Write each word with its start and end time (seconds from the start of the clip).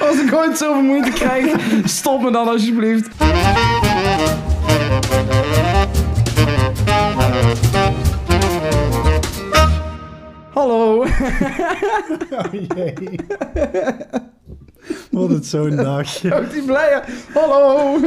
Als 0.00 0.20
ik 0.20 0.34
ooit 0.34 0.58
zoveel 0.58 0.82
moeite 0.82 1.10
krijg, 1.10 1.54
stop 1.84 2.22
me 2.22 2.30
dan 2.30 2.48
alsjeblieft. 2.48 3.08
Hallo. 10.54 11.04
Oh 12.30 12.52
jee. 12.52 13.18
Wordt 15.10 15.32
het 15.34 15.46
zo'n 15.46 15.76
dag. 15.76 16.24
Ook 16.32 16.50
die 16.52 16.62
blije. 16.64 17.02
Hallo. 17.34 17.98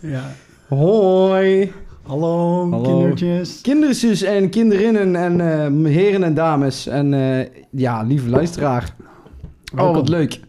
Ja. 0.00 0.22
Hoi. 0.68 1.72
Hallo, 2.06 2.70
Hallo. 2.70 2.82
kindertjes. 2.82 3.60
Kindertjes 3.60 4.22
en 4.22 4.50
kinderinnen 4.50 5.16
en 5.16 5.40
eh, 5.40 5.92
heren 5.92 6.22
en 6.22 6.34
dames. 6.34 6.86
En 6.86 7.14
eh, 7.14 7.46
ja, 7.70 8.02
lieve 8.02 8.28
luisteraar. 8.28 8.94
Oh, 9.00 9.76
Welkom. 9.76 9.94
wat 9.94 10.08
leuk. 10.08 10.40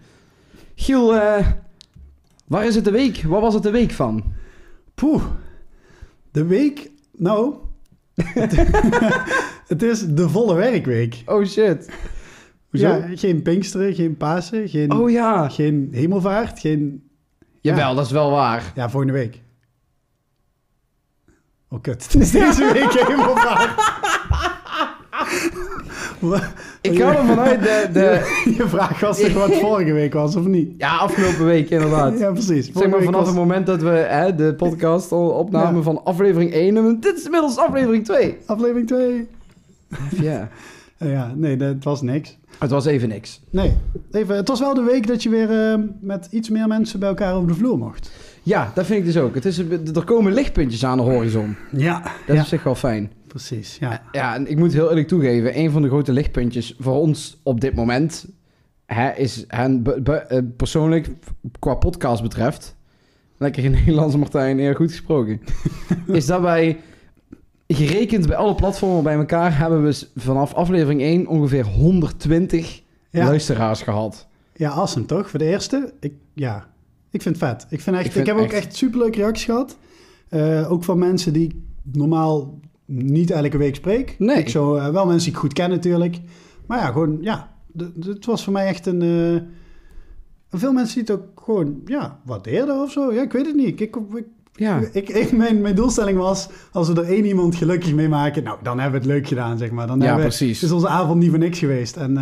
Giel, 0.75 1.15
eh, 1.15 1.47
waar 2.47 2.65
is 2.65 2.75
het 2.75 2.83
de 2.85 2.91
week? 2.91 3.23
Waar 3.23 3.41
was 3.41 3.53
het 3.53 3.63
de 3.63 3.71
week 3.71 3.91
van? 3.91 4.23
Poeh. 4.95 5.23
De 6.31 6.45
week, 6.45 6.91
nou... 7.11 7.53
het, 8.15 8.55
het 9.67 9.83
is 9.83 10.05
de 10.05 10.29
volle 10.29 10.55
werkweek. 10.55 11.23
Oh 11.25 11.45
shit. 11.45 11.91
Hoezo? 12.69 12.87
Ja, 12.87 13.09
geen 13.15 13.41
Pinksteren, 13.41 13.93
geen 13.93 14.17
Pasen, 14.17 14.69
geen, 14.69 14.91
Oh 14.91 15.09
ja. 15.09 15.49
geen 15.49 15.89
Hemelvaart, 15.91 16.59
geen... 16.59 17.03
Jawel, 17.61 17.95
dat 17.95 18.05
is 18.05 18.11
wel 18.11 18.31
waar. 18.31 18.71
Ja, 18.75 18.89
volgende 18.89 19.13
week. 19.13 19.41
Oh 21.69 21.81
kut, 21.81 22.03
het 22.03 22.15
is 22.21 22.31
deze 22.31 22.71
week. 22.73 22.91
Wat- 26.19 26.43
Ik 26.81 26.97
ga 26.99 27.15
ervan 27.15 27.39
uit 27.39 27.59
de... 27.63 27.89
de... 27.93 28.51
Je 28.57 28.67
vraag 28.67 28.99
was 28.99 29.19
toch 29.19 29.33
wat 29.33 29.53
vorige 29.65 29.93
week 29.93 30.13
was, 30.13 30.35
of 30.35 30.45
niet? 30.45 30.73
Ja, 30.77 30.97
afgelopen 30.97 31.45
week 31.45 31.69
inderdaad. 31.69 32.19
Ja, 32.19 32.31
precies. 32.31 32.71
Zeg 32.73 32.89
maar 32.89 33.01
vanaf 33.01 33.19
was- 33.19 33.27
het 33.27 33.37
moment 33.37 33.65
dat 33.65 33.81
we 33.81 33.89
hè, 33.89 34.35
de 34.35 34.53
podcast 34.55 35.11
al 35.11 35.29
opnamen 35.29 35.75
Ja. 35.75 35.81
van 35.81 36.03
aflevering 36.03 36.51
1 36.53 36.77
en 36.77 36.99
dit 36.99 37.17
is 37.17 37.23
inmiddels 37.25 37.57
aflevering 37.57 38.05
2. 38.05 38.37
Aflevering 38.45 38.87
2. 38.87 39.27
Ja. 40.21 40.49
Ja, 40.97 41.31
nee, 41.35 41.57
dat 41.57 41.75
was 41.83 42.01
niks. 42.01 42.37
Het 42.59 42.69
was 42.69 42.85
even 42.85 43.09
niks. 43.09 43.41
Nee, 43.49 43.73
even, 44.11 44.35
het 44.35 44.47
was 44.47 44.59
wel 44.59 44.73
de 44.73 44.81
week 44.83 45.07
dat 45.07 45.23
je 45.23 45.29
weer 45.29 45.71
eh, 45.71 45.79
met 45.99 46.27
iets 46.31 46.49
meer 46.49 46.67
mensen 46.67 46.99
bij 46.99 47.09
elkaar 47.09 47.33
over 47.35 47.47
de 47.47 47.53
vloer 47.53 47.77
mocht. 47.77 48.11
Ja, 48.47 48.71
dat 48.75 48.85
vind 48.85 48.99
ik 48.99 49.05
dus 49.05 49.17
ook. 49.17 49.35
Het 49.35 49.45
is, 49.45 49.57
er 49.95 50.03
komen 50.05 50.33
lichtpuntjes 50.33 50.85
aan 50.85 50.97
de 50.97 51.03
horizon. 51.03 51.55
Ja, 51.71 51.99
Dat 52.01 52.11
ja 52.27 52.33
is 52.33 52.39
op 52.39 52.45
zich 52.45 52.63
wel 52.63 52.75
fijn. 52.75 53.11
precies. 53.27 53.77
Ja. 53.79 54.01
Ja, 54.11 54.35
en 54.35 54.47
ik 54.49 54.57
moet 54.57 54.73
heel 54.73 54.89
eerlijk 54.89 55.07
toegeven, 55.07 55.59
een 55.59 55.71
van 55.71 55.81
de 55.81 55.87
grote 55.87 56.11
lichtpuntjes 56.11 56.75
voor 56.79 56.93
ons 56.93 57.39
op 57.43 57.61
dit 57.61 57.75
moment 57.75 58.25
hè, 58.85 59.11
is 59.11 59.45
be- 59.47 60.25
eh, 60.27 60.39
persoonlijk 60.57 61.09
qua 61.59 61.73
podcast 61.75 62.21
betreft, 62.21 62.75
lekker 63.37 63.63
in 63.63 63.71
Nederlands 63.85 64.15
Martijn, 64.15 64.59
heel 64.59 64.73
goed 64.73 64.89
gesproken, 64.91 65.41
is 66.07 66.25
dat 66.25 66.41
wij 66.41 66.77
gerekend 67.67 68.27
bij 68.27 68.35
alle 68.35 68.55
platformen 68.55 69.03
bij 69.03 69.15
elkaar 69.15 69.57
hebben 69.57 69.83
we 69.83 70.07
vanaf 70.15 70.53
aflevering 70.53 71.01
1 71.01 71.27
ongeveer 71.27 71.65
120 71.65 72.81
Ja. 73.09 73.25
luisteraars 73.25 73.81
gehad. 73.81 74.27
ja, 74.53 74.69
awesome 74.71 75.05
toch? 75.05 75.29
Voor 75.29 75.39
de 75.39 75.45
eerste? 75.45 75.93
Ik, 75.99 76.13
ja, 76.33 76.67
ik 77.17 77.23
vind 77.23 77.39
het 77.39 77.49
vet. 77.49 77.65
Ik, 77.69 77.81
vind 77.81 77.95
echt, 77.95 78.15
Ik 78.15 78.25
heb 78.25 78.37
ook 78.37 78.51
echt- 78.51 78.75
superleuke 78.75 79.17
reacties 79.17 79.45
gehad. 79.45 79.77
Eh, 80.29 80.71
ook 80.71 80.83
van 80.83 80.97
mensen 80.97 81.33
die 81.33 81.43
ik 81.47 81.55
normaal 81.97 82.59
niet 82.85 83.31
elke 83.31 83.57
week 83.57 83.75
spreek. 83.75 84.15
Nee. 84.19 84.37
Ik 84.37 84.49
zo, 84.49 84.75
eh, 84.75 84.89
wel 84.89 85.05
mensen 85.05 85.23
die 85.23 85.33
ik 85.33 85.37
goed 85.39 85.53
ken 85.53 85.69
natuurlijk. 85.69 86.19
Maar 86.67 86.79
ja, 86.79 86.85
gewoon, 86.91 87.17
ja. 87.21 87.55
Het 87.99 88.25
was 88.25 88.43
voor 88.43 88.53
mij 88.53 88.65
echt 88.67 88.85
een... 88.85 89.01
eh, 89.01 89.41
veel 90.59 90.73
mensen 90.73 90.93
die 91.05 91.15
het 91.15 91.23
ook 91.23 91.41
gewoon, 91.43 91.81
ja, 91.85 92.19
waardeerden 92.25 92.81
of 92.81 92.91
zo. 92.91 93.13
Ja, 93.13 93.21
ik 93.21 93.31
weet 93.31 93.45
het 93.45 93.55
niet. 93.55 93.67
Ik, 93.67 93.79
ik, 93.79 93.95
ik, 94.15 94.25
Ja, 94.53 94.81
Ik, 94.91 95.09
ik, 95.09 95.31
mijn, 95.31 95.61
mijn 95.61 95.75
doelstelling 95.75 96.17
was, 96.17 96.49
als 96.71 96.87
we 96.89 97.01
er 97.01 97.07
één 97.09 97.25
iemand 97.25 97.55
gelukkig 97.55 97.93
mee 97.93 98.09
maken, 98.09 98.43
nou, 98.43 98.57
dan 98.63 98.79
hebben 98.79 99.01
we 99.01 99.07
het 99.07 99.15
leuk 99.15 99.27
gedaan, 99.27 99.57
zeg 99.57 99.71
maar. 99.71 99.87
Dan 99.87 99.99
ja 99.99 100.05
hebben 100.05 100.23
precies. 100.23 100.63
is 100.63 100.71
onze 100.71 100.87
avond 100.87 101.19
niet 101.19 101.29
voor 101.29 101.39
niks 101.39 101.59
geweest. 101.59 101.97
En 101.97 102.17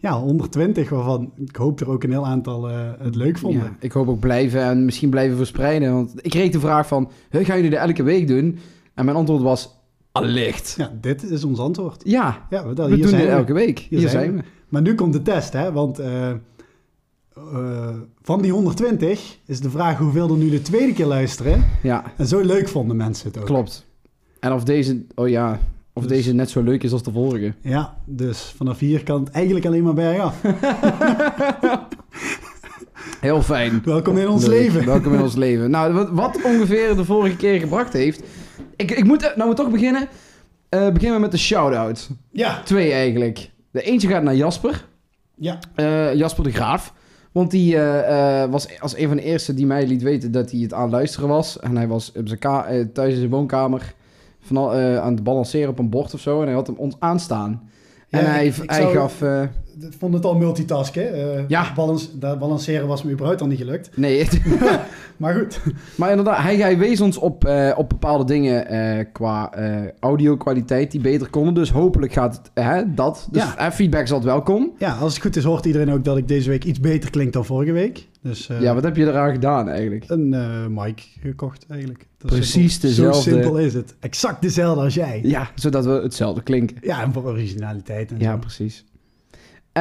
ja, 0.00 0.20
120, 0.20 0.88
waarvan 0.88 1.32
ik 1.36 1.56
hoop 1.56 1.80
er 1.80 1.90
ook 1.90 2.02
een 2.02 2.10
heel 2.10 2.26
aantal 2.26 2.68
eh, 2.68 2.76
het 2.98 3.14
leuk 3.14 3.38
vonden. 3.38 3.62
Ja, 3.62 3.76
ik 3.80 3.92
hoop 3.92 4.08
ook 4.08 4.20
blijven 4.20 4.62
en 4.62 4.84
misschien 4.84 5.10
blijven 5.10 5.36
verspreiden. 5.36 5.92
Want 5.92 6.12
ik 6.24 6.30
kreeg 6.30 6.50
de 6.50 6.60
vraag 6.60 6.86
van, 6.86 7.10
"Huh, 7.30 7.44
gaan 7.46 7.56
jullie 7.56 7.70
dit 7.70 7.78
elke 7.78 8.02
week 8.02 8.28
doen? 8.28 8.58
En 8.94 9.04
mijn 9.04 9.16
antwoord 9.16 9.42
was, 9.42 9.76
allicht. 10.12 10.74
Ja, 10.78 10.92
dit 11.00 11.30
is 11.30 11.44
ons 11.44 11.58
antwoord. 11.58 12.02
Ja, 12.04 12.46
Ja, 12.50 12.66
we, 12.68 12.74
we 12.74 12.82
hier 12.86 12.96
doen 12.96 13.08
zijn 13.08 13.20
dit 13.20 13.30
we. 13.30 13.36
elke 13.36 13.52
week. 13.52 13.78
Hier, 13.78 14.08
zijn 14.08 14.36
we. 14.36 14.42
Maar 14.68 14.82
nu 14.82 14.94
komt 14.94 15.12
de 15.12 15.22
test, 15.22 15.52
hè? 15.52 15.72
Want 15.72 15.98
eh, 15.98 16.30
eh, 16.30 16.36
van 18.22 18.42
die 18.42 18.52
120 18.52 19.38
is 19.46 19.60
de 19.60 19.70
vraag 19.70 19.98
hoeveel 19.98 20.28
er 20.30 20.36
nu 20.36 20.50
de 20.50 20.62
tweede 20.62 20.92
keer 20.92 21.06
luisteren. 21.06 21.64
Ja, 21.82 22.04
En 22.16 22.26
zo 22.26 22.40
leuk 22.40 22.68
vonden 22.68 22.96
mensen 22.96 23.28
het 23.28 23.38
ook. 23.38 23.46
klopt. 23.46 23.86
En 24.40 24.52
of 24.52 24.64
deze, 24.64 25.04
oh 25.14 25.28
ja, 25.28 25.58
of 25.98 26.06
Dus- 26.06 26.16
deze 26.16 26.32
net 26.34 26.50
zo 26.50 26.62
leuk 26.62 26.82
is 26.82 26.92
als 26.92 27.02
de 27.02 27.12
vorige. 27.12 27.54
Ja, 27.60 27.96
dus 28.04 28.54
vanaf 28.56 28.78
hier 28.78 29.02
kan 29.02 29.20
het 29.24 29.30
eigenlijk 29.30 29.66
alleen 29.66 29.82
maar 29.82 29.94
bergaf. 29.94 30.40
Heel 33.20 33.42
fijn. 33.42 33.80
Welkom 33.84 34.18
in 34.18 34.28
ons 34.28 34.46
Leuk. 34.46 34.58
leven. 34.60 34.84
Welkom 34.86 35.14
in 35.14 35.20
ons 35.22 35.34
leven. 35.36 35.70
Nou, 35.70 35.92
wat, 35.92 36.10
wat 36.10 36.38
ongeveer 36.42 36.96
de 36.96 37.04
vorige 37.04 37.36
keer 37.36 37.60
gebracht 37.60 37.92
heeft. 37.92 38.22
Ik, 38.76 38.90
ik 38.90 39.04
moet, 39.04 39.32
nou 39.36 39.48
we 39.48 39.54
toch 39.54 39.70
beginnen. 39.70 40.08
Eh, 40.68 40.88
beginnen 40.90 41.14
we 41.16 41.20
met 41.22 41.30
de 41.30 41.38
shout-out. 41.38 42.08
Ja, 42.32 42.62
Twee 42.64 42.92
eigenlijk. 42.92 43.50
De 43.70 43.82
eentje 43.82 44.08
gaat 44.08 44.22
naar 44.22 44.36
Jasper. 44.36 44.84
ja. 45.36 45.58
Eh, 45.74 46.14
Jasper 46.14 46.44
de 46.44 46.52
Graaf. 46.52 46.94
Want 47.32 47.50
die 47.50 47.76
eh, 47.76 48.42
eh, 48.42 48.50
was 48.50 48.80
als 48.80 48.96
een 48.96 49.08
van 49.08 49.16
de 49.16 49.22
eerste 49.22 49.54
die 49.54 49.66
mij 49.66 49.86
liet 49.86 50.02
weten 50.02 50.32
dat 50.32 50.50
hij 50.50 50.60
het 50.60 50.72
aan 50.72 50.82
het 50.82 50.90
luisteren 50.90 51.28
was. 51.28 51.58
En 51.60 51.76
hij 51.76 51.88
was 51.88 52.12
op 52.16 52.28
zijn 52.28 52.40
eh, 52.40 52.84
thuis 52.92 53.12
in 53.12 53.18
zijn 53.18 53.30
woonkamer 53.30 53.94
van, 54.40 54.56
al- 54.56 54.74
eh, 54.74 54.98
aan 54.98 55.14
het 55.14 55.22
balanceren 55.24 55.68
op 55.68 55.78
een 55.78 55.90
bord 55.90 56.14
of 56.14 56.20
zo. 56.20 56.40
En 56.40 56.46
hij 56.46 56.54
had 56.54 56.66
hem 56.66 56.76
ons 56.76 56.96
aanstaan. 56.98 57.70
En 58.10 58.30
hij, 58.30 58.46
ik- 58.46 58.56
ik 58.56 58.70
hij 58.70 58.80
zou- 58.80 58.94
gaf... 58.94 59.22
eh, 59.22 59.42
Ik 59.80 59.94
vond 59.98 60.14
het 60.14 60.24
al 60.24 60.34
multitasken. 60.36 61.14
eh 61.36 61.44
Ja. 61.48 61.72
dat 62.14 62.38
balanceren 62.38 62.86
was 62.86 63.02
me 63.02 63.10
überhaupt 63.12 63.40
al 63.40 63.46
niet 63.46 63.58
gelukt. 63.58 63.90
nee, 63.96 64.28
Maar 65.16 65.34
goed. 65.34 65.60
maar 65.94 66.10
inderdaad, 66.10 66.38
hij, 66.42 66.56
hij 66.56 66.78
wees 66.78 67.00
ons 67.00 67.16
op, 67.18 67.44
eh, 67.44 67.72
op 67.76 67.88
bepaalde 67.88 68.24
dingen 68.24 68.66
eh, 68.68 69.04
qua 69.12 69.52
audio-kwaliteit 70.00 70.90
die 70.90 71.00
beter 71.00 71.30
konden. 71.30 71.54
Dus 71.54 71.70
hopelijk 71.70 72.12
gaat 72.12 72.36
het, 72.54 72.64
hè, 72.64 72.94
dat. 72.94 73.28
Dus 73.30 73.42
Ja. 73.56 73.72
feedback 73.72 74.02
is 74.02 74.12
altijd 74.12 74.32
welkom. 74.32 74.72
Ja, 74.78 74.92
als 74.94 75.12
het 75.14 75.22
goed 75.22 75.36
is 75.36 75.44
hoort 75.44 75.64
iedereen 75.66 75.92
ook 75.92 76.04
dat 76.04 76.16
ik 76.16 76.28
deze 76.28 76.48
week 76.48 76.64
iets 76.64 76.80
beter 76.80 77.10
klink 77.10 77.32
dan 77.32 77.44
vorige 77.44 77.72
week. 77.72 78.06
Dus 78.22 78.46
ja, 78.60 78.74
wat 78.74 78.82
heb 78.84 78.96
je 78.96 79.06
eraan 79.06 79.32
gedaan 79.32 79.68
eigenlijk? 79.68 80.04
een 80.08 80.34
mic 80.74 81.08
gekocht 81.20 81.66
eigenlijk. 81.68 82.06
Dat 82.18 82.30
Precies 82.30 82.72
simpel. 82.72 82.88
dezelfde. 82.88 83.30
Zo 83.30 83.36
simpel 83.36 83.58
is 83.58 83.74
het. 83.74 83.94
Exact 84.00 84.42
dezelfde 84.42 84.82
als 84.82 84.94
jij. 84.94 85.20
Ja, 85.22 85.50
zodat 85.54 85.84
we 85.84 85.90
hetzelfde 85.90 86.42
klinken. 86.42 86.76
Ja, 86.80 87.02
en 87.02 87.12
voor 87.12 87.24
originaliteit 87.24 88.10
en 88.10 88.18
Ja, 88.18 88.32
zo. 88.32 88.38
precies. 88.38 88.84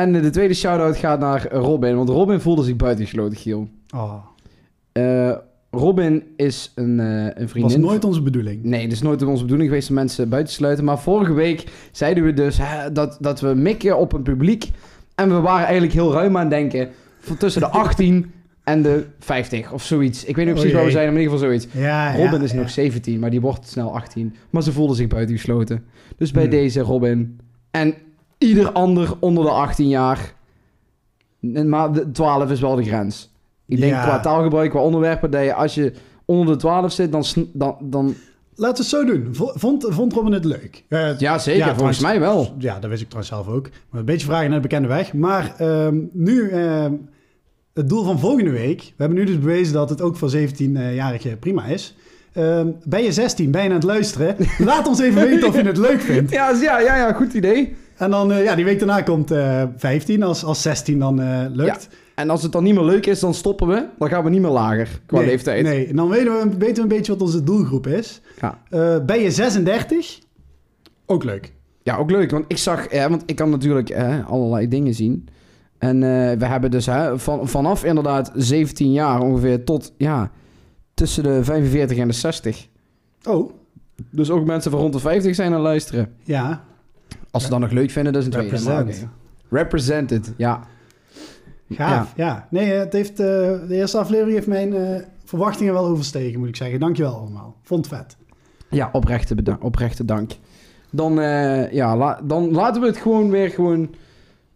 En 0.01 0.15
eh, 0.15 0.21
de 0.21 0.29
tweede 0.29 0.53
shout-out 0.53 0.97
gaat 0.97 1.19
naar 1.19 1.47
Robin. 1.51 1.95
Want 1.95 2.09
Robin 2.09 2.39
voelde 2.39 2.63
zich 2.63 2.75
buitengesloten, 2.75 3.37
Giel. 3.37 3.69
Oh, 3.95 4.25
Robin 5.71 6.23
is 6.35 6.71
een, 6.75 6.99
eh, 6.99 7.23
een 7.23 7.33
was 7.37 7.49
vriendin... 7.51 7.81
nooit 7.81 8.03
onze 8.03 8.21
bedoeling. 8.21 8.63
Nee, 8.63 8.81
het 8.81 8.91
is 8.91 9.01
nooit 9.01 9.23
onze 9.23 9.43
bedoeling 9.43 9.69
geweest 9.69 9.89
om 9.89 9.95
mensen 9.95 10.29
buiten 10.29 10.51
te 10.51 10.59
sluiten. 10.59 10.85
Maar 10.85 10.99
vorige 10.99 11.33
week 11.33 11.63
zeiden 11.91 12.23
we 12.23 12.33
dus 12.33 12.57
hè, 12.61 12.91
dat, 12.91 13.17
dat 13.19 13.39
we 13.39 13.53
mikken 13.53 13.97
op 13.97 14.13
een 14.13 14.23
publiek. 14.23 14.69
En 15.15 15.29
we 15.29 15.39
waren 15.39 15.63
eigenlijk 15.65 15.93
heel 15.93 16.13
ruim 16.13 16.35
aan 16.35 16.41
het 16.41 16.49
denken. 16.49 16.89
Van 17.19 17.37
tussen 17.37 17.61
de 17.61 17.67
18 17.85 18.31
en 18.63 18.81
de 18.81 19.05
50 19.19 19.71
of 19.71 19.83
zoiets. 19.83 20.25
Ik 20.25 20.35
weet 20.35 20.45
niet 20.45 20.53
Oh 20.53 20.59
precies 20.59 20.77
waar 20.77 20.85
we 20.85 20.91
zijn, 20.91 21.05
maar 21.05 21.15
in 21.15 21.21
ieder 21.21 21.33
geval 21.33 21.47
zoiets. 21.47 21.67
Ja, 21.71 22.15
Robin 22.15 22.39
ja, 22.39 22.43
is 22.45 22.51
ja. 22.51 22.57
nog 22.57 22.69
17, 22.69 23.19
maar 23.19 23.29
die 23.29 23.41
wordt 23.41 23.67
snel 23.67 23.95
18. 23.95 24.35
Maar 24.49 24.63
ze 24.63 24.71
voelde 24.71 24.95
zich 24.95 25.07
buitengesloten. 25.07 25.83
Dus 26.17 26.31
bij 26.31 26.41
Hmm. 26.41 26.51
deze 26.51 26.81
Robin. 26.81 27.39
En 27.71 27.93
ieder 28.37 28.71
ander 28.71 29.13
onder 29.19 29.43
de 29.43 29.49
18 29.49 29.87
jaar. 29.87 30.33
Maar 31.65 31.91
de 31.93 32.11
12 32.11 32.51
is 32.51 32.59
wel 32.59 32.75
de 32.75 32.83
grens. 32.83 33.31
Ik 33.65 33.79
denk 33.79 33.91
Ja. 33.91 34.03
qua 34.03 34.19
taalgebruik, 34.19 34.69
qua 34.69 34.79
onderwerpen, 34.79 35.31
dat 35.31 35.43
je 35.43 35.53
als 35.53 35.75
je 35.75 35.93
onder 36.25 36.45
de 36.53 36.55
12 36.59 36.91
zit, 36.91 37.11
dan... 37.11 37.23
dan, 37.53 37.75
dan 37.81 38.15
Laten 38.59 38.75
we 38.85 38.97
het 38.97 39.07
zo 39.09 39.13
doen. 39.15 39.27
Vond, 39.55 39.85
vond 39.89 40.13
Robin 40.13 40.31
het 40.31 40.45
leuk? 40.45 40.83
Ja, 40.89 41.15
ja, 41.17 41.37
zeker. 41.39 41.63
volgens 41.63 41.75
trouwens- 41.77 42.01
mij 42.01 42.19
wel. 42.19 42.55
Ja, 42.57 42.79
dat 42.79 42.89
wist 42.89 43.01
ik 43.01 43.09
trouwens 43.09 43.35
zelf 43.35 43.47
ook. 43.47 43.69
Maar 43.89 43.99
een 43.99 44.05
beetje 44.05 44.25
vragen 44.27 44.45
naar 44.49 44.61
de 44.61 44.67
bekende 44.67 44.87
weg. 44.87 45.13
Maar 45.13 45.53
ehm, 45.57 45.97
nu, 46.11 46.49
ehm, 46.49 46.91
het 47.73 47.89
doel 47.89 48.03
van 48.03 48.19
volgende 48.19 48.51
week. 48.51 48.79
We 48.81 48.93
hebben 48.97 49.17
nu 49.17 49.23
dus 49.25 49.39
bewezen 49.39 49.73
dat 49.73 49.89
het 49.89 50.01
ook 50.01 50.15
voor 50.15 50.29
17-jarigen 50.29 51.39
prima 51.39 51.65
is. 51.65 51.95
Ehm, 52.33 52.67
ben 52.83 53.03
je 53.03 53.11
16, 53.11 53.51
ben 53.51 53.61
je 53.63 53.67
aan 53.69 53.75
het 53.75 53.83
luisteren? 53.83 54.35
Laat 54.57 54.87
ons 54.87 54.99
even 54.99 55.21
weten 55.21 55.47
of 55.47 55.55
je 55.55 55.63
het 55.63 55.77
leuk 55.77 56.01
vindt. 56.01 56.31
Ja, 56.31 56.51
ja, 56.61 56.79
ja, 56.79 56.95
ja 56.97 57.13
goed 57.13 57.33
idee. 57.33 57.75
En 57.97 58.11
dan, 58.11 58.31
eh, 58.31 58.43
ja, 58.43 58.55
die 58.55 58.65
week 58.65 58.79
daarna 58.79 59.01
komt 59.01 59.31
eh 59.31 59.63
15, 59.77 60.23
als, 60.23 60.43
als 60.43 60.61
16 60.61 60.99
dan 60.99 61.21
eh, 61.21 61.45
lukt. 61.51 61.87
En 62.15 62.29
als 62.29 62.43
het 62.43 62.51
dan 62.51 62.63
niet 62.63 62.73
meer 62.73 62.83
leuk 62.83 63.05
is, 63.05 63.19
dan 63.19 63.33
stoppen 63.33 63.67
we. 63.67 63.85
Dan 63.99 64.09
gaan 64.09 64.23
we 64.23 64.29
niet 64.29 64.41
meer 64.41 64.51
lager 64.51 65.01
qua 65.05 65.17
nee, 65.17 65.27
leeftijd. 65.27 65.63
Nee, 65.63 65.87
en 65.87 65.95
dan 65.95 66.09
weten 66.09 66.33
we, 66.33 66.57
weten 66.57 66.75
we 66.75 66.81
een 66.81 66.87
beetje 66.87 67.11
wat 67.11 67.21
onze 67.21 67.43
doelgroep 67.43 67.87
is. 67.87 68.21
Ja. 68.41 68.61
Eh, 68.69 69.05
ben 69.05 69.19
je 69.19 69.31
36? 69.31 70.19
Ook 71.05 71.23
leuk. 71.23 71.53
Ja, 71.83 71.97
ook 71.97 72.11
leuk, 72.11 72.31
want 72.31 72.45
ik 72.47 72.57
zag, 72.57 72.87
eh, 72.87 73.07
want 73.07 73.23
ik 73.25 73.35
kan 73.35 73.49
natuurlijk 73.49 73.89
eh, 73.89 74.27
allerlei 74.29 74.67
dingen 74.67 74.93
zien. 74.93 75.27
En 75.77 76.03
eh, 76.03 76.37
we 76.37 76.45
hebben 76.45 76.71
dus 76.71 76.85
hè, 76.85 77.19
van, 77.19 77.47
vanaf 77.47 77.83
inderdaad 77.83 78.31
17 78.35 78.91
jaar 78.91 79.21
ongeveer 79.21 79.63
tot 79.63 79.93
ja, 79.97 80.31
tussen 80.93 81.23
de 81.23 81.43
45 81.43 81.97
en 81.97 82.07
de 82.07 82.13
60. 82.13 82.67
Oh, 83.27 83.51
Dus 84.11 84.29
ook 84.29 84.45
mensen 84.45 84.71
van 84.71 84.79
rond 84.79 84.93
de 84.93 84.99
50 84.99 85.35
zijn 85.35 85.47
aan 85.47 85.53
het 85.53 85.63
luisteren. 85.63 86.13
ja. 86.23 86.65
Als 87.37 87.45
ze 87.45 87.59
dat 87.59 87.59
nog 87.69 87.71
leuk 87.79 87.89
vinden, 87.91 88.13
dat 88.13 88.21
is 88.21 88.27
een 88.27 88.33
tweede. 88.33 88.55
Represent. 88.55 89.07
Represented, 89.49 90.33
ja. 90.37 90.63
Gaaf, 91.69 92.13
ja. 92.15 92.47
Nee, 92.51 92.71
het 92.71 92.93
heeft, 92.93 93.19
eh, 93.19 93.25
de 93.67 93.67
eerste 93.75 93.97
aflevering 93.97 94.33
heeft 94.35 94.47
mijn 94.47 94.73
eh, 94.73 95.01
verwachtingen 95.25 95.73
wel 95.73 95.85
overstegen, 95.85 96.39
moet 96.39 96.47
ik 96.47 96.55
zeggen. 96.55 96.79
Dankjewel 96.79 97.15
allemaal. 97.15 97.55
Vond 97.63 97.85
het 97.89 97.95
vet. 97.97 98.17
Ja, 98.69 98.89
oprechte, 98.91 99.57
oprechte 99.59 100.05
dank. 100.05 100.31
Dan, 100.91 101.19
eh, 101.21 101.71
ja, 101.71 101.97
la- 101.97 102.21
dan 102.23 102.51
laten 102.51 102.81
we 102.81 102.87
het 102.87 102.97
gewoon 102.97 103.29
weer 103.29 103.49
gewoon 103.49 103.95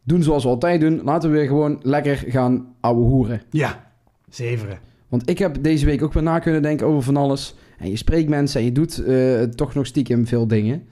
doen 0.03 0.23
zoals 0.23 0.43
we 0.43 0.49
altijd 0.49 0.81
doen. 0.81 1.01
Laten 1.03 1.29
we 1.31 1.37
weer 1.37 1.47
gewoon 1.47 1.79
lekker 1.81 2.15
gaan 2.27 2.67
ouwe 2.79 3.01
hoeren. 3.05 3.41
Ja, 3.49 3.83
zeveren. 4.29 4.79
Want 5.07 5.29
ik 5.29 5.37
heb 5.37 5.63
deze 5.63 5.85
week 5.85 6.03
ook 6.03 6.13
weer 6.13 6.23
na 6.23 6.39
kunnen 6.39 6.61
denken 6.61 6.87
over 6.87 7.01
van 7.03 7.17
alles. 7.17 7.55
En 7.77 7.89
je 7.89 7.95
spreekt 7.97 8.29
mensen 8.29 8.59
en 8.59 8.65
je 8.65 8.71
doet 8.71 8.97
eh, 9.03 9.41
toch 9.41 9.73
nog 9.73 9.85
stiekem 9.85 10.27
veel 10.27 10.47
dingen. 10.47 10.83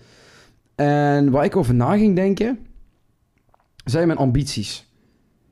En 0.86 1.30
waar 1.32 1.46
ik 1.46 1.56
over 1.56 1.74
na 1.76 1.98
ging 1.98 2.16
denken, 2.16 2.60
zijn 3.86 4.08
mijn 4.08 4.20
ambities. 4.20 4.88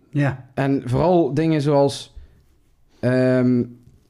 Ja, 0.10 0.50
En 0.54 0.82
vooral 0.86 1.34
dingen 1.34 1.62
zoals 1.62 2.16
ehm, 3.00 3.64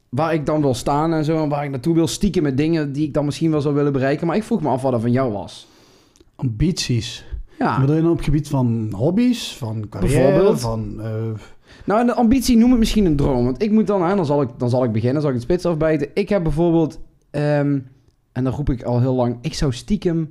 waar 0.10 0.34
ik 0.34 0.46
dan 0.46 0.62
wil 0.62 0.74
staan 0.74 1.14
en 1.14 1.26
zo. 1.26 1.44
En 1.44 1.50
waar 1.50 1.64
ik 1.64 1.70
naartoe 1.70 1.94
wil 1.94 2.08
stiekem 2.08 2.44
met 2.44 2.58
dingen 2.58 2.92
die 2.92 3.08
ik 3.08 3.14
dan 3.14 3.26
misschien 3.26 3.52
wel 3.52 3.62
zou 3.62 3.76
willen 3.76 3.92
bereiken. 3.94 4.28
Maar 4.28 4.36
ik 4.36 4.44
vroeg 4.44 4.62
me 4.62 4.70
af 4.70 4.82
wat 4.82 4.94
er 4.94 5.00
van 5.00 5.12
jou 5.12 5.32
was. 5.32 5.68
ambities. 6.36 7.26
Ja, 7.60 7.80
Bedoel 7.80 7.96
je 7.96 8.02
dan 8.02 8.12
op 8.12 8.16
het 8.18 8.26
gebied 8.26 8.48
van 8.48 8.88
hobby's, 8.96 9.56
van 9.58 9.86
carrière, 9.90 10.22
Bijvoorbeeld? 10.22 10.60
van... 10.60 11.02
eh, 11.02 11.12
nou 11.86 12.06
de 12.06 12.14
ambitie 12.14 12.58
noem 12.58 12.70
het 12.70 12.80
misschien 12.80 13.06
een 13.06 13.16
droom. 13.16 13.44
Want 13.44 13.62
ik 13.62 13.72
moet 13.72 13.88
dan 13.88 14.02
aan, 14.02 14.16
dan 14.18 14.26
zal 14.26 14.42
ik, 14.42 14.50
dan 14.58 14.70
zal 14.70 14.84
ik 14.84 14.92
beginnen, 14.92 15.22
zal 15.22 15.30
ik 15.30 15.36
het 15.36 15.46
spits 15.46 15.66
afbijten. 15.66 16.08
Ik 16.14 16.30
heb 16.30 16.44
bijvoorbeeld, 16.44 17.00
ehm, 17.30 17.80
en 18.32 18.44
dan 18.44 18.54
roep 18.54 18.70
ik 18.70 18.84
al 18.84 19.00
heel 19.00 19.14
lang, 19.14 19.38
ik 19.42 19.54
zou 19.54 19.74
stiekem 19.74 20.30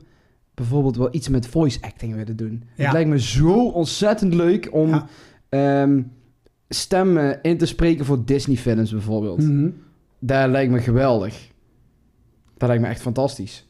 bijvoorbeeld 0.56 0.96
wel 0.96 1.08
iets 1.10 1.28
met 1.28 1.46
voice 1.46 1.78
acting 1.80 2.14
willen 2.14 2.36
doen. 2.36 2.64
Ja. 2.74 2.84
Het 2.84 2.92
lijkt 2.92 3.08
me 3.10 3.20
zo 3.20 3.68
ontzettend 3.68 4.34
leuk 4.34 4.68
om 4.72 4.88
Ja. 4.88 5.06
ehm, 5.48 6.02
stemmen 6.68 7.42
in 7.42 7.58
te 7.58 7.66
spreken 7.66 8.04
voor 8.04 8.24
Disney 8.24 8.56
films 8.56 8.90
bijvoorbeeld. 8.90 9.42
mhm. 9.42 9.70
Dat 10.18 10.48
lijkt 10.50 10.72
me 10.72 10.80
geweldig. 10.80 11.50
Dat 12.56 12.68
lijkt 12.68 12.82
me 12.82 12.88
echt 12.88 13.00
fantastisch. 13.00 13.68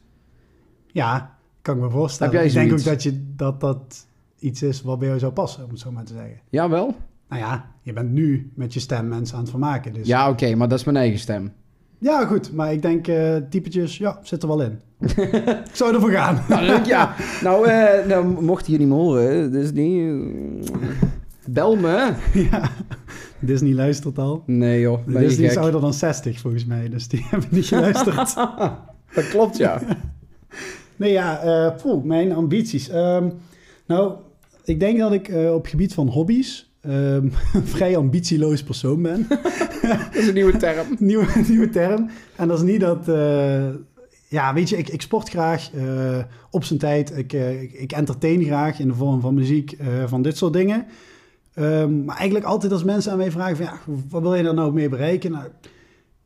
Ja, 0.87 1.37
kan 1.61 1.75
ik 1.75 1.81
me 1.81 1.89
voorstellen. 1.89 2.33
Heb 2.33 2.41
jij 2.41 2.49
ik 2.63 2.67
denk 2.69 2.79
ook 2.79 2.85
dat, 2.85 3.03
je, 3.03 3.33
dat 3.35 3.59
dat 3.61 4.07
iets 4.39 4.61
is 4.63 4.81
wat 4.81 4.99
bij 4.99 5.07
jou 5.07 5.19
zou 5.19 5.31
passen, 5.31 5.63
om 5.63 5.69
het 5.69 5.79
zo 5.79 5.91
maar 5.91 6.03
te 6.03 6.13
zeggen. 6.13 6.39
Jawel? 6.49 6.95
Nou 7.29 7.41
ja, 7.41 7.71
je 7.81 7.93
bent 7.93 8.11
nu 8.11 8.51
met 8.55 8.73
je 8.73 8.79
stem 8.79 9.07
mensen 9.07 9.35
aan 9.35 9.41
het 9.41 9.49
vermaken. 9.49 9.93
Dus. 9.93 10.07
Ja, 10.07 10.29
oké, 10.29 10.55
maar 10.55 10.67
dat 10.67 10.79
is 10.79 10.85
mijn 10.85 10.97
eigen 10.97 11.19
stem. 11.19 11.51
Ja, 11.99 12.25
goed. 12.25 12.53
Maar 12.53 12.71
ik 12.73 12.81
denk, 12.81 13.07
eh 13.07 13.35
typetjes, 13.49 13.97
ja, 13.97 14.19
zit 14.23 14.41
er 14.41 14.47
wel 14.47 14.61
in. 14.61 14.79
ik 15.69 15.69
zou 15.75 15.93
ervoor 15.93 16.11
gaan. 16.11 16.43
Nou, 16.49 16.85
ja. 16.85 17.15
Nou, 17.43 17.67
eh, 17.67 18.05
nou, 18.07 18.41
mocht 18.43 18.67
je 18.67 18.77
niet 18.77 18.89
horen, 18.89 19.51
Disney... 19.51 20.09
eh, 20.09 20.71
Bel 21.49 21.75
me. 21.75 22.13
ja. 22.51 22.69
Disney 23.39 23.73
luistert 23.73 24.17
al. 24.17 24.43
Nee 24.45 24.79
joh, 24.81 25.05
ben 25.05 25.21
Disney 25.21 25.49
is 25.49 25.57
ouder 25.57 25.81
dan 25.81 25.93
60 25.93 26.39
volgens 26.39 26.65
mij, 26.65 26.89
dus 26.89 27.07
die 27.07 27.25
hebben 27.29 27.49
niet 27.51 27.65
geluisterd. 27.65 28.35
Dat 29.13 29.27
klopt, 29.29 29.57
ja. 29.57 29.81
nee, 30.95 31.11
ja, 31.11 31.75
poeh, 31.81 32.03
mijn 32.03 32.33
ambities. 32.33 32.89
Ehm, 32.89 33.29
nou, 33.87 34.13
ik 34.63 34.79
denk 34.79 34.99
dat 34.99 35.13
ik 35.13 35.31
op 35.53 35.65
gebied 35.65 35.93
van 35.93 36.07
hobby's 36.07 36.66
ehm, 36.81 37.27
een 37.53 37.67
vrij 37.75 37.97
ambitieloos 37.97 38.63
persoon 38.63 39.01
ben. 39.01 39.27
Dat 39.81 40.15
is 40.15 40.27
een 40.27 40.33
nieuwe 40.33 40.57
term. 40.57 40.87
nieuwe, 40.99 41.25
nieuwe 41.47 41.69
term. 41.69 42.09
En 42.35 42.47
dat 42.47 42.57
is 42.57 42.63
niet 42.63 42.79
dat... 42.79 43.07
eh, 43.09 43.67
ja, 44.29 44.53
weet 44.53 44.69
je, 44.69 44.77
ik, 44.77 44.89
ik 44.89 45.01
sport 45.01 45.29
graag 45.29 45.71
eh, 45.73 46.17
op 46.51 46.63
zijn 46.63 46.79
tijd. 46.79 47.17
Ik, 47.17 47.33
eh, 47.33 47.61
ik, 47.61 47.71
ik 47.73 47.91
entertain 47.91 48.43
graag 48.43 48.79
in 48.79 48.87
de 48.87 48.93
vorm 48.93 49.21
van 49.21 49.33
muziek, 49.33 49.77
van 50.05 50.21
dit 50.21 50.37
soort 50.37 50.53
dingen. 50.53 50.85
Ehm, 51.53 52.05
maar 52.05 52.15
eigenlijk 52.15 52.45
altijd 52.45 52.71
als 52.71 52.83
mensen 52.83 53.11
aan 53.11 53.17
mij 53.17 53.31
vragen 53.31 53.55
van... 53.57 53.65
Ja, 53.65 53.79
wat 54.09 54.21
wil 54.21 54.35
je 54.35 54.43
daar 54.43 54.53
nou 54.53 54.73
mee 54.73 54.89
bereiken? 54.89 55.31
Nou, 55.31 55.45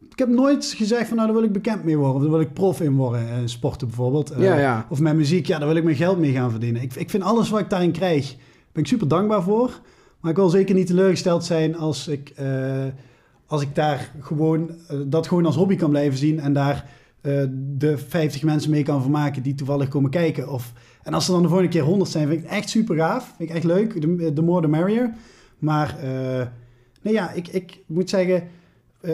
ik 0.09 0.19
heb 0.19 0.30
nooit 0.30 0.74
gezegd 0.77 1.07
van... 1.07 1.15
Nou, 1.18 1.27
daar 1.30 1.38
wil 1.38 1.48
ik 1.48 1.53
bekend 1.53 1.83
mee 1.83 1.98
worden. 1.98 2.15
Of 2.15 2.21
daar 2.21 2.31
wil 2.31 2.39
ik 2.39 2.53
prof 2.53 2.81
in 2.81 2.95
worden. 2.95 3.30
eh, 3.30 3.36
sporten 3.45 3.88
bijvoorbeeld. 3.88 4.33
Ja, 4.38 4.59
ja. 4.59 4.86
Of 4.89 5.00
met 5.00 5.15
muziek. 5.15 5.45
Ja, 5.45 5.57
daar 5.59 5.68
wil 5.68 5.77
ik 5.77 5.83
mijn 5.83 5.95
geld 5.95 6.19
mee 6.19 6.31
gaan 6.31 6.51
verdienen. 6.51 6.81
Ik, 6.81 6.95
ik 6.95 7.09
vind 7.09 7.24
alles 7.24 7.50
wat 7.50 7.59
ik 7.59 7.69
daarin 7.69 7.92
krijg... 7.92 8.36
Ben 8.71 8.83
ik 8.83 8.89
super 8.89 9.07
dankbaar 9.07 9.44
voor. 9.44 9.80
Maar 10.21 10.31
ik 10.31 10.38
wil 10.38 10.50
zeker 10.50 10.75
niet 10.75 10.88
teleurgesteld 10.88 11.45
zijn 11.45 11.75
als 11.75 12.07
ik... 12.07 12.29
eh, 12.29 12.85
als 13.45 13.62
ik 13.62 13.75
daar 13.75 14.12
gewoon 14.19 14.69
eh, 14.88 14.97
dat 15.06 15.27
gewoon 15.27 15.45
als 15.45 15.56
hobby 15.56 15.75
kan 15.75 15.89
blijven 15.89 16.18
zien 16.18 16.39
en 16.39 16.53
daar 16.53 16.89
eh, 17.21 17.44
de 17.53 17.97
50 17.97 18.44
mensen 18.44 18.71
mee 18.71 18.83
kan 18.83 19.01
vermaken 19.01 19.44
die 19.44 19.56
toevallig 19.56 19.88
komen 19.88 20.09
kijken. 20.09 20.50
Of, 20.51 20.73
en 21.03 21.13
als 21.13 21.27
er 21.27 21.33
dan 21.33 21.41
de 21.41 21.47
volgende 21.47 21.71
keer 21.71 21.83
100 21.83 22.09
zijn, 22.09 22.27
vind 22.27 22.44
ik 22.44 22.50
echt 22.50 22.69
super 22.69 22.95
gaaf. 22.95 23.33
Vind 23.38 23.50
ik 23.50 23.56
echt 23.56 23.65
leuk. 23.65 24.01
De, 24.01 24.33
de 24.33 24.41
more 24.41 24.62
the 24.62 24.68
merrier. 24.68 25.13
Maar 25.59 25.97
nee, 27.01 27.13
ja, 27.13 27.31
ik, 27.31 27.47
ik 27.47 27.79
moet 27.85 28.09
zeggen, 28.09 28.44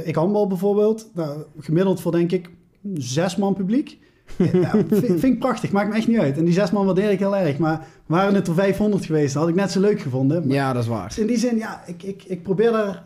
ik 0.04 0.16
handbal 0.16 0.48
bijvoorbeeld. 0.48 1.10
Nou, 1.14 1.44
gemiddeld 1.60 2.02
voor 2.02 2.12
denk 2.12 2.32
ik 2.32 2.50
zes 2.94 3.36
man 3.36 3.54
publiek. 3.54 3.98
Ja, 4.38 4.70
vind, 4.72 5.06
vind 5.06 5.24
ik 5.24 5.40
prachtig, 5.40 5.72
maakt 5.72 5.90
me 5.90 5.96
echt 5.96 6.08
niet 6.08 6.18
uit. 6.20 6.38
En 6.38 6.46
die 6.46 6.54
zes 6.54 6.72
man 6.72 6.86
waardeer 6.86 7.12
ik 7.12 7.20
heel 7.20 7.36
erg. 7.38 7.58
Maar 7.58 7.88
waren 8.06 8.36
het 8.36 8.48
er 8.48 8.54
500 8.54 9.06
geweest, 9.06 9.34
had 9.36 9.48
ik 9.48 9.56
net 9.56 9.72
zo 9.72 9.80
leuk 9.80 10.02
gevonden. 10.02 10.48
Maar 10.48 10.56
Ja, 10.56 10.74
dat 10.74 10.84
is 10.84 10.90
waar. 10.90 11.08
dus 11.08 11.20
in 11.20 11.28
die 11.28 11.38
zin, 11.38 11.58
ja, 11.58 11.82
ik, 11.86 12.04
ik, 12.04 12.24
ik, 12.28 12.44
probeer 12.44 12.72
daar, 12.72 13.04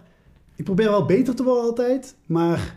ik 0.55 0.63
probeer 0.63 0.89
wel 0.89 1.05
beter 1.05 1.35
te 1.35 1.43
worden 1.43 1.63
altijd, 1.63 2.15
maar 2.25 2.75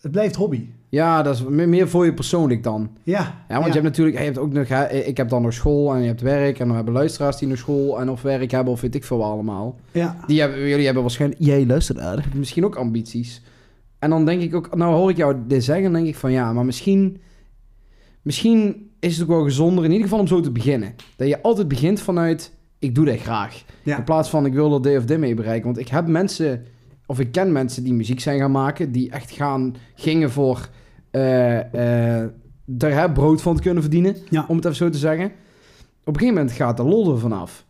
het 0.00 0.12
blijft 0.12 0.34
hobby. 0.36 0.66
Ja, 0.88 1.22
dat 1.22 1.34
is 1.34 1.44
me- 1.44 1.66
meer 1.66 1.88
voor 1.88 2.04
je 2.04 2.14
persoonlijk 2.14 2.62
dan. 2.62 2.90
Ja, 3.02 3.34
Ja, 3.48 3.54
want 3.54 3.66
je 3.66 3.72
hebt 3.72 3.82
natuurlijk, 3.84 4.18
je 4.18 4.24
hebt 4.24 4.38
ook 4.38 4.52
nog, 4.52 4.68
hè, 4.68 4.88
ik 4.88 5.16
heb 5.16 5.28
dan 5.28 5.42
nog 5.42 5.52
school 5.52 5.94
en 5.94 6.00
je 6.00 6.06
hebt 6.06 6.20
werk 6.20 6.58
en 6.58 6.66
dan 6.66 6.76
hebben 6.76 6.94
luisteraars 6.94 7.36
die 7.36 7.48
nog 7.48 7.58
school 7.58 8.00
en 8.00 8.10
of 8.10 8.22
werk 8.22 8.50
hebben 8.50 8.72
of 8.72 8.80
weet 8.80 8.94
ik 8.94 9.04
veel 9.04 9.24
allemaal. 9.24 9.76
Ja, 9.92 10.16
Die 10.26 10.40
hebben, 10.40 10.68
jullie 10.68 10.84
hebben 10.84 11.02
waarschijnlijk, 11.02 11.40
jij 11.42 11.60
je 11.60 12.22
misschien 12.34 12.64
ook 12.64 12.74
ambities. 12.76 13.42
En 13.98 14.10
dan 14.10 14.24
denk 14.24 14.42
ik 14.42 14.54
ook, 14.54 14.76
nou 14.76 14.94
hoor 14.94 15.10
ik 15.10 15.16
jou 15.16 15.36
dit 15.46 15.64
zeggen, 15.64 15.84
dan 15.84 15.92
denk 15.92 16.06
ik 16.06 16.16
van 16.16 16.32
ja, 16.32 16.52
maar 16.52 16.64
misschien, 16.64 17.20
misschien 18.26 18.90
is 19.00 19.12
het 19.12 19.22
ook 19.22 19.34
wel 19.36 19.44
gezonder 19.44 19.84
in 19.84 19.90
ieder 19.90 20.04
geval 20.06 20.20
om 20.20 20.26
zo 20.26 20.40
te 20.40 20.50
beginnen. 20.50 20.94
Dat 21.16 21.28
je 21.28 21.42
altijd 21.42 21.68
begint 21.68 22.00
vanuit, 22.00 22.52
ik 22.78 22.94
doe 22.94 23.04
dit 23.04 23.20
graag. 23.20 23.64
Ja. 23.82 23.96
In 23.98 24.04
plaats 24.04 24.30
van, 24.30 24.46
ik 24.46 24.52
wil 24.52 24.74
er 24.74 24.82
dit 24.82 24.98
of 24.98 25.04
dit 25.04 25.18
mee 25.18 25.34
bereiken. 25.34 25.64
Want 25.64 25.78
ik 25.78 25.88
heb 25.88 26.06
mensen, 26.06 26.64
of 27.06 27.20
ik 27.20 27.32
ken 27.32 27.52
mensen 27.52 27.84
die 27.84 27.92
muziek 27.94 28.20
zijn 28.20 28.38
gaan 28.38 28.50
maken, 28.50 28.92
die 28.92 29.10
echt 29.10 29.30
gaan, 29.30 29.74
gingen 29.94 30.30
voor 30.30 30.68
eh, 31.10 31.58
eh, 31.74 32.30
er 32.78 32.94
hè, 32.94 33.12
brood 33.12 33.42
van 33.42 33.56
te 33.56 33.62
kunnen 33.62 33.82
verdienen, 33.82 34.16
Ja. 34.30 34.44
om 34.48 34.56
het 34.56 34.64
even 34.64 34.76
zo 34.76 34.90
te 34.90 34.98
zeggen. 34.98 35.24
Op 36.04 36.14
een 36.14 36.20
gegeven 36.20 36.34
moment 36.34 36.52
gaat 36.52 36.76
de 36.76 36.82
lol 36.82 37.12
er 37.12 37.18
vanaf. 37.18 37.64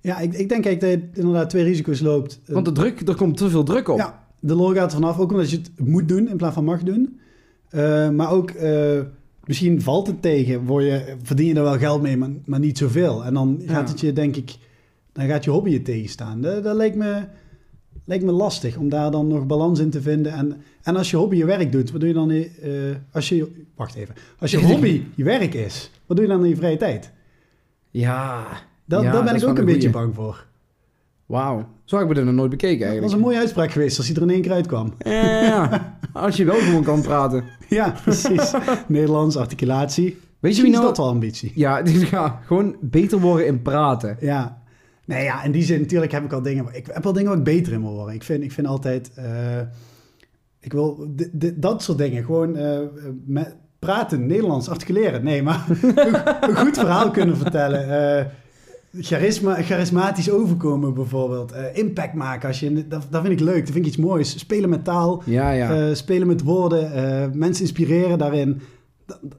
ja 0.00 0.18
ik, 0.18 0.32
ik 0.34 0.48
denk 0.48 0.64
dat 0.64 0.80
je 0.80 1.08
inderdaad 1.12 1.50
twee 1.50 1.64
risico's 1.64 2.00
loopt. 2.00 2.40
Want 2.46 2.64
de 2.64 2.72
druk, 2.72 3.08
er 3.08 3.14
komt 3.14 3.36
te 3.36 3.48
veel 3.50 3.64
druk 3.64 3.88
op. 3.88 3.98
Ja, 3.98 4.26
de 4.40 4.54
lol 4.54 4.74
gaat 4.74 4.92
er 4.92 4.98
vanaf, 4.98 5.18
ook 5.18 5.30
omdat 5.30 5.50
je 5.50 5.56
het 5.56 5.70
moet 5.88 6.08
doen 6.08 6.28
in 6.28 6.36
plaats 6.36 6.54
van 6.54 6.64
mag 6.64 6.82
doen. 6.82 7.20
Eh, 7.68 8.10
maar 8.10 8.30
ook, 8.30 8.50
eh, 8.50 9.00
misschien 9.48 9.82
valt 9.82 10.06
het 10.06 10.22
tegen, 10.22 10.64
word 10.64 10.84
je, 10.84 11.14
verdien 11.22 11.46
je 11.46 11.54
er 11.54 11.62
wel 11.62 11.78
geld 11.78 12.02
mee, 12.02 12.16
maar, 12.16 12.30
maar 12.44 12.58
niet 12.60 12.78
zoveel. 12.78 13.24
En 13.24 13.34
dan 13.34 13.60
gaat 13.66 13.86
Ja. 13.86 13.92
het 13.92 14.00
je, 14.00 14.12
denk 14.12 14.36
ik, 14.36 14.56
dan 15.12 15.26
gaat 15.26 15.44
je 15.44 15.50
hobby 15.50 15.70
je 15.70 15.82
tegenstaan. 15.82 16.40
Dat, 16.40 16.64
dat 16.64 16.76
lijkt, 16.76 16.96
me, 16.96 17.22
lijkt 18.04 18.24
me 18.24 18.32
lastig 18.32 18.76
om 18.76 18.88
daar 18.88 19.10
dan 19.10 19.26
nog 19.26 19.46
balans 19.46 19.80
in 19.80 19.90
te 19.90 20.02
vinden. 20.02 20.32
En, 20.32 20.56
en 20.82 20.96
als 20.96 21.10
je 21.10 21.16
hobby 21.16 21.36
je 21.36 21.44
werk 21.44 21.72
doet, 21.72 21.90
wat 21.90 22.00
doe 22.00 22.08
je 22.08 22.14
dan? 22.14 22.30
eh, 22.30 22.46
als 23.12 23.28
je, 23.28 23.64
wacht 23.76 23.94
even. 23.94 24.14
Als 24.38 24.50
je 24.50 24.58
hobby 24.72 25.02
je 25.14 25.24
werk 25.24 25.54
is, 25.54 25.90
wat 26.06 26.16
doe 26.16 26.26
je 26.26 26.32
dan 26.32 26.42
in 26.42 26.48
je 26.50 26.56
vrije 26.56 26.76
tijd? 26.76 27.10
Ja. 27.90 28.46
Dat, 28.84 29.02
Ja, 29.02 29.12
daar 29.12 29.24
ben 29.24 29.32
dat 29.32 29.42
ik 29.42 29.48
ook 29.48 29.58
een 29.58 29.64
beetje 29.64 29.90
bang 29.90 30.14
voor. 30.14 30.46
Wauw. 31.26 31.68
Zo 31.84 31.98
heb 31.98 32.10
ik 32.10 32.16
het 32.16 32.24
nog 32.24 32.34
nooit 32.34 32.50
bekeken 32.50 32.78
Dat 32.78 32.86
was 32.88 32.92
eigenlijk. 32.92 33.14
een 33.14 33.20
mooie 33.28 33.38
uitspraak 33.38 33.70
geweest 33.72 33.96
als 33.98 34.06
hij 34.06 34.16
er 34.16 34.22
in 34.22 34.30
één 34.30 34.42
keer 34.42 34.52
uitkwam. 34.52 34.94
Ja. 34.98 35.97
Als 36.18 36.36
je 36.36 36.44
wel 36.44 36.58
gewoon 36.58 36.82
kan 36.82 37.02
praten. 37.02 37.44
Ja, 37.68 37.94
precies. 38.02 38.52
Nederlands, 38.86 39.36
articulatie. 39.36 40.18
Weet 40.40 40.56
je 40.56 40.62
wie 40.62 40.70
is 40.70 40.76
nou... 40.76 40.88
dat 40.88 40.96
wel 40.96 41.08
ambitie. 41.08 41.52
Ja, 41.54 41.82
dus 41.82 42.10
ja, 42.10 42.40
gewoon 42.46 42.76
beter 42.80 43.18
worden 43.20 43.46
in 43.46 43.62
praten. 43.62 44.16
Ja. 44.20 44.62
Nee, 45.04 45.24
ja, 45.24 45.42
in 45.42 45.52
die 45.52 45.62
zin 45.62 45.80
natuurlijk 45.80 46.12
heb 46.12 46.24
ik 46.24 46.32
al 46.32 46.42
dingen... 46.42 46.66
Ik 46.72 46.86
heb 46.92 47.04
wel 47.04 47.12
dingen 47.12 47.28
waar 47.28 47.38
ik 47.38 47.44
beter 47.44 47.72
in 47.72 47.80
wil 47.82 47.94
worden. 47.94 48.14
Ik 48.14 48.22
vind, 48.22 48.42
ik 48.44 48.52
vind 48.52 48.66
altijd... 48.66 49.10
eh, 49.14 49.60
ik 50.60 50.72
wil 50.72 51.14
dat 51.54 51.82
soort 51.82 51.98
dingen. 51.98 52.24
Gewoon 52.24 52.56
eh, 52.56 52.78
met 53.26 53.56
praten, 53.78 54.26
Nederlands, 54.26 54.68
articuleren. 54.68 55.24
Nee, 55.24 55.42
maar 55.42 55.66
een, 56.40 56.56
goed 56.56 56.78
verhaal 56.78 57.10
kunnen 57.10 57.36
vertellen. 57.36 58.16
eh, 58.18 58.24
charisma, 58.92 59.62
charismatisch 59.62 60.30
overkomen 60.30 60.94
bijvoorbeeld. 60.94 61.52
eh, 61.52 61.76
impact 61.76 62.14
maken. 62.14 62.48
Als 62.48 62.60
je, 62.60 62.88
dat, 62.88 63.06
dat 63.10 63.22
vind 63.22 63.32
ik 63.40 63.46
leuk. 63.46 63.60
Dat 63.64 63.70
vind 63.72 63.76
ik 63.76 63.86
iets 63.86 63.96
moois. 63.96 64.38
Spelen 64.38 64.68
met 64.68 64.84
taal. 64.84 65.22
Ja, 65.26 65.50
ja. 65.50 65.88
Eh, 65.88 65.94
spelen 65.94 66.26
met 66.26 66.42
woorden, 66.42 66.92
eh, 66.92 67.30
mensen 67.32 67.64
inspireren 67.64 68.18
daarin. 68.18 68.60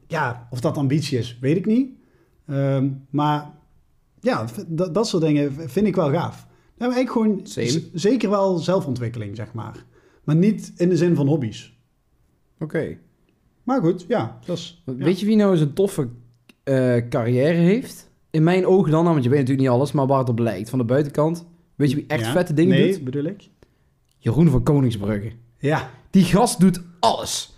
Ja, 0.08 0.48
of 0.50 0.60
dat 0.62 0.78
ambitie 0.78 1.18
is, 1.18 1.38
weet 1.42 1.58
ik 1.58 1.66
niet. 1.66 1.90
Ehm, 2.48 2.90
maar 3.10 3.50
ja, 4.20 4.46
dat, 4.68 4.94
dat 4.94 5.08
soort 5.08 5.24
dingen 5.24 5.54
vind 5.70 5.88
ik 5.88 5.96
wel 5.96 6.12
gaaf. 6.12 6.48
Nou, 6.78 6.94
eigenlijk 6.94 7.12
gewoon 7.12 7.68
zeker 7.94 8.30
wel 8.30 8.58
zelfontwikkeling, 8.58 9.36
zeg 9.36 9.54
maar. 9.54 9.86
Maar 10.24 10.36
niet 10.36 10.74
in 10.78 10.90
de 10.90 10.98
zin 10.98 11.16
van 11.16 11.28
hobby's. 11.28 11.78
Oké. 12.60 12.98
Maar 13.64 13.82
goed, 13.82 14.06
ja. 14.08 14.40
Dat 14.46 14.58
is, 14.58 14.84
ja. 14.86 14.94
Weet 14.94 15.20
je 15.20 15.26
wie 15.26 15.36
nou 15.36 15.52
eens 15.52 15.62
een 15.62 15.74
toffe 15.74 16.08
carrière 17.10 17.58
heeft? 17.58 18.09
In 18.32 18.44
mijn 18.44 18.66
ogen 18.66 18.92
dan, 18.92 19.04
want 19.04 19.24
je 19.24 19.30
weet 19.30 19.40
natuurlijk 19.40 19.68
niet 19.68 19.78
alles, 19.78 19.92
maar 19.92 20.08
waar 20.08 20.20
het 20.20 20.30
op 20.30 20.40
lijkt. 20.40 20.70
Van 20.70 20.80
de 20.80 20.86
buitenkant. 20.86 21.46
Weet 21.76 21.90
je 21.90 21.96
wie 21.96 22.06
echt 22.08 22.26
Ja? 22.26 22.32
vette 22.32 22.54
dingen 22.54 22.78
nee, 22.78 22.92
doet? 22.92 23.04
bedoel 23.04 23.24
ik? 23.24 23.50
Jeroen 24.18 24.50
van 24.50 24.64
Koningsbrugge. 24.64 25.32
Ja. 25.58 25.90
Die 26.10 26.24
gast 26.24 26.60
doet 26.60 26.82
alles. 27.00 27.54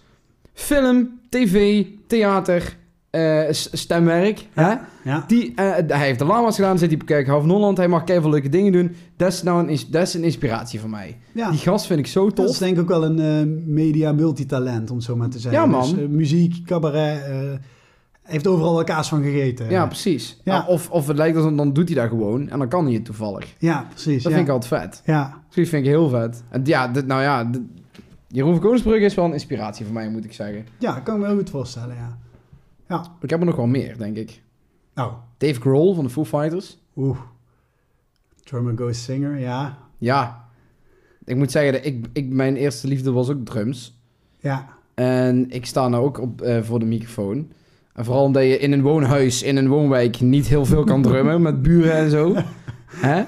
Film, 0.54 1.20
tv, 1.30 1.86
theater, 2.08 2.78
eh, 3.10 3.44
stemwerk. 3.52 4.48
Hè? 4.54 4.74
Ja. 5.04 5.24
Die, 5.28 5.54
eh, 5.56 5.66
hij 5.88 6.06
heeft 6.06 6.20
de 6.20 6.26
lama's 6.26 6.56
gedaan, 6.56 6.78
zit 6.80 6.90
hij 6.92 7.00
op 7.00 7.06
Kijk 7.06 7.28
Half. 7.28 7.76
Hij 7.78 7.88
mag 7.88 8.04
keihard 8.04 8.32
leuke 8.32 8.50
dingen 8.50 8.72
doen. 8.72 8.96
Dat 9.18 9.32
is, 9.34 9.44
nou 9.44 9.68
een, 9.70 9.80
dat 9.90 10.02
is 10.08 10.14
een 10.14 10.24
inspiratie 10.24 10.80
voor 10.80 10.90
mij. 10.90 11.18
ja. 11.34 11.50
Die 11.50 11.60
gast 11.60 11.86
vind 11.86 12.00
ik 12.00 12.08
zo 12.08 12.30
Dat 12.30 12.40
is 12.40 12.46
tof. 12.46 12.58
denk 12.58 12.76
ik 12.76 12.82
ook 12.82 12.88
wel 12.88 13.04
een 13.06 13.20
eh, 13.20 13.54
media 13.74 14.12
multitalent, 14.12 14.90
om 14.90 14.96
het 14.96 15.06
zo 15.06 15.16
maar 15.16 15.30
te 15.30 15.40
zeggen. 15.40 15.62
Ja, 15.62 15.66
man. 15.68 15.96
Dus, 15.96 16.08
muziek, 16.08 16.66
cabaret, 16.66 17.24
eh, 17.24 17.52
heeft 18.32 18.48
overal 18.48 18.74
wel 18.74 18.84
kaas 18.84 19.10
van 19.10 19.22
gegeten. 19.24 19.70
Ja, 19.70 19.86
precies. 19.86 20.40
Ja. 20.44 20.58
Nou, 20.58 20.70
Of, 20.70 20.90
of 20.90 21.08
het 21.08 21.18
lijkt 21.18 21.38
alsof 21.38 21.54
dan 21.54 21.74
doet 21.74 21.88
hij 21.90 21.98
dat 22.02 22.10
gewoon 22.10 22.50
en 22.50 22.60
dan 22.60 22.68
kan 22.68 22.86
hij 22.86 22.94
het 22.94 23.06
toevallig. 23.06 23.56
Ja, 23.60 23.86
precies. 23.90 24.24
Dat 24.24 24.32
ja. 24.32 24.38
vind 24.38 24.48
ik 24.50 24.54
altijd 24.54 24.82
vet. 24.82 25.02
Ja, 25.06 25.30
Dat 25.46 25.54
vind 25.68 25.74
ik 25.74 25.86
heel 25.86 26.10
vet. 26.10 26.44
En 26.50 26.62
ja, 26.66 26.88
dit, 26.88 27.06
nou 27.08 27.22
ja, 27.22 27.44
dit- 27.44 27.62
Jeroen 28.28 28.52
van 28.52 28.62
Koningsbrugge 28.62 29.06
is 29.06 29.16
wel 29.16 29.26
een 29.26 29.34
inspiratie 29.34 29.86
voor 29.86 29.94
mij, 29.94 30.10
moet 30.10 30.26
ik 30.26 30.34
zeggen. 30.34 30.66
ja, 30.78 31.00
kan 31.00 31.16
ik 31.16 31.22
me 31.22 31.28
heel 31.28 31.38
goed 31.38 31.50
voorstellen, 31.50 31.96
ja. 31.96 32.18
Ja, 32.88 33.06
Ik 33.22 33.30
heb 33.30 33.40
er 33.40 33.46
nog 33.46 33.56
wel 33.56 33.68
meer, 33.68 33.98
denk 33.98 34.18
ik. 34.18 34.42
nou, 34.94 35.12
Dave 35.38 35.60
Grohl 35.62 35.94
van 35.94 36.04
de 36.04 36.10
Foo 36.10 36.26
Fighters. 36.26 36.78
oeh. 36.96 37.18
Drummer 38.44 38.74
Ghost 38.76 39.02
Singer, 39.02 39.40
ja. 39.40 39.78
Ja, 39.98 40.46
ik 41.26 41.36
moet 41.36 41.52
zeggen, 41.52 41.74
dat 41.74 41.86
ik, 41.86 42.06
ik, 42.14 42.30
mijn 42.30 42.56
eerste 42.56 42.88
liefde 42.88 43.12
was 43.12 43.30
ook 43.30 43.46
drums. 43.46 44.00
Ja, 44.40 44.68
En 44.94 45.50
ik 45.50 45.66
sta 45.66 45.88
nou 45.88 46.04
ook 46.04 46.18
op, 46.20 46.42
eh, 46.42 46.62
voor 46.62 46.80
de 46.80 46.86
microfoon. 46.86 47.52
En 47.94 48.06
vooral 48.06 48.24
omdat 48.24 48.44
je 48.44 48.58
in 48.58 48.72
een 48.72 48.82
woonhuis, 48.82 49.44
in 49.44 49.58
een 49.58 49.68
woonwijk, 49.68 50.22
niet 50.22 50.48
heel 50.48 50.66
veel 50.66 50.84
kan 50.84 51.02
drummen 51.02 51.42
met 51.42 51.62
buren 51.62 51.94
en 51.94 52.10
zo. 52.10 52.36
Hè? 53.08 53.24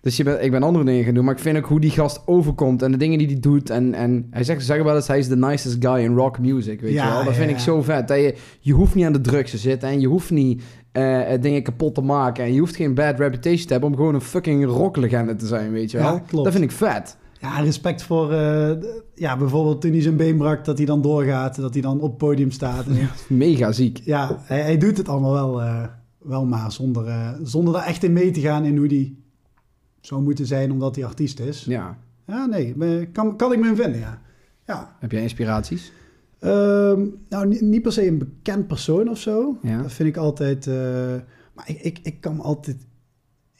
Dus 0.00 0.16
je 0.16 0.24
bent, 0.24 0.42
ik 0.42 0.50
ben 0.50 0.62
andere 0.62 0.84
dingen 0.84 1.04
gaan 1.04 1.14
doen. 1.14 1.24
Maar 1.24 1.34
ik 1.34 1.40
vind 1.40 1.56
ook 1.56 1.66
hoe 1.66 1.80
die 1.80 1.90
gast 1.90 2.22
overkomt 2.26 2.82
en 2.82 2.90
de 2.90 2.96
dingen 2.96 3.18
die 3.18 3.26
hij 3.26 3.40
doet. 3.40 3.70
En, 3.70 3.94
en 3.94 4.26
hij 4.30 4.44
zegt, 4.44 4.64
zeggen 4.64 4.84
wel 4.84 4.94
eens, 4.94 5.06
hij 5.06 5.18
is 5.18 5.28
de 5.28 5.36
nicest 5.36 5.76
guy 5.80 5.98
in 5.98 6.14
rock 6.14 6.38
music, 6.38 6.80
weet 6.80 6.92
Ja, 6.92 7.04
je 7.04 7.10
wel. 7.10 7.24
Dat 7.24 7.32
ja, 7.32 7.38
vind 7.38 7.50
ja. 7.50 7.56
ik 7.56 7.62
zo 7.62 7.82
vet. 7.82 8.08
Dat 8.08 8.16
je, 8.16 8.34
je 8.60 8.72
hoeft 8.72 8.94
niet 8.94 9.04
aan 9.04 9.12
de 9.12 9.20
drugs 9.20 9.50
te 9.50 9.58
zitten 9.58 9.88
en 9.88 10.00
je 10.00 10.06
hoeft 10.06 10.30
niet 10.30 10.62
eh, 10.92 11.32
eh, 11.32 11.42
dingen 11.42 11.62
kapot 11.62 11.94
te 11.94 12.00
maken. 12.00 12.44
En 12.44 12.52
je 12.52 12.60
hoeft 12.60 12.76
geen 12.76 12.94
bad 12.94 13.18
reputation 13.18 13.66
te 13.66 13.72
hebben 13.72 13.90
om 13.90 13.96
gewoon 13.96 14.14
een 14.14 14.20
fucking 14.20 14.64
rocklegende 14.64 15.34
te 15.34 15.46
zijn, 15.46 15.72
weet 15.72 15.90
je 15.90 15.98
wel. 15.98 16.22
Dat 16.30 16.52
vind 16.52 16.64
ik 16.64 16.72
vet. 16.72 17.16
Ja 17.40 17.60
respect 17.60 18.02
voor, 18.02 18.32
eh, 18.32 18.70
ja, 19.14 19.36
bijvoorbeeld 19.36 19.80
toen 19.80 19.92
hij 19.92 20.02
zijn 20.02 20.16
been 20.16 20.36
brak, 20.36 20.64
dat 20.64 20.76
hij 20.76 20.86
dan 20.86 21.02
doorgaat, 21.02 21.56
dat 21.56 21.72
hij 21.72 21.82
dan 21.82 22.00
op 22.00 22.08
het 22.08 22.18
podium 22.18 22.50
staat. 22.50 22.86
En, 22.86 22.94
ja, 22.94 23.10
Mega 23.28 23.72
ziek. 23.72 24.00
hij, 24.04 24.60
hij 24.60 24.78
doet 24.78 24.96
het 24.96 25.08
allemaal 25.08 25.32
wel, 25.32 25.62
eh, 25.62 25.84
wel 26.18 26.46
maar, 26.46 26.72
zonder, 26.72 27.06
eh, 27.06 27.30
zonder 27.42 27.74
daar 27.74 27.86
echt 27.86 28.02
in 28.04 28.12
mee 28.12 28.30
te 28.30 28.40
gaan 28.40 28.64
in 28.64 28.76
hoe 28.76 28.86
hij 28.86 29.14
zou 30.00 30.22
moeten 30.22 30.46
zijn 30.46 30.72
omdat 30.72 30.96
hij 30.96 31.04
artiest 31.04 31.40
is. 31.40 31.64
Ja. 31.64 31.98
Ja, 32.26 32.46
nee, 32.46 33.06
kan, 33.06 33.36
kan 33.36 33.52
ik 33.52 33.58
me 33.58 33.68
in 33.68 33.76
vinden, 33.76 34.00
ja. 34.00 34.20
Ja, 34.66 34.96
Heb 34.98 35.12
jij 35.12 35.22
inspiraties? 35.22 35.92
Ehm, 36.38 37.06
nou, 37.28 37.48
niet, 37.48 37.60
niet 37.60 37.82
per 37.82 37.92
se 37.92 38.06
een 38.06 38.18
bekend 38.18 38.66
persoon 38.66 39.08
of 39.08 39.18
zo. 39.18 39.58
Ja. 39.62 39.82
Dat 39.82 39.92
vind 39.92 40.08
ik 40.08 40.16
altijd... 40.16 40.66
maar 41.54 41.68
ik, 41.68 41.80
ik, 41.80 41.98
ik 42.02 42.20
kan 42.20 42.36
me 42.36 42.42
altijd 42.42 42.76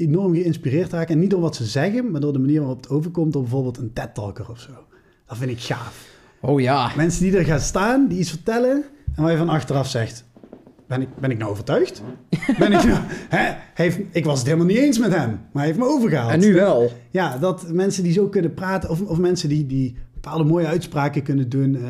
enorm 0.00 0.34
geïnspireerd 0.34 0.92
raken. 0.92 1.14
En 1.14 1.20
niet 1.20 1.30
door 1.30 1.40
wat 1.40 1.56
ze 1.56 1.64
zeggen, 1.64 2.10
maar 2.10 2.20
door 2.20 2.32
de 2.32 2.38
manier 2.38 2.58
waarop 2.58 2.76
het 2.76 2.88
overkomt... 2.90 3.32
door 3.32 3.42
bijvoorbeeld 3.42 3.78
een 3.78 3.92
TED-talker 3.92 4.50
of 4.50 4.60
zo. 4.60 4.70
Dat 5.26 5.36
vind 5.36 5.50
ik 5.50 5.60
gaaf. 5.60 6.06
Oh 6.40 6.60
ja. 6.60 6.90
Mensen 6.96 7.22
die 7.22 7.36
er 7.36 7.44
gaan 7.44 7.60
staan, 7.60 8.08
die 8.08 8.18
iets 8.18 8.30
vertellen... 8.30 8.84
en 9.14 9.22
waar 9.22 9.32
je 9.32 9.38
van 9.38 9.48
achteraf 9.48 9.88
zegt... 9.88 10.26
Ben 10.86 11.00
ik, 11.00 11.08
ben 11.20 11.30
ik 11.30 11.38
nou 11.38 11.50
overtuigd? 11.50 12.02
Ben 12.58 12.72
ik, 12.72 12.84
nou, 12.84 13.00
hè, 13.28 13.54
heeft, 13.74 13.98
ik 14.10 14.24
was 14.24 14.38
het 14.38 14.46
helemaal 14.46 14.66
niet 14.66 14.76
eens 14.76 14.98
met 14.98 15.14
hem, 15.14 15.28
maar 15.30 15.48
hij 15.52 15.66
heeft 15.66 15.78
me 15.78 15.84
overgehaald. 15.84 16.30
En 16.32 16.40
nu 16.40 16.54
wel. 16.54 16.92
Ja, 17.10 17.38
dat 17.38 17.72
mensen 17.72 18.02
die 18.02 18.12
zo 18.12 18.28
kunnen 18.28 18.54
praten, 18.54 18.90
of, 18.90 19.00
of 19.02 19.18
mensen 19.18 19.48
die, 19.48 19.66
die 19.66 19.96
bepaalde 20.14 20.44
mooie 20.44 20.66
uitspraken 20.66 21.22
kunnen 21.22 21.48
doen. 21.48 21.74
eh, 21.74 21.82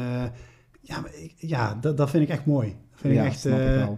ja, 0.80 1.00
maar 1.00 1.10
ik- 1.14 1.34
ja 1.36 1.78
dat, 1.80 1.96
dat 1.96 2.10
vind 2.10 2.22
ik 2.22 2.28
echt 2.28 2.46
mooi. 2.46 2.68
Dat 2.68 3.00
vind 3.00 3.14
ja, 3.14 3.20
ik 3.22 3.28
echt, 3.28 3.38
snap 3.40 3.58
ik 3.58 3.88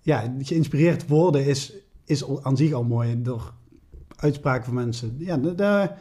ja, 0.00 0.34
geïnspireerd 0.38 1.08
worden 1.08 1.44
is, 1.46 1.72
is 2.06 2.24
aan 2.42 2.56
zich 2.56 2.72
al 2.72 2.84
mooi 2.84 3.22
door 3.22 3.52
uitspraken 4.16 4.64
van 4.64 4.74
mensen. 4.74 5.16
Ja, 5.18 5.96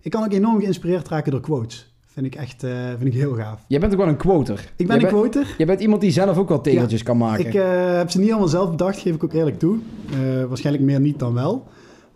ik 0.00 0.10
kan 0.10 0.24
ook 0.24 0.32
enorm 0.32 0.60
geïnspireerd 0.60 1.08
raken 1.08 1.32
door 1.32 1.40
quotes. 1.40 1.94
Vind 2.06 2.26
ik 2.26 2.34
echt 2.34 2.62
eh, 2.62 2.88
vind 2.88 3.04
ik 3.04 3.12
heel 3.12 3.34
gaaf. 3.34 3.64
Jij 3.68 3.80
bent 3.80 3.92
ook 3.92 3.98
wel 3.98 4.08
een 4.08 4.16
quoter. 4.16 4.72
Ik 4.76 4.86
ben 4.86 5.02
een 5.02 5.08
quoter. 5.08 5.54
Jij 5.58 5.66
bent 5.66 5.80
iemand 5.80 6.00
die 6.00 6.10
zelf 6.10 6.38
ook 6.38 6.48
wel 6.48 6.60
tegeltjes 6.60 7.02
kan 7.02 7.16
maken. 7.16 7.46
Ik 7.46 7.54
eh, 7.54 7.96
heb 7.96 8.10
ze 8.10 8.18
niet 8.18 8.30
allemaal 8.30 8.48
zelf 8.48 8.70
bedacht, 8.70 8.98
geef 8.98 9.14
ik 9.14 9.24
ook 9.24 9.32
eerlijk 9.32 9.58
toe. 9.58 9.78
Eh, 10.12 10.44
waarschijnlijk 10.44 10.84
meer 10.84 11.00
niet 11.00 11.18
dan 11.18 11.34
wel. 11.34 11.66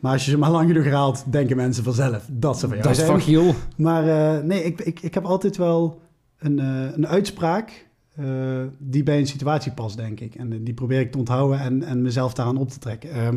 Maar 0.00 0.12
als 0.12 0.24
je 0.24 0.30
ze 0.30 0.38
maar 0.38 0.50
lang 0.50 0.68
genoeg 0.68 0.84
herhaalt, 0.84 1.24
denken 1.26 1.56
mensen 1.56 1.84
vanzelf 1.84 2.26
dat 2.30 2.58
ze 2.58 2.68
van 2.68 2.76
jou 2.76 2.82
dat 2.82 2.90
is 2.90 2.96
zijn. 2.96 3.10
van 3.10 3.20
Giel. 3.20 3.54
Maar 3.76 4.08
eh, 4.08 4.42
nee, 4.42 4.64
ik, 4.64 4.80
ik, 4.80 5.00
ik 5.00 5.14
heb 5.14 5.24
altijd 5.24 5.56
wel 5.56 6.00
een, 6.38 6.58
een 6.94 7.06
uitspraak 7.06 7.86
eh, 8.14 8.62
die 8.78 9.02
bij 9.02 9.18
een 9.18 9.26
situatie 9.26 9.72
past, 9.72 9.96
denk 9.96 10.20
ik. 10.20 10.34
En 10.34 10.52
eh, 10.52 10.58
die 10.62 10.74
probeer 10.74 11.00
ik 11.00 11.12
te 11.12 11.18
onthouden 11.18 11.60
en, 11.60 11.82
en 11.82 12.02
mezelf 12.02 12.34
daaraan 12.34 12.56
op 12.56 12.68
te 12.68 12.78
trekken. 12.78 13.10
Ehm, 13.10 13.36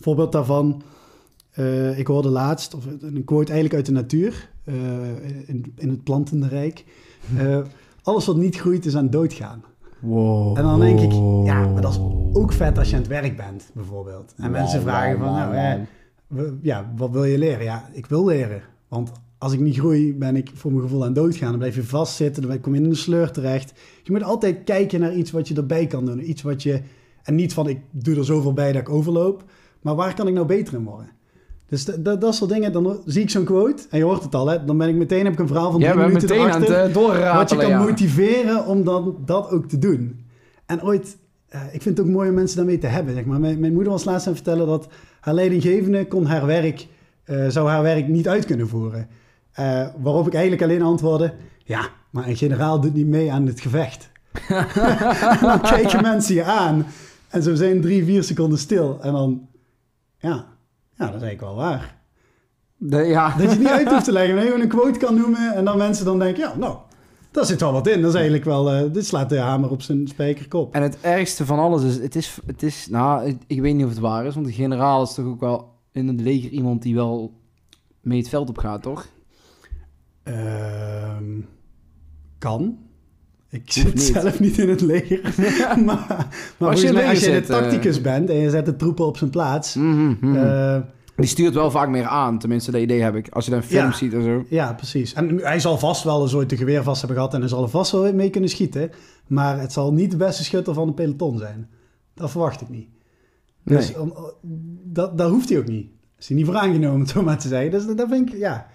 voorbeeld 0.00 0.32
daarvan, 0.32 0.82
eh, 1.50 1.98
ik 1.98 2.06
hoorde 2.06 2.28
laatst, 2.28 2.74
of 2.74 2.84
een 3.00 3.24
quote 3.24 3.52
eigenlijk 3.52 3.74
uit 3.74 3.86
de 3.86 3.92
natuur, 3.92 4.48
in, 5.46 5.72
in 5.76 5.88
het 5.88 6.04
plantenrijk. 6.04 6.84
Eh, 7.36 7.58
alles 8.02 8.26
wat 8.26 8.36
niet 8.36 8.56
groeit 8.56 8.86
is 8.86 8.96
aan 8.96 9.10
doodgaan. 9.10 9.64
Wow. 9.98 10.58
En 10.58 10.62
dan 10.62 10.80
denk 10.80 11.00
ik, 11.00 11.12
ja, 11.44 11.66
maar 11.66 11.82
dat 11.82 11.92
is 11.92 11.98
ook 12.32 12.52
vet 12.52 12.78
als 12.78 12.88
je 12.88 12.94
aan 12.94 13.00
het 13.00 13.10
werk 13.10 13.36
bent, 13.36 13.70
bijvoorbeeld. 13.74 14.34
En 14.36 14.50
mensen 14.50 14.82
vragen 14.82 15.18
van, 15.18 15.32
nou, 15.32 15.86
ja, 16.62 16.92
wat 16.96 17.10
wil 17.10 17.24
je 17.24 17.38
leren? 17.38 17.64
Ja, 17.64 17.88
ik 17.92 18.06
wil 18.06 18.24
leren. 18.24 18.62
Want 18.88 19.12
als 19.38 19.52
ik 19.52 19.60
niet 19.60 19.78
groei, 19.78 20.14
ben 20.14 20.36
ik 20.36 20.50
voor 20.54 20.70
mijn 20.70 20.82
gevoel 20.82 21.04
aan 21.04 21.12
doodgaan. 21.12 21.48
Dan 21.48 21.58
blijf 21.58 21.74
je 21.74 21.84
vastzitten, 21.84 22.48
dan 22.48 22.60
kom 22.60 22.74
je 22.74 22.80
in 22.80 22.86
een 22.86 22.96
sleur 22.96 23.30
terecht. 23.30 23.72
Je 24.02 24.12
moet 24.12 24.22
altijd 24.22 24.64
kijken 24.64 25.00
naar 25.00 25.14
iets 25.14 25.30
wat 25.30 25.48
je 25.48 25.54
erbij 25.54 25.86
kan 25.86 26.04
doen. 26.04 26.30
Iets 26.30 26.42
wat 26.42 26.62
je... 26.62 26.80
En 27.22 27.34
niet 27.34 27.52
van, 27.52 27.68
ik 27.68 27.80
doe 27.90 28.16
er 28.16 28.24
zoveel 28.24 28.52
bij 28.52 28.72
dat 28.72 28.80
ik 28.80 28.88
overloop. 28.88 29.44
Maar 29.80 29.94
waar 29.94 30.14
kan 30.14 30.28
ik 30.28 30.34
nou 30.34 30.46
beter 30.46 30.74
in 30.74 30.84
worden? 30.84 31.10
Dus 31.68 31.84
dat, 31.84 32.34
soort 32.34 32.50
dingen, 32.50 32.72
dan 32.72 33.00
zie 33.04 33.22
ik 33.22 33.30
zo'n 33.30 33.44
quote. 33.44 33.82
En 33.90 33.98
je 33.98 34.04
hoort 34.04 34.22
het 34.22 34.34
al, 34.34 34.48
hè. 34.48 34.64
Dan 34.64 34.78
ben 34.78 34.88
ik 34.88 34.94
meteen, 34.94 35.24
heb 35.24 35.32
ik 35.32 35.38
een 35.38 35.46
verhaal 35.46 35.70
van 35.70 35.80
drie 35.80 35.94
bent 35.94 36.06
minuten 36.06 36.28
meteen 36.28 36.52
aan 36.52 36.60
het 36.60 36.70
eh, 36.70 36.94
doorratelen. 36.94 37.36
wat 37.36 37.50
je 37.50 37.56
kan 37.56 37.68
ja. 37.68 37.82
motiveren 37.82 38.66
om 38.66 38.84
dan 38.84 39.16
dat 39.24 39.50
ook 39.50 39.68
te 39.68 39.78
doen. 39.78 40.24
En 40.66 40.82
ooit, 40.82 41.16
eh, 41.48 41.60
ik 41.72 41.82
vind 41.82 41.98
het 41.98 42.06
ook 42.06 42.12
mooi 42.12 42.28
om 42.28 42.34
mensen 42.34 42.56
daarmee 42.56 42.78
te 42.78 42.86
hebben. 42.86 43.14
Zeg 43.14 43.24
maar. 43.24 43.40
mijn, 43.40 43.60
mijn 43.60 43.72
moeder 43.72 43.92
was 43.92 44.04
laatst 44.04 44.26
aan 44.26 44.32
het 44.32 44.42
vertellen 44.42 44.66
dat 44.66 44.88
haar 45.20 45.34
leidinggevende 45.34 46.06
kon 46.06 46.24
haar 46.24 46.46
werk, 46.46 46.86
eh, 47.24 47.48
zou 47.48 47.68
haar 47.68 47.82
werk 47.82 48.08
niet 48.08 48.28
uit 48.28 48.44
kunnen 48.44 48.68
voeren. 48.68 49.08
Eh, 49.56 49.86
waarop 49.96 50.26
ik 50.26 50.34
eigenlijk 50.34 50.62
alleen 50.62 50.82
antwoordde, 50.82 51.34
ja, 51.64 51.88
maar 52.10 52.28
een 52.28 52.36
generaal 52.36 52.80
doet 52.80 52.94
niet 52.94 53.06
mee 53.06 53.32
aan 53.32 53.46
het 53.46 53.60
gevecht. 53.60 54.10
en 54.48 55.38
dan 55.40 55.60
kijken 55.60 56.02
mensen 56.02 56.34
je 56.34 56.44
aan 56.44 56.86
en 57.28 57.42
zo 57.42 57.54
zijn 57.54 57.80
drie, 57.80 58.04
vier 58.04 58.22
seconden 58.24 58.58
stil. 58.58 58.98
En 59.00 59.12
dan, 59.12 59.48
ja, 60.18 60.46
ja 60.94 61.06
dat 61.06 61.14
is 61.14 61.22
eigenlijk 61.22 61.40
wel 61.40 61.54
waar. 61.54 61.96
De- 62.76 62.96
ja. 62.96 63.28
Dat 63.28 63.42
je 63.42 63.48
het 63.48 63.58
niet 63.58 63.68
uit 63.68 63.88
hoeft 63.88 64.04
te 64.04 64.12
leggen, 64.18 64.34
maar 64.34 64.44
je 64.44 64.50
gewoon 64.50 64.64
een 64.64 64.68
quote 64.68 64.98
kan 64.98 65.14
noemen 65.14 65.54
en 65.54 65.64
dan 65.64 65.78
mensen 65.78 66.04
dan 66.04 66.18
denken, 66.18 66.42
ja, 66.42 66.56
nou, 66.56 66.76
daar 67.30 67.44
zit 67.44 67.60
wel 67.60 67.72
wat 67.72 67.86
in. 67.86 68.00
Dat 68.00 68.08
is 68.10 68.14
eigenlijk 68.14 68.44
wel, 68.44 68.72
eh, 68.72 68.92
dit 68.92 69.06
slaat 69.06 69.28
de 69.28 69.38
hamer 69.38 69.70
op 69.70 69.82
zijn 69.82 70.08
spijkerkop. 70.08 70.74
En 70.74 70.82
het 70.82 70.98
ergste 71.00 71.46
van 71.46 71.58
alles 71.58 71.82
is, 71.82 71.98
het 71.98 72.16
is, 72.16 72.38
het 72.46 72.62
is 72.62 72.86
nou, 72.90 73.26
ik, 73.26 73.42
ik 73.46 73.60
weet 73.60 73.74
niet 73.74 73.84
of 73.84 73.90
het 73.90 73.98
waar 73.98 74.26
is, 74.26 74.34
want 74.34 74.46
de 74.46 74.52
generaal 74.52 75.02
is 75.02 75.14
toch 75.14 75.26
ook 75.26 75.40
wel 75.40 75.74
in 75.92 76.08
het 76.08 76.20
leger 76.20 76.50
iemand 76.50 76.82
die 76.82 76.94
wel 76.94 77.32
mee 78.00 78.18
het 78.18 78.28
veld 78.28 78.48
op 78.48 78.58
gaat, 78.58 78.82
toch? 78.82 79.06
Ehm, 80.26 81.40
kan. 82.38 82.78
Ik 83.50 83.72
zit 83.72 83.94
niet. 83.94 84.02
zelf 84.02 84.40
niet 84.40 84.58
in 84.58 84.68
het 84.68 84.80
leger. 84.80 85.20
maar 85.84 86.28
maar 86.58 86.68
Als 86.70 86.80
je 86.80 86.92
mij, 86.92 87.02
het 87.02 87.10
als 87.10 87.20
je 87.24 87.30
de 87.30 87.36
eh, 87.36 87.46
tacticus 87.46 88.00
bent 88.00 88.30
en 88.30 88.36
je 88.36 88.50
zet 88.50 88.66
de 88.66 88.76
troepen 88.76 89.06
op 89.06 89.16
zijn 89.16 89.30
plaats. 89.30 89.74
Mhm, 89.74 90.14
mhm. 90.20 90.36
eh, 90.36 90.80
die 91.16 91.26
stuurt 91.26 91.54
wel 91.54 91.70
vaak 91.70 91.88
meer 91.88 92.04
aan, 92.04 92.38
tenminste 92.38 92.70
dat 92.70 92.80
idee 92.80 93.00
heb 93.02 93.14
ik. 93.14 93.28
Als 93.28 93.44
je 93.44 93.50
dan 93.50 93.62
films 93.62 93.92
Ja. 93.92 93.96
ziet 93.98 94.14
en 94.14 94.22
zo. 94.22 94.44
ja, 94.48 94.72
precies. 94.72 95.12
En 95.12 95.38
hij 95.38 95.60
zal 95.60 95.78
vast 95.78 96.04
wel 96.04 96.22
eens 96.22 96.34
ooit 96.34 96.52
een 96.52 96.58
geweer 96.58 96.82
vast 96.82 96.98
hebben 96.98 97.16
gehad 97.16 97.34
en 97.34 97.40
hij 97.40 97.48
zal 97.48 97.62
er 97.62 97.68
vast 97.68 97.92
wel 97.92 98.14
mee 98.14 98.30
kunnen 98.30 98.50
schieten. 98.50 98.90
Maar 99.26 99.60
het 99.60 99.72
zal 99.72 99.92
niet 99.92 100.10
de 100.10 100.16
beste 100.16 100.44
schutter 100.44 100.74
van 100.74 100.86
de 100.86 100.92
peloton 100.92 101.38
zijn. 101.38 101.68
Dat 102.14 102.30
verwacht 102.30 102.60
ik 102.60 102.68
niet. 102.68 102.88
Dus 103.64 103.88
Nee. 103.88 104.00
om, 104.00 104.12
dat, 104.84 105.18
daar 105.18 105.28
hoeft 105.28 105.48
hij 105.48 105.58
ook 105.58 105.68
niet. 105.68 105.86
Is 106.18 106.28
hij 106.28 106.36
niet 106.36 106.46
voor 106.46 106.56
aangenomen, 106.56 106.92
om 106.94 107.00
het 107.00 107.10
zo 107.10 107.22
maar 107.22 107.38
te 107.38 107.48
zeggen. 107.48 107.70
Dus 107.70 107.86
dat, 107.86 107.96
dat 107.96 108.08
vind 108.08 108.32
ik, 108.32 108.38
ja... 108.38 108.66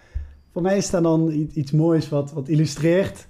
Voor 0.53 0.61
mij 0.61 0.77
is 0.77 0.89
dat 0.89 1.03
dan 1.03 1.47
iets 1.53 1.71
moois 1.71 2.09
wat, 2.09 2.31
wat 2.33 2.47
illustreert... 2.47 3.27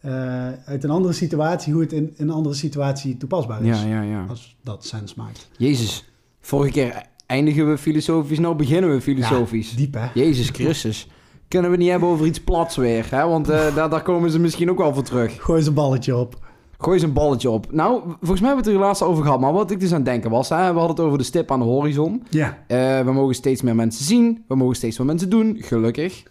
eh, 0.00 0.48
uit 0.52 0.84
een 0.84 0.90
andere 0.90 1.14
situatie, 1.14 1.72
hoe 1.72 1.82
het 1.82 1.92
in, 1.92 2.12
in 2.16 2.28
een 2.28 2.34
andere 2.34 2.54
situatie 2.54 3.16
toepasbaar 3.16 3.62
is. 3.62 3.82
Ja, 3.82 3.86
ja, 3.86 4.02
ja. 4.02 4.24
Als 4.28 4.56
dat 4.62 4.84
sens 4.84 5.14
maakt. 5.14 5.48
Jezus, 5.58 6.04
vorige 6.40 6.72
keer 6.72 7.02
eindigen 7.26 7.68
we 7.70 7.78
filosofisch, 7.78 8.38
nou 8.38 8.54
beginnen 8.54 8.90
we 8.90 9.00
filosofisch. 9.00 9.70
Ja, 9.70 9.76
diep 9.76 9.94
hè? 9.94 10.06
Jezus 10.14 10.48
Christus. 10.48 11.08
Kunnen 11.48 11.70
we 11.70 11.76
niet 11.76 11.90
hebben 11.90 12.08
over 12.08 12.26
iets 12.26 12.40
plats 12.40 12.76
weer, 12.76 13.06
hè? 13.10 13.26
Want 13.26 13.48
eh, 13.48 13.74
daar, 13.74 13.90
daar 13.90 14.02
komen 14.02 14.30
ze 14.30 14.38
misschien 14.38 14.70
ook 14.70 14.78
wel 14.78 14.94
voor 14.94 15.02
terug. 15.02 15.42
Gooi 15.42 15.58
eens 15.58 15.68
een 15.68 15.74
balletje 15.74 16.16
op. 16.16 16.44
Gooi 16.78 16.96
eens 16.96 17.06
een 17.06 17.12
balletje 17.12 17.50
op. 17.50 17.72
Nou, 17.72 18.00
volgens 18.02 18.40
mij 18.40 18.48
hebben 18.48 18.64
we 18.64 18.70
het 18.70 18.80
er 18.80 18.86
laatst 18.86 19.02
over 19.02 19.24
gehad. 19.24 19.40
Maar 19.40 19.52
wat 19.52 19.70
ik 19.70 19.80
dus 19.80 19.90
aan 19.90 19.96
het 19.96 20.04
denken 20.04 20.30
was, 20.30 20.48
hè, 20.48 20.56
we 20.56 20.78
hadden 20.78 20.96
het 20.96 21.00
over 21.00 21.18
de 21.18 21.24
stip 21.24 21.50
aan 21.50 21.58
de 21.58 21.64
horizon. 21.64 22.22
Ja. 22.30 22.58
Eh, 22.66 23.00
we 23.04 23.12
mogen 23.12 23.34
steeds 23.34 23.62
meer 23.62 23.74
mensen 23.74 24.04
zien. 24.04 24.44
We 24.48 24.54
mogen 24.56 24.76
steeds 24.76 24.98
meer 24.98 25.06
mensen 25.06 25.30
doen. 25.30 25.56
Gelukkig. 25.60 26.22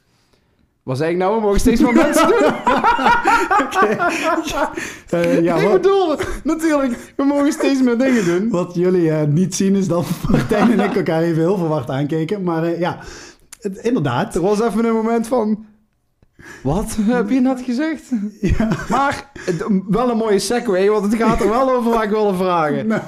Wat 0.85 0.97
zei 0.97 1.11
ik 1.11 1.17
nou? 1.17 1.35
We 1.35 1.41
mogen 1.41 1.59
steeds 1.59 1.81
meer 1.81 1.93
mensen 1.93 2.27
doen. 2.27 2.53
Eh, 5.09 5.41
ja, 5.41 5.55
ik 5.55 5.63
wat, 5.63 5.81
bedoel, 5.81 6.15
natuurlijk, 6.43 7.13
we 7.15 7.23
mogen 7.23 7.51
steeds 7.51 7.81
meer 7.81 7.97
dingen 7.97 8.25
doen. 8.25 8.49
wat 8.49 8.75
jullie 8.75 9.11
eh, 9.11 9.27
niet 9.27 9.55
zien 9.55 9.75
is 9.75 9.87
dat 9.87 10.05
Martijn 10.29 10.71
en 10.71 10.79
ik 10.79 10.95
elkaar 10.95 11.21
even 11.21 11.41
heel 11.41 11.57
verwacht 11.57 11.89
aankeken. 11.89 12.43
Maar 12.43 12.63
eh, 12.63 12.79
ja, 12.79 12.99
het- 13.61 13.77
inderdaad. 13.77 14.35
Er 14.35 14.41
was 14.41 14.61
even 14.61 14.85
een 14.85 14.93
moment 14.93 15.27
van... 15.27 15.65
Wat 16.63 16.97
heb 17.01 17.29
je 17.29 17.39
net 17.39 17.61
gezegd? 17.61 18.03
Ja. 18.41 18.69
Maar 18.89 19.31
wel 19.89 20.09
een 20.09 20.17
mooie 20.17 20.39
segue, 20.39 20.89
want 20.89 21.05
het 21.11 21.15
gaat 21.21 21.39
er 21.41 21.49
wel 21.49 21.71
over 21.71 21.91
waar 21.91 22.03
ik 22.03 22.09
wilde 22.09 22.37
vragen. 22.37 22.87
Nou, 22.87 23.01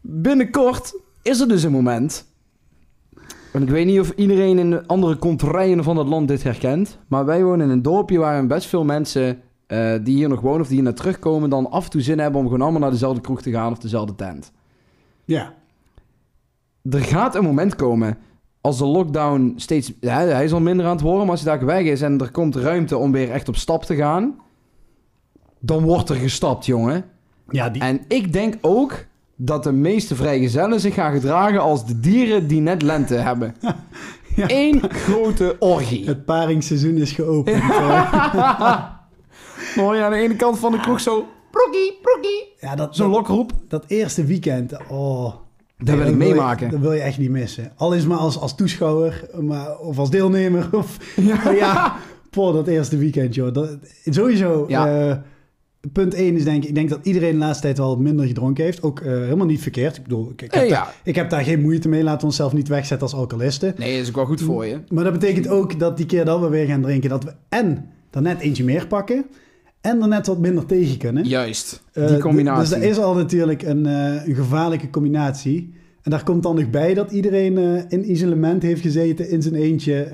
Binnenkort 0.00 0.94
is 1.22 1.40
er 1.40 1.48
dus 1.48 1.62
een 1.62 1.72
moment. 1.72 2.28
En 3.52 3.62
ik 3.62 3.68
weet 3.68 3.86
niet 3.86 4.00
of 4.00 4.10
iedereen 4.10 4.58
in 4.58 4.70
de 4.70 4.86
andere 4.86 5.16
contraien 5.16 5.84
van 5.84 5.96
het 5.96 6.06
land 6.06 6.28
dit 6.28 6.42
herkent. 6.42 6.98
Maar 7.08 7.24
wij 7.24 7.44
wonen 7.44 7.66
in 7.66 7.72
een 7.72 7.82
dorpje 7.82 8.18
waar 8.18 8.46
best 8.46 8.66
veel 8.66 8.84
mensen 8.84 9.40
eh, 9.66 9.94
die 10.02 10.16
hier 10.16 10.28
nog 10.28 10.40
wonen 10.40 10.60
of 10.60 10.66
die 10.66 10.74
hier 10.74 10.84
naar 10.84 10.94
terugkomen... 10.94 11.50
dan 11.50 11.70
af 11.70 11.84
en 11.84 11.90
toe 11.90 12.00
zin 12.00 12.18
hebben 12.18 12.40
om 12.40 12.46
gewoon 12.46 12.62
allemaal 12.62 12.80
naar 12.80 12.90
dezelfde 12.90 13.20
kroeg 13.20 13.42
te 13.42 13.50
gaan 13.50 13.72
of 13.72 13.78
dezelfde 13.78 14.14
tent. 14.14 14.52
ja. 15.24 15.58
Er 16.90 17.00
gaat 17.00 17.34
een 17.34 17.44
moment 17.44 17.74
komen 17.76 18.18
als 18.60 18.78
de 18.78 18.84
lockdown 18.84 19.52
steeds... 19.56 19.92
Ja, 20.00 20.18
hij 20.18 20.44
is 20.44 20.52
al 20.52 20.60
minder 20.60 20.86
aan 20.86 20.92
het 20.92 21.00
worden, 21.00 21.20
maar 21.20 21.30
als 21.30 21.42
hij 21.42 21.56
daar 21.56 21.66
weg 21.66 21.82
is... 21.84 22.02
en 22.02 22.20
er 22.20 22.30
komt 22.30 22.56
ruimte 22.56 22.96
om 22.96 23.12
weer 23.12 23.30
echt 23.30 23.48
op 23.48 23.56
stap 23.56 23.84
te 23.84 23.94
gaan... 23.94 24.40
dan 25.58 25.82
wordt 25.82 26.08
er 26.08 26.16
gestapt, 26.16 26.66
jongen. 26.66 27.04
Ja, 27.48 27.70
die, 27.70 27.82
En 27.82 28.00
ik 28.08 28.32
denk 28.32 28.54
ook 28.60 29.04
dat 29.42 29.62
de 29.64 29.72
meeste 29.72 30.14
vrijgezellen 30.14 30.80
zich 30.80 30.94
gaan 30.94 31.12
gedragen 31.12 31.60
als 31.60 31.86
de 31.86 32.00
dieren 32.00 32.46
die 32.46 32.60
net 32.60 32.82
lente 32.82 33.14
hebben. 33.14 33.54
Ja. 34.36 34.44
Eén 34.48 34.82
grote 34.90 35.56
orgie. 35.58 36.06
het 36.06 36.24
paringsseizoen 36.24 36.96
is 36.96 37.12
geopend. 37.12 37.62
eh. 37.72 38.84
Mooi 39.76 40.00
aan 40.00 40.10
de 40.10 40.16
ene 40.18 40.36
kant 40.36 40.58
van 40.58 40.72
de 40.72 40.80
kroeg 40.80 41.00
zo... 41.00 41.26
Broekie, 41.50 41.98
broekie. 42.02 42.52
ja, 42.60 42.74
dat, 42.74 42.96
Zo'n 42.96 43.10
lokroep. 43.10 43.52
dat 43.68 43.84
eerste 43.86 44.24
weekend, 44.24 44.72
oh... 44.88 45.34
Dat 45.78 45.96
wil 45.96 46.04
ik 46.04 46.10
je- 46.10 46.16
meemaken. 46.16 46.70
dat 46.70 46.80
wil 46.80 46.92
je 46.92 47.00
echt 47.00 47.18
niet 47.18 47.30
missen. 47.30 47.72
Al 47.76 47.92
is 47.92 48.06
maar 48.06 48.18
als, 48.18 48.38
als 48.40 48.54
toeschouwer 48.54 49.28
maar, 49.40 49.78
of 49.78 49.98
als 49.98 50.10
deelnemer. 50.10 50.68
Of, 50.72 50.96
ja. 51.16 51.50
ja, 51.50 51.96
poh, 52.30 52.54
dat 52.54 52.66
eerste 52.66 52.96
weekend, 52.96 53.34
joh. 53.34 53.52
Dat, 53.54 53.76
sowieso, 54.04 54.64
Ja. 54.68 55.08
eh, 55.10 55.16
punt 55.92 56.14
1 56.14 56.36
is 56.36 56.44
denk 56.44 56.62
ik... 56.62 56.68
Ik 56.68 56.74
denk 56.74 56.88
dat 56.88 56.98
iedereen 57.02 57.32
de 57.32 57.38
laatste 57.38 57.62
tijd 57.62 57.78
wel 57.78 57.96
minder 57.96 58.26
gedronken 58.26 58.64
heeft. 58.64 58.82
Ook 58.82 59.00
eh, 59.00 59.12
helemaal 59.12 59.46
niet 59.46 59.60
verkeerd. 59.62 59.96
Ik 59.96 60.02
bedoel, 60.02 60.30
ik, 60.30 60.42
ik, 60.42 60.54
heb 60.54 60.62
Eh, 60.64 60.70
daar, 60.70 60.94
ik 61.04 61.14
heb 61.14 61.30
daar 61.30 61.42
geen 61.44 61.60
moeite 61.60 61.88
mee. 61.88 62.02
Laten 62.02 62.20
we 62.20 62.26
onszelf 62.26 62.52
niet 62.52 62.68
wegzetten 62.68 63.06
als 63.08 63.16
alcoholisten. 63.16 63.74
Nee, 63.78 63.92
dat 63.92 64.02
is 64.02 64.08
ook 64.08 64.14
wel 64.14 64.24
goed 64.24 64.42
voor 64.42 64.66
je. 64.66 64.78
Maar 64.88 65.04
dat 65.04 65.12
betekent 65.12 65.48
ook 65.48 65.78
dat 65.78 65.96
die 65.96 66.06
keer 66.06 66.24
dat 66.24 66.40
we 66.40 66.48
weer 66.48 66.66
gaan 66.66 66.82
drinken... 66.82 67.10
dat 67.10 67.24
we 67.24 67.32
en 67.48 67.86
er 68.10 68.22
net 68.22 68.40
eentje 68.40 68.64
meer 68.64 68.86
pakken... 68.86 69.24
en 69.80 70.02
er 70.02 70.08
net 70.08 70.26
wat 70.26 70.38
minder 70.38 70.66
tegen 70.66 70.96
kunnen. 70.98 71.24
Juist. 71.24 71.82
Eh, 71.92 72.06
Die 72.06 72.16
d- 72.16 72.20
combinatie. 72.20 72.60
Dus 72.60 72.70
dat 72.70 72.90
is 72.90 72.98
al 72.98 73.14
natuurlijk 73.14 73.62
een, 73.62 73.86
eh, 73.86 74.26
een 74.26 74.34
gevaarlijke 74.34 74.90
combinatie. 74.90 75.74
En 76.02 76.10
daar 76.10 76.24
komt 76.24 76.42
dan 76.42 76.54
nog 76.56 76.70
bij 76.70 76.94
dat 76.94 77.10
iedereen 77.10 77.58
eh, 77.58 77.82
in 77.88 78.10
isolement 78.10 78.62
heeft 78.62 78.80
gezeten 78.82 79.30
in 79.30 79.42
zijn 79.42 79.54
eentje. 79.54 80.08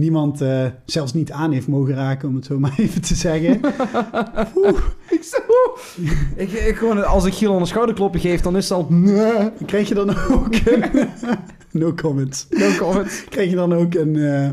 Niemand 0.00 0.40
eh, 0.40 0.66
zelfs 0.84 1.12
niet 1.12 1.32
aan 1.32 1.52
heeft 1.52 1.66
mogen 1.68 1.94
raken, 1.94 2.28
om 2.28 2.34
het 2.34 2.44
zo 2.44 2.58
maar 2.60 2.74
even 2.76 3.00
te 3.02 3.14
zeggen. 3.14 3.60
Ik, 5.10 5.22
zo- 5.22 5.78
ik, 6.36 6.50
ik 6.52 6.76
gewoon, 6.76 7.06
als 7.06 7.24
ik 7.24 7.32
Giel 7.34 7.56
een 7.60 7.66
schouderklopje 7.66 8.20
geef, 8.20 8.40
dan 8.40 8.56
is 8.56 8.68
het 8.68 8.78
al... 8.78 8.86
Nee. 8.88 9.50
Krijg 9.66 9.88
je 9.88 9.94
dan 9.94 10.10
ook 10.30 10.54
een... 10.64 11.08
no 11.80 11.94
comments. 11.94 12.46
No 12.50 12.66
comment. 12.78 13.24
Krijg 13.28 13.50
je 13.50 13.56
dan 13.56 13.72
ook 13.74 13.94
een, 13.94 14.16
eh 14.16 14.48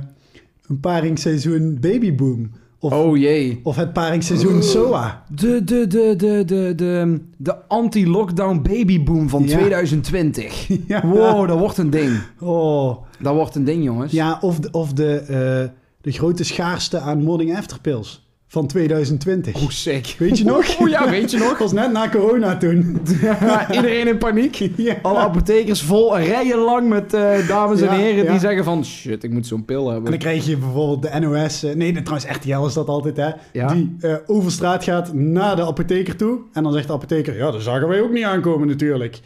een 0.67 0.79
paringsseizoen 0.79 1.77
babyboom? 1.81 2.51
Of, 2.79 2.93
Oh 2.93 3.17
jee. 3.17 3.59
of 3.63 3.75
het 3.75 3.93
paringsseizoen 3.93 4.63
SOA? 4.63 5.23
De, 5.35 5.63
de, 5.63 5.87
de, 5.87 6.13
de, 6.17 6.43
de, 6.45 6.73
de, 6.75 7.21
de 7.37 7.55
anti-lockdown 7.67 8.61
babyboom 8.61 9.29
van 9.29 9.43
Ja. 9.47 9.57
2020. 9.57 10.67
Ja. 10.87 11.07
Wow, 11.07 11.47
dat 11.47 11.59
wordt 11.59 11.77
een 11.77 11.89
ding. 11.89 12.19
Oh, 12.39 12.97
Dat 13.19 13.33
wordt 13.33 13.55
een 13.55 13.63
ding, 13.63 13.83
jongens. 13.83 14.11
ja, 14.11 14.37
of 14.41 14.59
de, 14.59 14.71
of 14.71 14.93
de, 14.93 15.15
eh, 15.19 15.69
de 16.01 16.11
grote 16.11 16.43
schaarste 16.43 16.99
aan 16.99 17.23
morning 17.23 17.57
afterpills 17.57 18.26
van 18.49 18.67
2020. 18.67 19.55
Oh, 19.55 19.69
sick. 19.69 20.15
Weet 20.19 20.38
je 20.38 20.43
nog? 20.43 20.65
Oh 20.79 20.89
ja, 20.89 21.10
weet 21.10 21.31
je 21.31 21.38
nog? 21.38 21.49
Dat 21.49 21.57
was 21.60 21.71
net 21.71 21.91
na 21.91 22.10
corona 22.10 22.57
toen. 22.57 22.99
Ja, 23.21 23.71
iedereen 23.71 24.07
in 24.07 24.17
paniek. 24.17 24.55
Ja. 24.75 24.95
Alle 25.01 25.19
apothekers 25.19 25.81
vol, 25.81 26.17
rijen 26.19 26.57
lang 26.57 26.89
met 26.89 27.13
eh, 27.13 27.47
dames 27.47 27.81
en 27.81 27.89
heren 27.93 28.31
die 28.31 28.39
zeggen 28.39 28.63
van... 28.63 28.86
Shit, 28.86 29.23
ik 29.23 29.31
moet 29.31 29.47
zo'n 29.47 29.65
pil 29.65 29.86
En 29.88 29.91
hebben. 29.93 30.10
dan 30.12 30.19
krijg 30.19 30.45
je 30.45 30.57
bijvoorbeeld 30.57 31.01
de 31.13 31.19
NOS... 31.19 31.63
eh, 31.63 31.75
nee, 31.75 32.01
trouwens 32.01 32.31
RTL 32.31 32.65
is 32.65 32.73
dat 32.73 32.88
altijd, 32.88 33.17
hè. 33.17 33.29
Die 33.67 33.95
eh, 33.99 34.13
over 34.25 34.51
straat 34.51 34.83
gaat 34.83 35.13
naar 35.13 35.55
de 35.55 35.65
apotheker 35.65 36.15
toe. 36.15 36.39
En 36.53 36.63
dan 36.63 36.73
zegt 36.73 36.88
de 36.88 36.93
apotheker... 36.93 37.38
Ja, 37.38 37.51
dat 37.51 37.62
zagen 37.62 37.88
wij 37.88 38.01
ook 38.01 38.12
niet 38.12 38.23
aankomen 38.23 38.67
natuurlijk. 38.67 39.19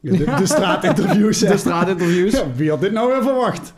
De, 0.00 0.24
straatinterviews. 0.44 1.38
De 1.38 1.56
straatinterviews. 1.56 2.32
Ja, 2.32 2.44
wie 2.56 2.70
had 2.70 2.80
dit 2.80 2.92
nou 2.92 3.12
weer 3.12 3.22
verwacht? 3.22 3.72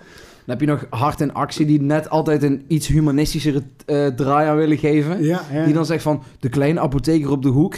Dan 0.51 0.59
heb 0.59 0.69
je 0.69 0.75
nog 0.75 1.01
Hart 1.01 1.21
in 1.21 1.35
Actie 1.35 1.67
die 1.67 1.81
net 1.83 2.11
altijd 2.11 2.43
een 2.43 2.63
iets 2.67 2.87
humanistischere 2.87 3.63
eh, 3.87 4.07
draai 4.07 4.49
aan 4.49 4.57
willen 4.57 4.79
geven. 4.79 5.23
Ja, 5.25 5.43
ja. 5.53 5.65
Die 5.65 5.75
dan 5.75 5.87
zegt 5.87 6.03
van, 6.03 6.23
de 6.39 6.49
kleine 6.49 6.81
apotheker 6.81 7.31
op 7.31 7.43
de 7.43 7.49
hoek 7.49 7.75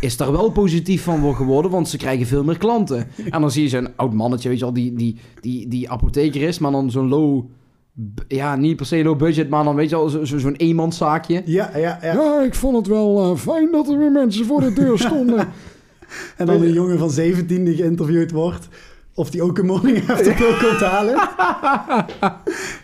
is 0.00 0.16
daar 0.16 0.32
wel 0.32 0.50
positief 0.50 1.02
van 1.02 1.34
geworden, 1.34 1.70
want 1.70 1.88
ze 1.88 1.96
krijgen 1.96 2.26
veel 2.26 2.44
meer 2.44 2.58
klanten. 2.58 3.06
En 3.30 3.40
dan 3.40 3.50
zie 3.50 3.62
je 3.62 3.68
zo'n 3.68 3.88
oud 3.96 4.12
mannetje, 4.12 4.48
weet 4.48 4.58
je 4.58 4.64
wel, 4.64 4.74
die, 4.74 4.92
die, 4.94 5.16
die, 5.40 5.68
die 5.68 5.90
apotheker 5.90 6.42
is, 6.42 6.58
maar 6.58 6.70
dan 6.72 6.90
zo'n 6.90 7.08
low... 7.08 7.44
Ja, 8.28 8.56
niet 8.56 8.76
per 8.76 8.86
se 8.86 9.02
low 9.02 9.18
budget, 9.18 9.48
maar 9.48 9.64
dan 9.64 9.74
weet 9.74 9.90
je 9.90 9.96
wel, 9.96 10.08
zo- 10.08 10.24
zo- 10.24 10.38
zo'n 10.38 10.56
eenmanszaakje. 10.56 11.42
Ja, 11.44 11.70
ja, 11.76 11.98
ja. 12.02 12.12
Ja, 12.12 12.42
ik 12.42 12.54
vond 12.54 12.76
het 12.76 12.86
wel 12.86 13.22
eh, 13.32 13.36
fijn 13.38 13.68
dat 13.72 13.88
er 13.88 13.98
weer 13.98 14.12
mensen 14.12 14.46
voor 14.46 14.60
de 14.60 14.72
deur 14.72 14.98
stonden. 14.98 15.48
En 16.36 16.46
dan 16.46 16.62
een 16.62 16.72
jongen 16.72 16.98
van 16.98 17.10
17 17.10 17.64
die 17.64 17.74
geïnterviewd 17.76 18.30
wordt. 18.30 18.68
Of 19.14 19.30
die 19.30 19.42
ook 19.42 19.58
een 19.58 19.66
morning 19.66 19.98
afterpill 20.10 20.54
komt 20.60 20.80
halen. 20.80 21.28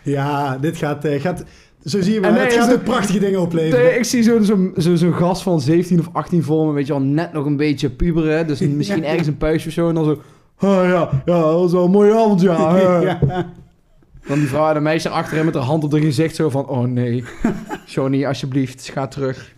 Ja, 0.03 0.57
dit 0.57 0.77
gaat... 0.77 1.05
eh, 1.05 1.21
gaat 1.21 1.43
zo 1.85 2.01
zie 2.01 2.13
je 2.13 2.19
En 2.21 2.33
nee, 2.33 2.43
het 2.43 2.53
gaat 2.53 2.73
ook 2.73 2.83
prachtige 2.83 3.19
dingen 3.19 3.41
opleveren. 3.41 3.85
Nee, 3.85 3.97
ik 3.97 4.03
zie 4.03 4.23
zo'n 4.23 4.43
zo, 4.43 4.71
zo, 4.77 4.95
zo'n 4.95 5.13
gast 5.13 5.41
van 5.41 5.61
17 5.61 5.99
of 5.99 6.09
18 6.11 6.43
voor 6.43 6.67
me, 6.67 6.73
weet 6.73 6.87
je 6.87 6.93
wel, 6.93 7.01
net 7.01 7.33
nog 7.33 7.45
een 7.45 7.57
beetje 7.57 7.89
puberen. 7.89 8.47
Dus 8.47 8.59
misschien 8.79 9.05
ergens 9.05 9.27
een 9.27 9.37
puistje 9.37 9.67
of 9.69 9.75
zo. 9.75 9.87
En 9.89 9.95
dan 9.95 10.03
zo, 10.05 10.11
oh 10.59 10.83
ja, 10.83 11.09
ja, 11.25 11.41
dat 11.41 11.53
was 11.53 11.71
wel 11.71 11.85
een 11.85 11.91
mooie 11.91 12.13
avond, 12.13 12.41
ja. 12.41 12.77
eh." 12.77 13.01
ja. 13.01 13.19
Dan 14.27 14.39
die 14.39 14.47
vrouw 14.47 14.69
en 14.69 14.75
een 14.75 14.83
meisje 14.83 15.09
achterin 15.09 15.45
met 15.45 15.53
haar 15.53 15.63
hand 15.63 15.83
op 15.83 15.91
haar 15.91 16.01
gezicht 16.01 16.35
zo 16.35 16.49
van... 16.49 16.67
Oh 16.67 16.83
nee, 16.83 17.23
Johnny, 17.85 18.25
alsjeblieft, 18.25 18.89
ga 18.93 19.07
terug. 19.07 19.53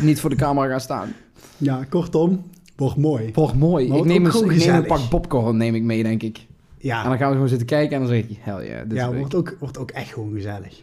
Niet 0.00 0.20
voor 0.20 0.30
de 0.30 0.36
camera 0.36 0.68
gaan 0.68 0.80
staan. 0.80 1.12
ja, 1.56 1.84
kortom, 1.88 2.44
wordt 2.82 2.96
mooi. 2.96 3.30
Wordt 3.32 3.54
mooi. 3.54 3.84
Ik 3.84 4.04
neem, 4.04 4.26
een, 4.26 4.50
ik 4.50 4.66
neem 4.66 4.74
een 4.74 4.86
pak 4.86 5.08
popcorn 5.08 5.56
neem 5.56 5.74
ik 5.74 5.82
mee, 5.82 6.02
denk 6.02 6.22
ik. 6.22 6.36
En 6.36 6.44
Ja, 6.78 7.02
dan 7.02 7.18
gaan 7.18 7.26
we 7.26 7.32
gewoon 7.32 7.48
zitten 7.48 7.66
kijken 7.66 7.94
en 7.94 7.98
dan 7.98 8.08
zeg 8.08 8.24
ik... 8.24 8.38
Hell 8.40 8.66
yeah, 8.66 8.88
dit 8.88 8.98
ja 8.98 9.08
leuk. 9.08 9.18
wordt, 9.18 9.34
ook, 9.34 9.56
wordt 9.58 9.78
ook 9.78 9.90
echt 9.90 10.12
gewoon 10.12 10.32
gezellig. 10.32 10.80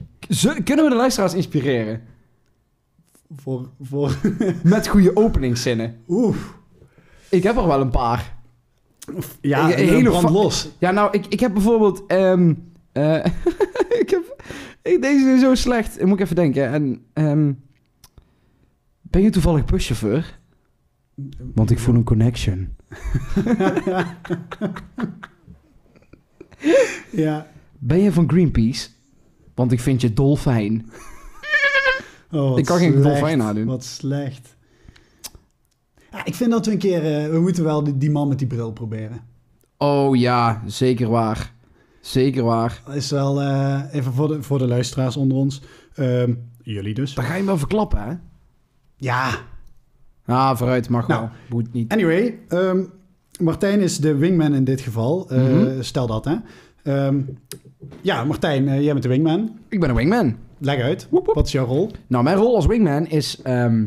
Kunnen 0.64 0.86
we 0.86 0.90
de 0.90 0.96
luisteraars 0.96 1.34
inspireren? 1.34 2.02
Voor, 3.36 3.70
voor... 3.82 4.18
Met 4.64 4.88
goede 4.88 5.16
openingszinnen. 5.16 5.98
Oeh. 6.08 6.36
Ik 7.30 7.44
heb 7.44 7.58
er 7.58 7.68
wel 7.68 7.82
een 7.82 7.90
paar. 7.90 8.38
Ja, 9.42 9.66
een 9.66 9.88
hele 9.88 10.10
brand 10.10 10.30
los. 10.30 10.70
Ja, 10.78 10.92
nou, 10.92 11.12
ik, 11.12 11.26
ik 11.26 11.40
heb 11.40 11.54
bijvoorbeeld... 11.54 12.04
ehm, 12.08 12.54
eh, 12.92 13.26
ik 14.02 14.10
heb... 14.10 14.44
Ik, 14.84 15.02
deze 15.02 15.30
is 15.30 15.42
zo 15.42 15.56
slecht. 15.56 16.00
Ik 16.00 16.06
moet 16.06 16.20
ik 16.20 16.24
even 16.24 16.36
denken. 16.36 16.68
En, 16.72 17.02
ehm, 17.14 17.52
ben 19.02 19.22
je 19.22 19.30
toevallig 19.30 19.66
buschauffeur? 19.66 20.39
Want 21.54 21.72
ik 21.72 21.80
voel 21.80 21.96
een 21.96 22.04
connection. 22.04 22.70
Ja. 27.12 27.48
Ben 27.80 28.00
je 28.00 28.12
van 28.12 28.30
Greenpeace? 28.30 28.90
Want 29.56 29.72
ik 29.72 29.80
vind 29.80 30.02
je 30.02 30.14
dolfijn. 30.14 30.90
Oh, 32.32 32.58
Ik 32.58 32.66
kan 32.66 32.78
geen 32.78 33.02
dolfijn 33.02 33.38
nadoen. 33.38 33.66
Wat 33.66 33.84
slecht. 33.84 34.56
Ja, 36.12 36.26
ik 36.26 36.36
vind 36.36 36.52
dat 36.52 36.66
we 36.66 36.72
een 36.72 36.78
keer... 36.78 37.24
eh, 37.24 37.30
we 37.32 37.40
moeten 37.40 37.64
wel 37.64 37.84
die, 37.84 37.98
die 37.98 38.12
man 38.12 38.28
met 38.28 38.40
die 38.40 38.48
bril 38.48 38.72
proberen. 38.72 39.22
Oh 39.78 40.16
ja, 40.18 40.62
zeker 40.66 41.10
waar. 41.10 41.54
Zeker 42.02 42.44
waar. 42.44 42.82
Dat 42.86 42.96
is 42.96 43.12
wel... 43.12 43.42
eh, 43.42 43.82
even 43.92 44.14
voor 44.14 44.28
de, 44.28 44.44
voor 44.44 44.58
de 44.58 44.68
luisteraars 44.68 45.18
onder 45.18 45.38
ons. 45.38 45.62
Ehm, 45.96 46.34
jullie 46.64 46.94
dus. 46.94 47.14
Dan 47.14 47.24
ga 47.24 47.32
je 47.32 47.38
hem 47.38 47.46
wel 47.46 47.58
verklappen, 47.58 48.00
hè? 48.04 48.14
Ja, 48.96 49.40
Ah, 50.30 50.56
vooruit, 50.58 50.90
mag 50.90 51.08
Nou. 51.08 51.22
wel. 51.22 51.30
Moet 51.50 51.74
niet. 51.74 51.92
anyway. 51.92 52.38
ehm, 52.48 52.80
Martijn 53.40 53.80
is 53.80 53.98
de 53.98 54.16
wingman 54.16 54.54
in 54.54 54.64
dit 54.64 54.82
geval. 54.82 55.30
Eh, 55.30 55.42
Mhm. 55.44 55.82
Stel 55.82 56.08
dat, 56.08 56.26
hè. 56.26 56.36
Ehm, 56.84 57.18
ja, 58.02 58.24
Martijn, 58.24 58.68
eh, 58.68 58.82
jij 58.82 58.92
bent 58.92 59.04
de 59.04 59.10
wingman. 59.10 59.50
Ik 59.70 59.80
ben 59.80 59.90
een 59.90 59.96
wingman. 59.96 60.36
Leg 60.58 60.82
uit. 60.82 61.08
Woep, 61.10 61.26
woep. 61.26 61.36
Wat 61.36 61.46
is 61.46 61.52
jouw 61.52 61.66
rol? 61.66 61.92
Nou, 62.08 62.24
mijn 62.24 62.36
rol 62.38 62.56
als 62.56 62.66
wingman 62.66 63.06
is... 63.08 63.40
ehm, 63.44 63.86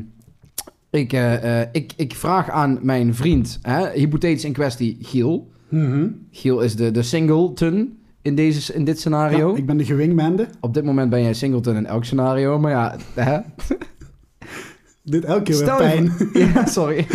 ik, 0.90 1.12
eh, 1.12 1.60
ik, 1.60 1.92
ik 1.96 2.14
vraag 2.14 2.50
aan 2.50 2.78
mijn 2.82 3.14
vriend, 3.14 3.58
hè, 3.62 3.90
hypothetisch 3.90 4.44
in 4.44 4.52
kwestie, 4.52 4.96
Giel. 5.00 5.50
Mhm. 5.68 6.06
Giel 6.30 6.60
is 6.60 6.76
de, 6.76 6.90
de 6.90 7.02
singleton 7.02 7.98
in, 8.22 8.34
deze, 8.34 8.74
in 8.74 8.84
dit 8.84 8.98
scenario. 8.98 9.50
Ja, 9.50 9.56
ik 9.56 9.66
ben 9.66 9.76
de 9.76 9.84
gewingmande. 9.84 10.46
Op 10.60 10.74
dit 10.74 10.84
moment 10.84 11.10
ben 11.10 11.22
jij 11.22 11.34
singleton 11.34 11.76
in 11.76 11.86
elk 11.86 12.04
scenario, 12.04 12.58
maar 12.58 12.70
ja... 12.70 12.96
Hè? 13.14 13.38
Dit 15.02 15.24
elke 15.24 15.42
keer 15.42 15.56
weer 15.56 15.64
Stel 15.64 15.82
je 15.82 15.88
pijn. 15.88 16.12
Ja, 16.54 16.66
sorry. 16.66 17.06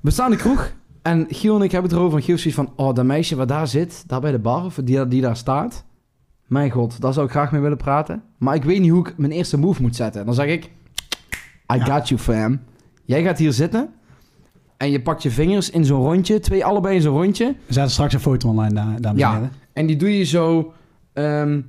We 0.00 0.10
staan 0.10 0.30
in 0.30 0.36
de 0.36 0.42
kroeg 0.42 0.72
en 1.02 1.26
Giel 1.28 1.56
en 1.56 1.62
ik 1.62 1.72
hebben 1.72 1.90
het 1.90 1.98
erover. 1.98 2.18
En 2.18 2.24
Giel 2.24 2.34
is 2.34 2.42
zoiets 2.42 2.60
van, 2.60 2.72
oh, 2.86 2.94
dat 2.94 3.04
meisje 3.04 3.36
wat 3.36 3.48
daar 3.48 3.68
zit, 3.68 4.04
daar 4.06 4.20
bij 4.20 4.30
de 4.32 4.38
bar, 4.38 4.64
of 4.64 4.78
die, 4.84 5.08
die 5.08 5.20
daar 5.20 5.36
staat. 5.36 5.84
Mijn 6.46 6.70
god, 6.70 7.00
daar 7.00 7.12
zou 7.12 7.26
ik 7.26 7.32
graag 7.32 7.52
mee 7.52 7.60
willen 7.60 7.76
praten. 7.76 8.22
Maar 8.38 8.54
ik 8.54 8.64
weet 8.64 8.80
niet 8.80 8.90
hoe 8.90 9.08
ik 9.08 9.18
mijn 9.18 9.32
eerste 9.32 9.58
move 9.58 9.82
moet 9.82 9.96
zetten. 9.96 10.24
Dan 10.26 10.34
zeg 10.34 10.46
ik, 10.46 10.64
I 11.72 11.76
Ja. 11.76 11.84
got 11.84 12.08
you 12.08 12.20
fam. 12.20 12.60
Jij 13.04 13.22
gaat 13.22 13.38
hier 13.38 13.52
zitten 13.52 13.88
en 14.76 14.90
je 14.90 15.02
pakt 15.02 15.22
je 15.22 15.30
vingers 15.30 15.70
in 15.70 15.84
zo'n 15.84 16.02
rondje, 16.02 16.40
twee 16.40 16.64
allebei 16.64 16.94
in 16.94 17.02
zo'n 17.02 17.16
rondje. 17.22 17.46
We 17.66 17.72
zetten 17.72 17.92
straks 17.92 18.14
een 18.14 18.20
foto 18.20 18.48
online, 18.48 18.74
da- 18.74 18.84
dames 18.84 19.04
en 19.04 19.16
Ja. 19.16 19.32
heren. 19.34 19.52
En 19.72 19.86
die 19.86 19.96
doe 19.96 20.18
je 20.18 20.24
zo, 20.24 20.72
ehm, 21.12 21.60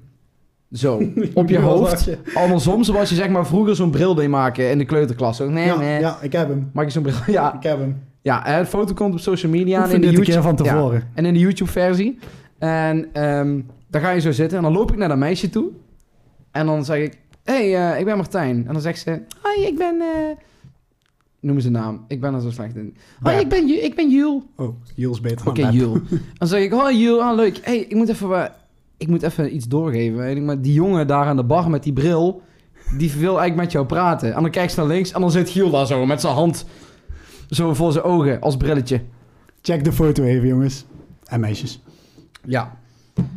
zo, 0.73 1.01
op 1.33 1.49
je 1.49 1.59
hoofd. 1.59 2.09
Andersom, 2.33 2.83
zoals 2.83 3.09
je 3.09 3.15
zeg 3.15 3.29
maar 3.29 3.45
vroeger 3.47 3.75
zo'n 3.75 3.91
bril 3.91 4.15
deed 4.15 4.29
maken 4.29 4.69
in 4.71 4.77
de 4.77 4.85
kleuterklas. 4.85 5.39
Nee, 5.39 5.65
Ja, 5.65 5.77
nee. 5.77 5.99
ja, 5.99 6.17
ik 6.21 6.31
heb 6.31 6.47
hem. 6.47 6.69
Maak 6.73 6.85
je 6.85 6.91
zo'n 6.91 7.03
bril, 7.03 7.15
ja. 7.37 7.53
Ik 7.53 7.63
heb 7.63 7.79
hem. 7.79 8.01
Ja, 8.21 8.59
de 8.59 8.65
foto 8.65 8.93
komt 8.93 9.13
op 9.13 9.19
social 9.19 9.51
media 9.51 9.83
en 9.83 9.91
in 9.91 10.01
de 10.01 10.07
een 10.07 10.13
YouTube, 10.13 10.41
van 10.41 10.55
ja, 10.57 10.63
tevoren. 10.63 11.07
en 11.13 11.25
in 11.25 11.33
de 11.33 11.39
YouTube 11.39 11.71
versie. 11.71 12.19
En 12.59 13.09
ehm 13.13 13.59
dan 13.89 14.01
ga 14.01 14.09
je 14.09 14.19
zo 14.21 14.31
zitten 14.31 14.57
en 14.57 14.63
dan 14.63 14.73
loop 14.73 14.91
ik 14.91 14.97
naar 14.97 15.07
dat 15.07 15.17
meisje 15.17 15.49
toe. 15.49 15.69
En 16.51 16.65
dan 16.65 16.85
zeg 16.85 16.97
ik, 16.97 17.17
hey, 17.43 17.75
eh, 17.91 17.99
ik 17.99 18.05
ben 18.05 18.17
Martijn. 18.17 18.63
En 18.67 18.73
dan 18.73 18.81
zegt 18.81 18.99
ze, 18.99 19.21
hoi, 19.41 19.65
ik 19.67 19.77
ben... 19.77 20.01
eh 20.01 20.37
Noem 21.39 21.59
ze 21.59 21.69
naam. 21.69 22.05
Ik 22.07 22.21
ben 22.21 22.33
er 22.33 22.41
zo 22.41 22.49
slecht 22.51 22.75
in. 22.75 22.95
Hoi, 23.21 23.35
Ja. 23.35 23.41
ik 23.41 23.47
ben, 23.49 23.83
ik 23.83 23.95
ben 23.95 24.09
Jul. 24.09 24.43
Oh, 24.55 24.75
Jules 24.95 25.21
beter 25.21 25.47
Oké. 25.47 25.67
Jul. 25.67 25.97
Dan 26.37 26.47
zeg 26.47 26.61
ik, 26.61 26.71
hoi 26.71 26.97
Jul, 26.97 27.21
ah, 27.23 27.35
leuk. 27.35 27.59
hey, 27.61 27.77
ik 27.77 27.95
moet 27.95 28.09
even... 28.09 28.51
ik 29.01 29.07
moet 29.07 29.23
even 29.23 29.55
iets 29.55 29.67
doorgeven. 29.67 30.25
En 30.25 30.37
ik, 30.37 30.43
maar 30.43 30.61
die 30.61 30.73
jongen 30.73 31.07
daar 31.07 31.25
aan 31.25 31.35
de 31.35 31.43
bar 31.43 31.69
met 31.69 31.83
die 31.83 31.93
bril, 31.93 32.41
die 32.97 33.11
wil 33.11 33.29
eigenlijk 33.39 33.55
met 33.55 33.71
jou 33.71 33.85
praten. 33.85 34.33
En 34.35 34.41
dan 34.41 34.51
kijk 34.51 34.69
ze 34.69 34.79
naar 34.79 34.87
links 34.87 35.11
en 35.11 35.21
dan 35.21 35.31
zit 35.31 35.49
Giel 35.49 35.69
daar 35.69 35.85
zo 35.85 36.05
met 36.05 36.21
zijn 36.21 36.33
hand 36.33 36.65
zo 37.49 37.73
voor 37.73 37.91
zijn 37.91 38.03
ogen 38.03 38.39
als 38.41 38.57
brilletje. 38.57 39.01
Check 39.61 39.83
de 39.83 39.91
foto 39.91 40.23
even, 40.23 40.47
jongens. 40.47 40.85
En 41.25 41.39
meisjes. 41.39 41.81
Ja. 42.45 42.77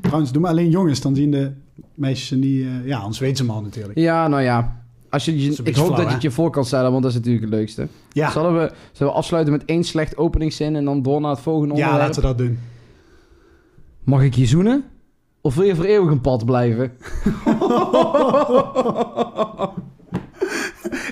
Trouwens, 0.00 0.33
doe 0.33 0.42
maar 0.42 0.50
alleen 0.50 0.70
jongens. 0.70 1.00
Dan 1.00 1.14
zien 1.14 1.31
de 1.31 1.53
meisjes 1.94 2.40
die... 2.40 2.64
eh, 2.64 2.87
ja, 2.87 2.98
anders 2.98 3.18
weten 3.18 3.37
ze 3.37 3.42
hem 3.42 3.53
al 3.53 3.62
natuurlijk. 3.62 3.98
Ja, 3.98 4.29
nou 4.29 4.42
ja. 4.42 4.83
Als 5.11 5.24
je, 5.24 5.33
ik 5.35 5.57
hoop 5.77 5.87
flauw, 5.87 5.88
dat 5.88 6.07
je 6.07 6.12
het 6.12 6.22
je 6.22 6.31
voor 6.31 6.50
kan 6.50 6.64
stellen, 6.64 6.90
want 6.90 7.03
dat 7.03 7.11
is 7.11 7.16
natuurlijk 7.16 7.44
het 7.44 7.55
leukste. 7.55 7.88
Ja, 8.12 8.31
Zullen, 8.31 8.55
we, 8.55 8.72
zullen 8.92 9.12
we 9.12 9.18
afsluiten 9.18 9.53
met 9.53 9.64
één 9.64 9.85
slecht 9.85 10.16
openingszin 10.16 10.77
en 10.77 10.85
dan 10.85 11.03
door 11.03 11.20
naar 11.20 11.31
het 11.31 11.40
volgende 11.40 11.74
ja 11.74 11.81
onderwerp? 11.81 12.07
laten 12.07 12.22
we 12.22 12.29
dat 12.29 12.38
doen. 12.38 12.59
Mag 14.05 14.22
ik 14.22 14.35
je 14.35 14.46
zoenen? 14.46 14.85
Of 15.45 15.55
wil 15.55 15.65
je 15.65 15.75
voor 15.77 15.85
eeuwig 15.85 16.11
een 16.11 16.21
pad 16.21 16.45
blijven? 16.45 16.93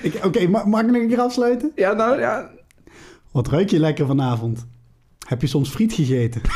Ik- 0.03 0.25
Oké, 0.25 0.47
ma- 0.47 0.65
mag 0.65 0.81
ik 0.81 0.87
nog 0.91 1.01
een 1.01 1.07
keer 1.07 1.19
afsluiten? 1.19 1.71
Ja, 1.75 1.93
nou 1.93 2.19
ja. 2.19 2.49
Wat 3.31 3.47
ruik 3.47 3.69
je 3.69 3.79
lekker 3.79 4.05
vanavond? 4.05 4.65
Heb 5.27 5.41
je 5.41 5.47
soms 5.47 5.69
friet 5.69 5.93
gegeten? 5.93 6.41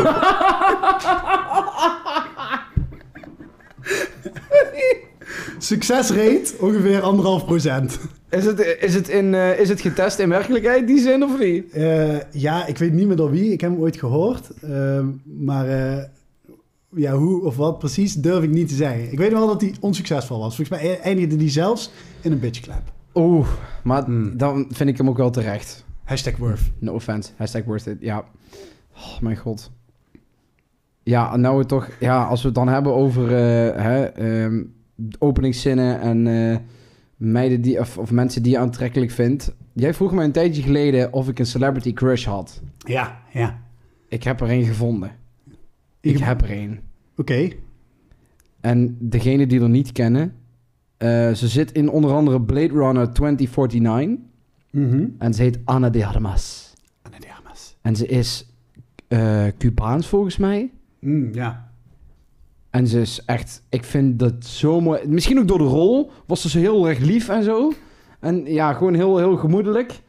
Succesrate 5.58 6.54
ongeveer 6.60 7.02
anderhalf 7.02 7.46
procent. 7.46 8.00
Is 8.30 8.46
het, 8.46 8.78
is, 8.80 8.94
het 8.94 9.08
in, 9.10 9.34
eh, 9.34 9.60
is 9.60 9.70
het 9.70 9.82
getest 9.82 10.20
in 10.20 10.30
werkelijkheid, 10.30 10.88
die 10.88 11.00
zin, 11.00 11.24
of 11.24 11.40
niet? 11.40 11.72
Eh, 11.72 12.16
ja, 12.32 12.66
ik 12.66 12.78
weet 12.78 12.94
niet 12.94 13.08
meer 13.08 13.16
door 13.16 13.32
wie. 13.32 13.52
Ik 13.52 13.62
heb 13.62 13.72
hem 13.72 13.80
ooit 13.80 13.98
gehoord. 13.98 14.50
Ehm, 14.62 15.06
maar 15.24 15.68
eh, 15.68 16.04
ja, 16.98 17.14
hoe 17.14 17.44
of 17.46 17.56
wat 17.56 17.80
precies 17.80 18.14
durf 18.14 18.44
ik 18.44 18.50
niet 18.50 18.68
te 18.68 18.76
zeggen. 18.76 19.12
Ik 19.12 19.18
weet 19.18 19.32
wel 19.32 19.48
dat 19.48 19.62
hij 19.62 19.74
onsuccesvol 19.80 20.40
was. 20.40 20.56
Volgens 20.56 20.82
mij 20.82 21.00
eindigde 21.00 21.36
hij 21.36 21.50
zelfs 21.50 21.92
in 22.22 22.32
een 22.32 22.40
bitchclap. 22.40 22.92
Oeh, 23.14 23.48
maar 23.84 24.04
Hmm. 24.04 24.38
dan 24.38 24.66
vind 24.70 24.90
ik 24.90 24.98
hem 24.98 25.10
ook 25.10 25.18
wel 25.18 25.30
terecht. 25.30 25.86
Hashtag 26.04 26.38
worth. 26.38 26.62
No 26.80 26.94
offense. 26.94 27.32
Hashtag 27.36 27.64
worth 27.64 27.86
it. 27.86 27.98
Ja. 28.00 28.26
Oh, 28.96 29.20
mijn 29.22 29.38
god. 29.38 29.72
Ja, 31.04 31.36
nou 31.36 31.66
toch... 31.66 31.90
Ja, 32.00 32.24
als 32.24 32.42
we 32.42 32.46
het 32.48 32.56
dan 32.56 32.68
hebben 32.68 32.94
over 32.94 33.24
eh, 33.28 33.84
hè, 33.84 34.04
ehm, 34.04 34.64
openingszinnen 35.20 36.00
en 36.02 36.28
eh, 36.52 36.58
meiden 37.18 37.62
die... 37.62 37.80
Of, 37.80 37.98
of 37.98 38.12
mensen 38.12 38.44
die 38.44 38.52
je 38.52 38.58
aantrekkelijk 38.58 39.12
vindt. 39.12 39.54
Jij 39.74 39.94
vroeg 39.94 40.12
me 40.12 40.24
een 40.24 40.32
tijdje 40.32 40.62
geleden 40.62 41.14
of 41.14 41.28
ik 41.28 41.40
een 41.40 41.46
celebrity 41.46 41.94
crush 41.94 42.26
had. 42.26 42.62
Ja, 42.78 43.22
ja. 43.34 43.60
Ik 44.08 44.24
heb 44.24 44.42
er 44.42 44.50
een 44.52 44.64
gevonden. 44.66 45.12
Ik 46.00 46.12
Ik- 46.16 46.20
heb 46.20 46.42
er 46.42 46.52
een. 46.52 46.80
Oké. 47.18 47.50
En 48.62 48.98
degene 49.00 49.48
die 49.48 49.62
er 49.62 49.70
niet 49.70 49.92
kennen... 49.92 50.34
eh, 50.98 51.32
ze 51.32 51.48
zit 51.48 51.72
in 51.72 51.90
onder 51.90 52.12
andere 52.12 52.42
Blade 52.42 52.74
Runner 52.74 53.14
2049. 53.14 54.18
Mhm. 54.72 55.06
En 55.18 55.34
ze 55.34 55.42
heet 55.42 55.60
Ana 55.66 55.90
de 55.90 56.06
Armas. 56.06 56.74
Anna 57.02 57.20
de 57.20 57.28
Armas. 57.38 57.76
En 57.82 57.96
ze 57.96 58.06
is 58.08 58.50
eh 59.08 59.46
Cubaans 59.58 60.08
volgens 60.08 60.38
mij. 60.38 60.72
Mm, 61.00 61.34
ja. 61.34 61.72
En 62.70 62.88
ze 62.88 63.00
is 63.02 63.22
echt, 63.26 63.64
ik 63.70 63.84
vind 63.84 64.20
dat 64.20 64.46
zo 64.46 64.82
mooi. 64.82 65.08
Misschien 65.08 65.40
ook 65.40 65.48
door 65.48 65.58
de 65.58 65.64
rol 65.64 66.12
was 66.26 66.42
ze 66.42 66.50
zo 66.50 66.60
heel 66.60 66.88
erg 66.88 67.00
lief 67.00 67.30
en 67.30 67.44
zo. 67.44 67.74
En 68.20 68.46
ja, 68.46 68.74
gewoon 68.74 68.94
heel, 68.94 69.18
heel 69.18 69.36
gemoedelijk. 69.38 70.00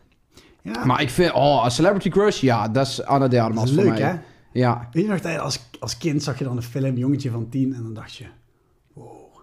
ja. 0.62 0.85
Maar 0.85 1.03
ik 1.03 1.11
vind, 1.11 1.33
oh, 1.33 1.61
een 1.64 1.71
celebrity 1.71 2.09
crush, 2.09 2.40
ja, 2.40 2.68
dat 2.68 2.87
is 2.87 3.05
Anna 3.05 3.29
de 3.29 3.37
dat 3.37 3.44
Armas 3.44 3.64
is 3.64 3.75
voor 3.75 3.83
leuk, 3.85 3.99
mij. 3.99 4.03
hè? 4.03 4.16
Ja, 4.59 4.88
Weet 4.92 5.05
je 5.05 5.11
nog, 5.11 5.38
als, 5.40 5.68
als 5.81 5.99
kind 5.99 6.23
zag 6.23 6.38
je 6.38 6.44
dan 6.44 6.57
een 6.57 6.62
film, 6.62 6.97
jongetje 6.97 7.31
van 7.31 7.49
tien, 7.49 7.75
en 7.75 7.83
dan 7.83 7.94
dacht 7.94 8.14
je... 8.16 8.25
Wow, 8.92 9.37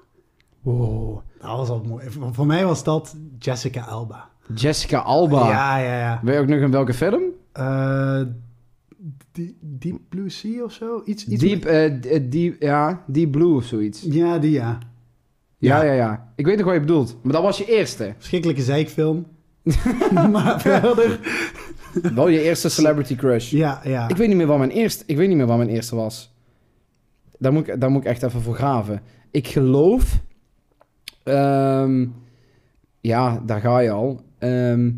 wow. 0.61 1.19
dat 1.39 1.57
was 1.57 1.69
al 1.69 1.83
mooi. 1.87 2.05
Voor, 2.31 2.45
mij 2.45 2.65
was 2.65 2.83
dat 2.83 3.15
Jessica 3.39 3.81
Alba. 3.81 4.29
Jessica 4.55 4.99
Alba. 4.99 5.49
Ja, 5.49 5.77
ja, 5.77 5.99
ja. 5.99 6.19
Weet 6.23 6.35
je 6.35 6.41
ook 6.41 6.47
nog 6.47 6.59
in 6.59 6.71
welke 6.71 6.93
film? 6.93 7.21
Eh, 7.51 8.21
Die- 9.31 9.57
Deep 9.61 9.99
Blue 10.09 10.29
Sea 10.29 10.63
of 10.63 10.71
zo? 10.73 11.01
Iets, 11.05 11.25
iets 11.27 11.43
Deep, 11.43 11.65
eh, 11.65 11.99
d- 11.99 12.05
eh, 12.05 12.23
deep, 12.31 12.61
ja, 12.61 13.03
Deep 13.07 13.31
Blue 13.31 13.55
of 13.55 13.63
zoiets. 13.65 14.01
Ja, 14.01 14.37
die 14.37 14.51
ja. 14.51 14.77
Ja, 15.57 15.77
Ja. 15.77 15.83
ja, 15.83 15.91
ja. 15.93 16.31
Ik 16.35 16.45
weet 16.45 16.55
nog 16.57 16.65
wat 16.65 16.73
je 16.73 16.79
bedoelt. 16.79 17.17
Maar 17.23 17.33
dat 17.33 17.41
was 17.41 17.57
je 17.57 17.65
eerste. 17.65 18.13
Verschrikkelijke 18.17 18.61
zeikfilm. 18.61 19.25
maar 20.31 20.61
verder... 20.61 21.19
Wel 22.15 22.27
je 22.27 22.41
eerste 22.41 22.69
celebrity 22.69 23.15
crush. 23.15 23.51
Ja, 23.51 23.81
ja. 23.83 24.07
Ik 24.09 24.15
weet 24.17 24.27
niet 24.27 24.37
meer 24.37 24.47
wat 24.47 24.57
mijn 24.57 24.69
eerste, 24.71 25.03
ik 25.07 25.17
weet 25.17 25.27
niet 25.27 25.37
meer 25.37 25.45
wat 25.45 25.57
mijn 25.57 25.69
eerste 25.69 25.95
was. 25.95 26.33
Daar 27.39 27.53
moet 27.53 27.67
ik, 27.67 27.81
daar 27.81 27.91
moet 27.91 28.01
ik 28.01 28.07
echt 28.07 28.23
even 28.23 28.41
voor 28.41 28.55
graven. 28.55 29.01
Ik 29.31 29.47
geloof... 29.47 30.19
ehm, 31.23 32.05
ja, 33.01 33.41
daar 33.45 33.61
ga 33.61 33.79
je 33.79 33.89
al. 33.91 34.21
Ehm, 34.37 34.91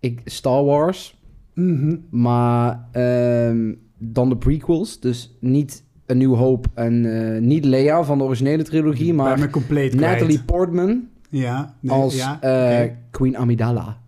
ik, 0.00 0.20
Star 0.24 0.64
Wars, 0.64 1.18
Mhm. 1.54 1.96
maar 2.10 2.88
ehm, 2.92 3.72
dan 3.98 4.28
de 4.28 4.36
prequels. 4.36 5.00
Dus 5.00 5.36
niet 5.40 5.82
A 6.10 6.14
New 6.14 6.34
Hope 6.34 6.68
en 6.74 7.04
eh, 7.34 7.40
niet 7.40 7.64
Leia 7.64 8.02
van 8.04 8.18
de 8.18 8.24
originele 8.24 8.62
trilogie, 8.62 9.14
maar 9.14 9.48
kwijt. 9.48 9.94
Natalie 9.94 10.42
Portman 10.42 11.08
Ja. 11.30 11.74
nee, 11.80 11.92
als 11.96 12.16
ja, 12.16 12.40
eh. 12.42 12.90
Queen 13.10 13.36
Amidala. 13.36 13.98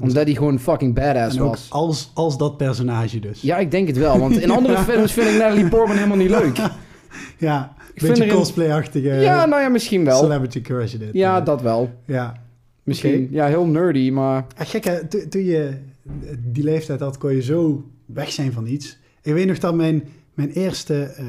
Omdat 0.00 0.26
die 0.26 0.36
gewoon 0.36 0.58
fucking 0.58 0.94
badass 0.94 1.36
En 1.36 1.42
ook 1.42 1.48
was. 1.50 1.66
als, 1.70 2.10
als 2.14 2.38
dat 2.38 2.56
personage 2.56 3.18
dus. 3.18 3.40
Ja, 3.40 3.56
ik 3.58 3.70
denk 3.70 3.86
het 3.86 3.96
wel. 3.96 4.18
Want 4.18 4.40
in 4.40 4.50
andere 4.50 4.78
films 4.92 5.12
vind 5.12 5.28
ik 5.28 5.36
Natalie 5.38 5.68
Portman 5.68 5.96
helemaal 5.96 6.16
niet 6.16 6.30
leuk. 6.30 6.58
Ja, 7.38 7.74
Ik 7.94 8.02
beetje 8.02 8.26
cosplay-achtige 8.26 9.08
Ja, 9.08 9.46
nou 9.46 9.62
ja, 9.62 9.68
misschien 9.68 10.04
wel. 10.04 10.18
celebrity 10.18 10.60
crush 10.60 10.92
dit. 10.94 11.08
Ja, 11.12 11.38
eh. 11.38 11.44
dat 11.44 11.62
wel. 11.62 11.90
Ja. 12.06 12.42
Misschien. 12.82 13.28
Ja, 13.30 13.46
heel 13.46 13.66
nerdy, 13.66 14.10
maar... 14.10 14.46
Ah, 14.56 14.66
gek 14.66 14.84
hè, 14.84 15.06
to- 15.06 15.28
toen 15.28 15.44
je 15.44 15.78
die 16.38 16.64
leeftijd 16.64 17.00
had, 17.00 17.18
kon 17.18 17.34
je 17.34 17.42
zo 17.42 17.84
weg 18.06 18.32
zijn 18.32 18.52
van 18.52 18.66
iets. 18.66 18.98
Ik 19.22 19.32
weet 19.32 19.46
nog 19.46 19.58
dat 19.58 19.74
mijn, 19.74 20.08
mijn 20.34 20.50
eerste 20.50 21.02
eh 21.02 21.24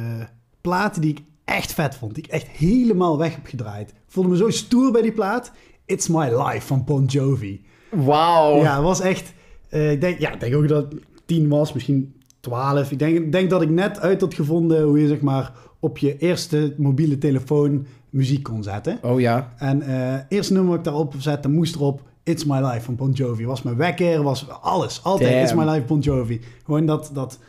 plaat 0.61 1.01
die 1.01 1.11
ik 1.11 1.19
echt 1.45 1.73
vet 1.73 1.95
vond, 1.95 2.15
die 2.15 2.23
ik 2.23 2.31
echt 2.31 2.47
helemaal 2.47 3.17
weg 3.17 3.35
heb 3.35 3.45
gedraaid. 3.45 3.89
Ik 3.89 3.95
voelde 4.07 4.29
me 4.29 4.37
zo 4.37 4.49
stoer 4.49 4.91
bij 4.91 5.01
die 5.01 5.11
plaat. 5.11 5.51
It's 5.85 6.07
My 6.07 6.25
Life 6.43 6.67
van 6.67 6.83
Bon 6.85 7.05
Jovi. 7.05 7.61
Wauw. 8.05 8.61
Ja, 8.61 8.73
het 8.75 8.83
was 8.83 9.01
echt... 9.01 9.33
eh, 9.69 9.91
ik, 9.91 10.01
denk, 10.01 10.19
ja, 10.19 10.33
ik 10.33 10.39
denk 10.39 10.55
ook 10.55 10.67
dat 10.67 10.91
het 10.91 11.01
tien 11.25 11.47
was, 11.47 11.73
misschien 11.73 12.15
twaalf. 12.39 12.91
Ik 12.91 12.99
denk, 12.99 13.17
ik 13.17 13.31
denk 13.31 13.49
dat 13.49 13.61
ik 13.61 13.69
net 13.69 13.99
uit 13.99 14.21
had 14.21 14.33
gevonden 14.33 14.83
hoe 14.83 15.01
je 15.01 15.07
zeg 15.07 15.21
maar 15.21 15.51
op 15.79 15.97
je 15.97 16.17
eerste 16.17 16.73
mobiele 16.77 17.17
telefoon 17.17 17.85
muziek 18.09 18.43
kon 18.43 18.63
zetten. 18.63 18.99
Oh 19.01 19.19
ja. 19.19 19.53
En 19.57 19.81
eh 19.81 20.19
eerste 20.29 20.53
nummer 20.53 20.71
dat 20.71 20.79
ik 20.79 20.83
daarop 20.83 21.13
zette, 21.17 21.49
moest 21.49 21.75
erop 21.75 22.01
It's 22.23 22.45
My 22.45 22.57
Life 22.57 22.81
van 22.81 22.95
Bon 22.95 23.11
Jovi. 23.11 23.45
Was 23.45 23.61
mijn 23.61 23.75
wekker, 23.75 24.23
was 24.23 24.49
alles. 24.61 25.03
Altijd 25.03 25.29
Damn. 25.29 25.43
It's 25.43 25.53
My 25.53 25.63
Life 25.63 25.85
Bon 25.85 25.99
Jovi. 25.99 26.41
Gewoon 26.65 26.85
dat, 26.85 27.09
dat 27.13 27.39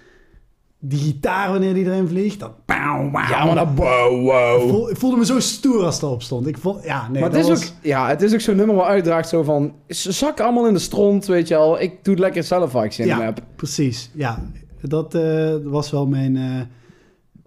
die 0.78 0.98
gitaar 0.98 1.50
wanneer 1.50 1.74
die 1.74 1.84
erin 1.84 2.08
vliegt, 2.08 2.40
dat 2.40 2.64
Ja, 3.28 3.44
maar 3.44 3.54
dat... 3.54 3.66
Wow, 3.74 4.22
wow. 4.22 4.62
Ik 4.62 4.68
voel- 4.68 4.90
ik 4.90 4.96
voelde 4.96 5.16
me 5.16 5.24
zo 5.24 5.40
stoer 5.40 5.84
als 5.84 5.94
het 5.94 6.02
erop 6.04 6.22
stond. 6.22 6.46
Ik 6.46 6.58
vond, 6.58 6.84
ja, 6.84 7.08
nee, 7.08 7.20
maar 7.22 7.30
het 7.30 7.32
dat 7.32 7.42
is, 7.42 7.48
was... 7.48 7.68
ook, 7.68 7.74
ja, 7.84 8.08
het 8.08 8.22
is 8.22 8.32
ook 8.34 8.40
zo'n 8.40 8.56
nummer 8.56 8.74
waar 8.76 8.86
uitdraagt 8.86 9.28
zo 9.28 9.42
van... 9.42 9.72
Ze 9.88 10.12
zakken 10.12 10.44
allemaal 10.44 10.66
in 10.66 10.72
de 10.72 10.78
stront, 10.78 11.26
weet 11.26 11.48
je 11.48 11.54
wel. 11.54 11.80
Ik 11.80 11.90
doe 12.04 12.14
het 12.14 12.22
lekker 12.22 12.42
zelf 12.44 12.72
waar 12.72 12.84
ik 12.84 12.92
zin 12.92 13.04
in 13.08 13.16
Ja, 13.16 13.22
heb. 13.24 13.40
precies. 13.56 14.10
Ja, 14.14 14.42
dat 14.82 15.14
eh, 15.14 15.54
was 15.64 15.90
wel 15.90 16.06
mijn... 16.06 16.36
eh, 16.36 16.60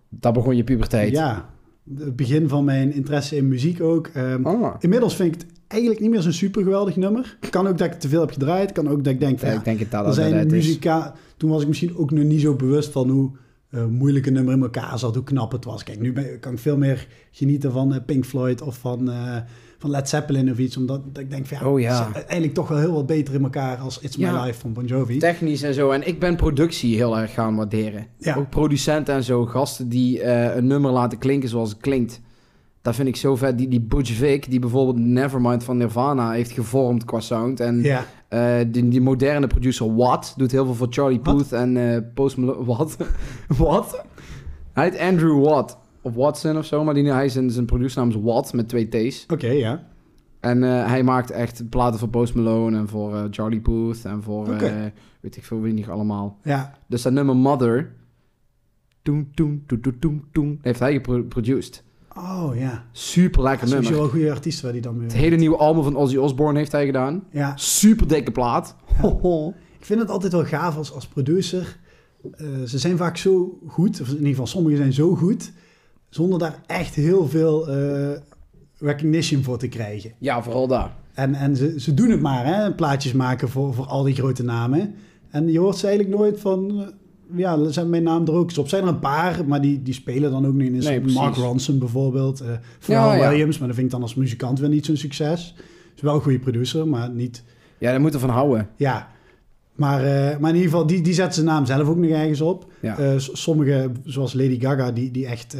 Daar 0.10 0.34
begon 0.34 0.56
je 0.56 0.63
puberteit. 0.63 1.12
ja, 1.12 1.50
het 1.98 2.15
begin 2.15 2.50
van 2.50 2.63
mijn 2.65 2.94
interesse 2.94 3.36
in 3.36 3.48
muziek 3.48 3.82
ook. 3.82 4.08
Ehm, 4.08 4.46
Ah. 4.46 4.74
Inmiddels 4.80 5.15
vind 5.15 5.36
ik 5.36 5.41
het 5.41 5.50
eigenlijk 5.67 6.02
niet 6.02 6.10
meer 6.12 6.22
zo'n 6.22 6.32
super 6.32 6.63
geweldig 6.63 6.96
nummer. 6.96 7.38
Kan 7.50 7.67
ook 7.67 7.78
dat 7.78 7.88
ik 7.88 8.00
te 8.00 8.08
veel 8.10 8.20
heb 8.22 8.32
gedraaid. 8.32 8.72
Kan 8.72 8.89
ook 8.89 9.04
dat 9.04 9.13
ik 9.13 9.20
denk 9.20 9.39
Ja, 9.41 9.48
ja, 9.48 9.54
ik 9.54 9.63
denk 9.63 9.80
het 9.80 9.91
dat 9.91 10.00
er 10.00 10.06
dat 10.06 10.15
zijn 10.15 10.48
muzika. 10.48 11.13
Toen 11.38 11.50
was 11.50 11.62
ik 11.62 11.67
misschien 11.67 11.98
ook 11.98 12.12
nog 12.12 12.24
niet 12.24 12.41
zo 12.41 12.54
bewust 12.56 12.91
van 12.91 13.10
hoe 13.10 13.32
eh, 13.72 13.86
moeilijk 13.86 14.26
een 14.26 14.34
nummer 14.34 14.54
in 14.54 14.62
elkaar 14.62 15.00
zat, 15.00 15.16
hoe 15.16 15.24
knap 15.24 15.52
het 15.52 15.66
was. 15.66 15.84
Kijk, 15.84 16.00
nu 16.00 16.14
ben, 16.14 16.40
kan 16.40 16.52
ik 16.54 16.60
veel 16.60 16.78
meer 16.78 17.08
genieten 17.32 17.72
van 17.72 17.94
eh, 17.94 18.00
Pink 18.06 18.26
Floyd 18.26 18.62
of 18.62 18.78
van, 18.78 19.12
eh, 19.12 19.36
van 19.78 19.90
Led 19.90 20.10
Zeppelin 20.10 20.52
of 20.52 20.58
iets. 20.58 20.78
Omdat 20.78 21.02
dat 21.14 21.24
ik 21.24 21.30
denk 21.30 21.46
van 21.46 21.58
ja, 21.62 21.68
Oh 21.68 21.80
ja. 21.80 22.08
het 22.08 22.16
is 22.16 22.22
eigenlijk 22.22 22.54
toch 22.54 22.68
wel 22.68 22.78
heel 22.78 22.94
wat 22.94 23.06
beter 23.06 23.34
in 23.34 23.44
elkaar 23.44 23.78
als 23.78 24.00
It's 24.00 24.18
My 24.18 24.24
Ja. 24.24 24.44
Life 24.44 24.60
van 24.60 24.74
Bon 24.74 24.86
Jovi. 24.86 25.18
Technisch 25.18 25.62
en 25.62 25.74
zo. 25.74 25.92
En 25.92 26.08
ik 26.08 26.20
ben 26.20 26.36
productie 26.36 26.96
heel 26.96 27.18
erg 27.18 27.34
gaan 27.34 27.56
waarderen. 27.56 28.08
Ja. 28.18 28.36
Ook 28.36 28.50
producenten 28.50 29.16
en 29.16 29.24
zo. 29.24 29.46
Gasten 29.46 29.90
die 29.90 30.24
een 30.24 30.68
nummer 30.68 30.92
laten 30.92 31.18
klinken 31.18 31.50
zoals 31.50 31.70
het 31.70 31.80
klinkt. 31.80 32.22
Dat 32.82 32.96
vind 32.96 33.08
ik 33.08 33.15
zo 33.15 33.36
vet. 33.36 33.58
Die, 33.58 33.67
die 33.67 33.82
Butch 33.82 34.12
Vig, 34.12 34.46
die 34.46 34.60
bijvoorbeeld 34.60 35.06
Nevermind 35.06 35.63
van 35.63 35.78
Nirvana 35.78 36.32
heeft 36.32 36.52
gevormd 36.52 37.06
qua 37.06 37.20
sound. 37.20 37.60
En 37.60 37.82
Ja, 37.82 38.06
eh, 38.28 38.58
die, 38.67 38.88
die 38.88 39.02
moderne 39.02 39.48
producer 39.48 39.96
Watt 39.96 40.34
doet 40.38 40.52
heel 40.52 40.65
veel 40.65 40.74
voor 40.74 40.88
Charlie? 40.89 41.20
Puth 41.20 41.52
en 41.52 41.78
eh 41.78 42.02
Post 42.13 42.38
Malone. 42.38 42.65
Wat? 42.76 42.98
Wat? 43.48 44.06
Hij 44.74 44.89
heet 44.89 45.00
Andrew 45.00 45.44
Watt. 45.44 45.78
Of 46.02 46.13
Watson 46.13 46.58
of 46.58 46.65
zo. 46.65 46.84
Maar 46.84 46.94
die, 46.94 47.12
hij 47.12 47.26
is 47.26 47.36
een, 47.36 47.50
zijn 47.50 47.65
producernaam 47.65 48.10
is 48.10 48.15
Watt 48.22 48.54
met 48.54 48.70
twee 48.70 48.88
T's. 48.88 49.26
oké, 49.28 49.48
ja. 49.48 49.89
En 50.39 50.63
eh, 50.63 50.88
hij 50.88 51.04
maakt 51.04 51.32
echt 51.32 51.70
platen 51.70 52.00
voor 52.00 52.10
Post 52.10 52.36
Malone 52.36 52.78
en 52.78 52.88
voor 52.88 53.28
Charlie 53.32 53.60
Puth 53.60 54.06
en 54.06 54.24
voor 54.24 54.48
weet 55.22 55.38
ik 55.38 55.44
veel 55.44 55.62
wie 55.62 55.74
niet 55.74 55.88
allemaal. 55.88 56.38
Ja, 56.44 56.78
Dus 56.88 57.02
dat 57.02 57.13
nummer 57.13 57.36
Mother, 57.36 57.91
toen, 59.02 59.32
toen, 59.34 59.63
toen, 59.67 59.82
toen, 59.82 60.00
toen, 60.00 60.26
toen, 60.32 60.60
heeft 60.62 60.80
hij 60.80 60.94
geproduced. 60.94 61.84
Oh 62.22 62.56
ja. 62.56 62.86
Super 62.92 63.42
lekker 63.42 63.68
Sowieso 63.68 63.90
nummer. 63.90 64.02
wel 64.02 64.12
goede 64.20 64.32
artiesten 64.32 64.64
waar 64.64 64.74
die 64.74 64.82
dan 64.82 64.98
mee 64.98 65.08
Het 65.08 65.16
hele 65.16 65.36
nieuwe 65.36 65.58
album 65.58 65.84
van 65.84 65.96
Ozzy 65.96 66.18
Osbourne 66.18 66.58
heeft 66.58 66.72
hij 66.72 66.86
gedaan. 66.86 67.24
Ja, 67.32 67.54
Super 67.56 68.08
dikke 68.08 68.32
plaat. 68.32 68.76
Ik 69.80 69.86
vind 69.86 70.00
het 70.00 70.10
altijd 70.10 70.32
wel 70.32 70.46
gaaf 70.46 70.78
als, 70.78 70.94
als 70.94 71.08
producer. 71.08 71.78
Eh, 72.32 72.48
ze 72.66 72.78
zijn 72.78 72.98
vaak 72.98 73.18
zo 73.18 73.60
goed, 73.68 74.02
of 74.02 74.08
in 74.08 74.14
ieder 74.14 74.30
geval 74.30 74.48
sommigen 74.48 74.78
zijn 74.78 74.94
zo 74.94 75.16
goed, 75.16 75.52
zonder 76.10 76.40
daar 76.40 76.62
echt 76.66 76.96
heel 76.96 77.28
veel 77.28 77.68
eh, 77.70 78.18
recognition 78.78 79.44
voor 79.44 79.58
te 79.58 79.68
krijgen. 79.68 80.12
Ja, 80.18 80.44
vooral 80.44 80.68
daar. 80.68 80.96
En, 81.14 81.36
en 81.36 81.56
ze, 81.56 81.80
ze 81.80 81.94
doen 81.94 82.10
het 82.10 82.22
maar, 82.22 82.46
hè, 82.46 82.74
plaatjes 82.74 83.14
maken 83.14 83.50
voor, 83.50 83.74
voor 83.74 83.86
al 83.86 84.04
die 84.04 84.16
grote 84.16 84.44
namen. 84.44 84.94
En 85.30 85.52
je 85.52 85.60
hoort 85.60 85.78
ze 85.78 85.88
eigenlijk 85.88 86.18
nooit 86.18 86.40
van, 86.40 86.82
eh, 86.82 86.88
ja, 87.36 87.70
zijn 87.70 87.89
mijn 87.89 88.04
naam 88.04 88.26
er 88.28 88.34
ook 88.34 88.50
eens 88.50 88.58
op. 88.58 88.67
zijn 88.67 88.84
er 88.84 88.89
een 88.89 89.00
paar, 89.00 89.46
maar 89.48 89.62
die, 89.62 89.82
die 89.82 89.94
spelen 89.94 90.32
dan 90.32 90.48
ook 90.48 90.54
niet 90.54 90.74
in. 90.74 91.04
Nee. 91.04 91.13
Mark 91.13 91.36
Ronson 91.36 91.80
bijvoorbeeld, 91.80 92.44
Pharrell 92.80 93.17
Ja, 93.17 93.24
ja. 93.24 93.30
Williams, 93.30 93.58
maar 93.58 93.67
dat 93.67 93.76
vind 93.76 93.88
ik 93.88 93.94
dan 93.94 94.02
als 94.02 94.15
muzikant 94.15 94.60
weer 94.60 94.70
niet 94.70 94.86
zo'n 94.86 94.98
succes. 94.98 95.56
Is 95.96 96.02
wel 96.02 96.15
een 96.15 96.22
goede 96.22 96.39
producer, 96.39 96.88
maar 96.88 97.10
niet... 97.10 97.44
Ja, 97.78 97.91
daar 97.91 98.02
moeten 98.02 98.20
we 98.20 98.26
van 98.26 98.36
houden. 98.36 98.70
Ja, 98.76 99.08
maar, 99.76 100.04
eh, 100.04 100.38
maar 100.38 100.50
in 100.50 100.56
ieder 100.56 100.72
geval, 100.72 100.88
die, 100.88 101.02
die 101.02 101.13
zetten 101.13 101.34
zijn 101.34 101.46
naam 101.46 101.65
zelf 101.65 101.88
ook 101.88 101.98
nog 101.98 102.10
ergens 102.10 102.41
op. 102.41 102.72
Ja. 102.82 102.98
Eh, 102.98 103.13
sommige, 103.17 103.91
zoals 104.06 104.34
Lady 104.34 104.60
Gaga, 104.60 104.91
die, 104.91 105.12
die 105.12 105.28
echt 105.28 105.56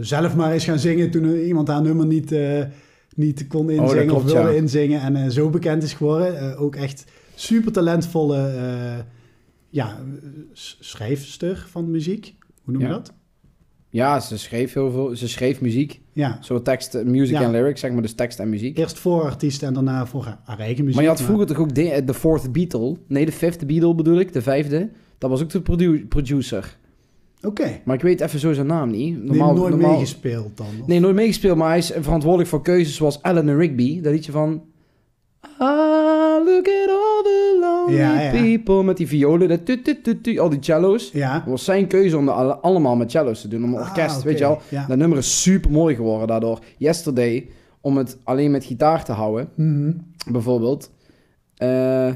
zelf 0.00 0.36
maar 0.36 0.54
is 0.54 0.64
gaan 0.64 0.78
zingen 0.78 1.10
toen 1.10 1.36
iemand 1.36 1.68
haar 1.68 1.82
nummer 1.82 2.06
niet, 2.06 2.34
niet 3.14 3.46
kon 3.46 3.70
inzingen 3.70 4.02
Oh, 4.02 4.08
klopt, 4.08 4.24
of 4.24 4.32
wilde 4.32 4.48
ja. 4.48 4.56
inzingen. 4.56 5.14
En 5.14 5.32
zo 5.32 5.50
bekend 5.50 5.82
is 5.82 5.92
geworden. 5.92 6.56
Ook 6.56 6.76
echt 6.76 7.04
super 7.34 7.72
talentvolle 7.72 8.50
ja, 9.72 9.98
schrijfster 10.80 11.66
van 11.70 11.90
muziek. 11.90 12.34
Hoe 12.64 12.72
noem 12.72 12.82
je 12.82 12.88
Ja. 12.88 12.92
dat? 12.94 13.12
Ja, 13.88 14.20
ze 14.20 14.38
schreef 14.38 14.72
heel 14.72 14.90
veel. 14.90 15.16
Ze 15.16 15.28
schreef 15.28 15.60
muziek. 15.60 16.00
Ja, 16.12 16.38
Zo 16.42 16.62
tekst, 16.62 16.94
eh, 16.94 17.04
music 17.04 17.34
Ja. 17.36 17.42
en 17.42 17.50
lyrics, 17.50 17.80
zeg 17.80 17.92
maar. 17.92 18.02
Dus 18.02 18.12
tekst 18.14 18.38
en 18.38 18.48
muziek. 18.48 18.78
eerst 18.78 18.98
voor 18.98 19.22
artiesten 19.22 19.68
en 19.68 19.74
daarna 19.74 20.06
voor 20.06 20.24
haar, 20.44 20.58
eigen 20.58 20.76
muziek. 20.84 20.94
Maar 20.94 21.02
je 21.02 21.08
had 21.08 21.22
vroeger 21.22 21.46
toch 21.46 21.58
ook 21.58 21.74
de, 21.74 21.90
eh, 21.90 22.06
de 22.06 22.14
fourth 22.14 22.52
Beatle? 22.52 22.96
Nee, 23.06 23.24
de 23.26 23.32
fifth 23.32 23.66
Beatle 23.66 23.94
bedoel 23.94 24.18
ik. 24.18 24.32
De 24.32 24.42
vijfde. 24.42 24.90
Dat 25.18 25.30
was 25.30 25.42
ook 25.42 25.50
de 25.50 25.60
produ- 25.62 26.06
producer. 26.06 26.76
Oké, 27.42 27.80
Maar 27.84 27.96
ik 27.96 28.02
weet 28.02 28.20
even 28.20 28.38
zo 28.38 28.52
zijn 28.52 28.66
naam 28.66 28.90
niet. 28.90 29.22
Normaal, 29.24 29.48
heeft 29.48 29.58
nooit 29.60 29.72
normaal, 29.74 29.90
meegespeeld 29.92 30.56
dan? 30.56 30.66
of? 30.80 30.86
Nee, 30.86 31.00
nooit 31.00 31.14
meegespeeld, 31.14 31.56
maar 31.56 31.68
hij 31.68 31.78
is 31.78 31.92
verantwoordelijk 32.00 32.48
voor 32.50 32.62
keuzes 32.62 32.94
zoals 32.94 33.18
Eleanor 33.22 33.56
Rigby. 33.56 34.00
Dat 34.00 34.12
liedje 34.12 34.32
van... 34.32 34.62
Ah, 35.58 36.44
look 36.44 36.66
Ja, 37.96 38.20
ja. 38.20 38.30
people. 38.30 38.82
Met 38.84 38.96
die 38.96 39.06
violen, 39.08 39.48
de 39.48 39.62
tu, 39.62 39.82
tu, 40.02 40.20
tu, 40.20 40.38
al 40.38 40.48
die 40.48 40.58
cello's. 40.62 41.10
Ja. 41.12 41.34
Het 41.34 41.44
was 41.44 41.64
zijn 41.64 41.86
keuze 41.86 42.16
om 42.16 42.26
dat 42.26 42.34
alle- 42.34 42.56
allemaal 42.58 42.96
met 42.96 43.10
cello's 43.10 43.40
te 43.40 43.48
doen. 43.48 43.64
Om 43.64 43.74
een 43.74 43.80
orkest, 43.80 44.10
Ah, 44.10 44.16
oké, 44.16 44.24
weet 44.26 44.38
je 44.38 44.44
wel. 44.44 44.60
ja. 44.68 44.84
Dat 44.88 44.96
nummer 44.98 45.18
is 45.18 45.42
super 45.42 45.70
mooi 45.70 45.94
geworden 45.94 46.26
daardoor. 46.26 46.58
Yesterday, 46.78 47.46
om 47.80 47.96
het 47.96 48.18
alleen 48.24 48.50
met 48.50 48.64
gitaar 48.64 49.04
te 49.04 49.12
houden, 49.12 49.48
Mhm. 49.54 49.92
bijvoorbeeld. 50.32 50.90
Eh, 51.56 52.06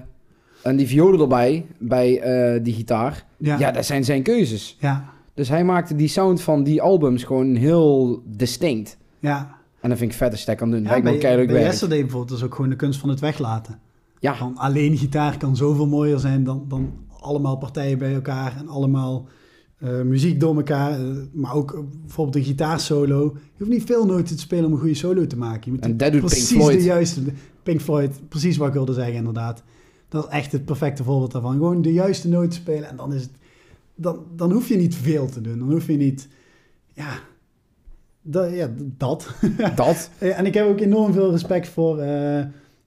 en 0.62 0.77
die 0.77 0.87
violen 0.87 1.21
erbij, 1.21 1.67
bij 1.79 2.21
eh, 2.21 2.62
die 2.65 2.75
gitaar. 2.75 3.25
Ja. 3.37 3.59
Ja. 3.59 3.71
dat 3.71 3.87
zijn 3.87 4.05
zijn 4.05 4.23
keuzes. 4.23 4.77
ja. 4.81 5.15
Dus 5.35 5.49
hij 5.49 5.65
maakte 5.65 5.95
die 5.97 6.09
sound 6.09 6.41
van 6.41 6.62
die 6.62 6.83
albums 6.83 7.25
gewoon 7.25 7.55
heel 7.55 8.23
distinct. 8.27 8.97
Ja, 9.19 9.55
En 9.81 9.89
dat 9.89 9.99
vind 9.99 10.11
ik 10.11 10.17
vet 10.17 10.31
als 10.31 10.41
je 10.41 10.47
dat 10.47 10.57
kan 10.57 10.71
doen. 10.71 10.83
ja 10.83 10.89
Lijkt 10.89 11.05
me 11.05 11.19
bij, 11.19 11.47
bij. 11.47 11.61
Yesterday 11.62 12.01
bijvoorbeeld 12.01 12.39
is 12.39 12.45
ook 12.45 12.55
gewoon 12.55 12.71
de 12.71 12.77
kunst 12.77 13.01
van 13.01 13.09
het 13.09 13.21
weglaten. 13.21 13.79
Ja, 14.18 14.37
Van 14.37 14.57
alleen 14.57 14.96
gitaar 14.96 15.38
kan 15.38 15.57
zoveel 15.57 15.87
mooier 15.87 16.18
zijn 16.18 16.44
dan, 16.44 16.64
dan 16.68 16.92
allemaal 17.20 17.57
partijen 17.57 17.98
bij 17.98 18.14
elkaar 18.14 18.57
en 18.57 18.68
allemaal 18.68 19.29
eh, 19.79 20.02
muziek 20.02 20.40
door 20.40 20.57
elkaar. 20.57 21.00
eh, 21.00 21.07
maar 21.33 21.55
ook 21.55 21.72
eh, 21.72 21.81
bijvoorbeeld 22.00 22.37
een 22.37 22.44
gitaarsolo. 22.44 23.33
Je 23.35 23.59
hoeft 23.59 23.70
niet 23.70 23.85
veel 23.85 24.07
noten 24.07 24.37
te 24.37 24.42
spelen 24.42 24.64
om 24.64 24.72
een 24.72 24.79
goede 24.79 24.94
solo 24.94 25.26
te 25.26 25.37
maken. 25.37 25.61
Je 25.64 25.70
moet 25.70 25.81
En 25.81 25.96
dat 25.96 26.12
doet 26.12 26.20
Pink 26.20 26.33
precies 26.33 26.57
Floyd. 26.57 26.79
de 26.79 26.85
juiste. 26.85 27.22
Pink 27.62 27.81
Floyd, 27.81 28.20
precies 28.29 28.57
wat 28.57 28.68
ik 28.68 28.74
wilde 28.74 28.92
zeggen 28.92 29.14
inderdaad. 29.14 29.62
Dat 30.09 30.24
is 30.24 30.31
echt 30.31 30.52
het 30.52 30.64
perfecte 30.64 31.05
voorbeeld 31.05 31.33
daarvan. 31.33 31.52
Gewoon 31.52 31.83
de 31.83 31.92
juiste 31.92 32.29
noten 32.29 32.52
spelen 32.52 32.88
en 32.88 32.96
dan 32.96 33.12
is 33.12 33.22
het... 33.22 33.31
Dan, 33.94 34.24
dan 34.37 34.52
hoef 34.52 34.68
je 34.68 34.76
niet 34.76 34.94
veel 34.94 35.29
te 35.29 35.40
doen. 35.40 35.59
Dan 35.59 35.70
hoef 35.72 35.87
je 35.87 35.96
niet... 35.96 36.29
Ja, 36.92 37.18
dat. 38.22 38.52
Ja, 38.52 38.70
dat. 38.79 39.35
dat. 39.74 40.11
En 40.18 40.46
ik 40.46 40.55
heb 40.55 40.66
ook 40.66 40.81
enorm 40.81 41.12
veel 41.12 41.31
respect 41.31 41.68
voor 41.68 41.98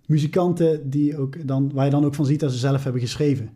muzikanten 0.09 0.89
die 0.89 1.17
ook 1.17 1.47
dan, 1.47 1.71
waar 1.73 1.85
je 1.85 1.91
dan 1.91 2.05
ook 2.05 2.15
van 2.15 2.25
ziet 2.25 2.39
dat 2.39 2.51
ze 2.51 2.57
zelf 2.57 2.83
hebben 2.83 3.01
geschreven. 3.01 3.49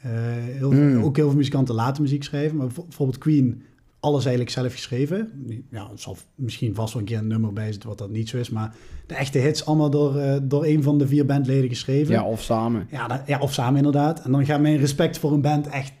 Eh, 0.00 0.10
heel, 0.34 0.70
veel- 0.70 0.80
Mm. 0.82 1.02
Ook 1.04 1.16
heel 1.16 1.26
veel 1.28 1.36
muzikanten 1.36 1.74
laten 1.74 2.02
muziek 2.02 2.24
schrijven, 2.24 2.56
maar 2.56 2.66
bijvo- 2.66 2.82
bijvoorbeeld 2.82 3.18
Queen, 3.18 3.62
alles 4.00 4.22
eigenlijk 4.24 4.54
zelf 4.54 4.72
geschreven. 4.72 5.30
Ja, 5.70 5.80
er 5.92 5.98
zal 5.98 6.16
misschien 6.34 6.74
vast 6.74 6.92
wel 6.92 7.02
een 7.02 7.08
keer 7.08 7.18
een 7.18 7.26
nummer 7.26 7.52
bij 7.52 7.70
zitten 7.70 7.88
wat 7.88 7.98
dat 7.98 8.10
niet 8.10 8.28
zo 8.28 8.36
is, 8.36 8.50
maar 8.50 8.74
de 9.06 9.14
echte 9.14 9.38
hits 9.38 9.66
allemaal 9.66 9.90
door, 9.90 10.16
eh, 10.16 10.36
door 10.42 10.64
een 10.64 10.82
van 10.82 10.98
de 10.98 11.06
vier 11.06 11.26
bandleden 11.26 11.68
geschreven. 11.68 12.14
Ja, 12.14 12.24
of 12.24 12.42
samen. 12.42 12.86
Ja, 12.90 13.06
dat- 13.08 13.22
ja, 13.26 13.38
of 13.38 13.52
samen 13.52 13.76
inderdaad. 13.76 14.20
En 14.22 14.32
dan 14.32 14.44
gaat 14.46 14.60
mijn 14.60 14.76
respect 14.76 15.18
voor 15.18 15.32
een 15.32 15.40
band 15.40 15.66
echt 15.66 15.92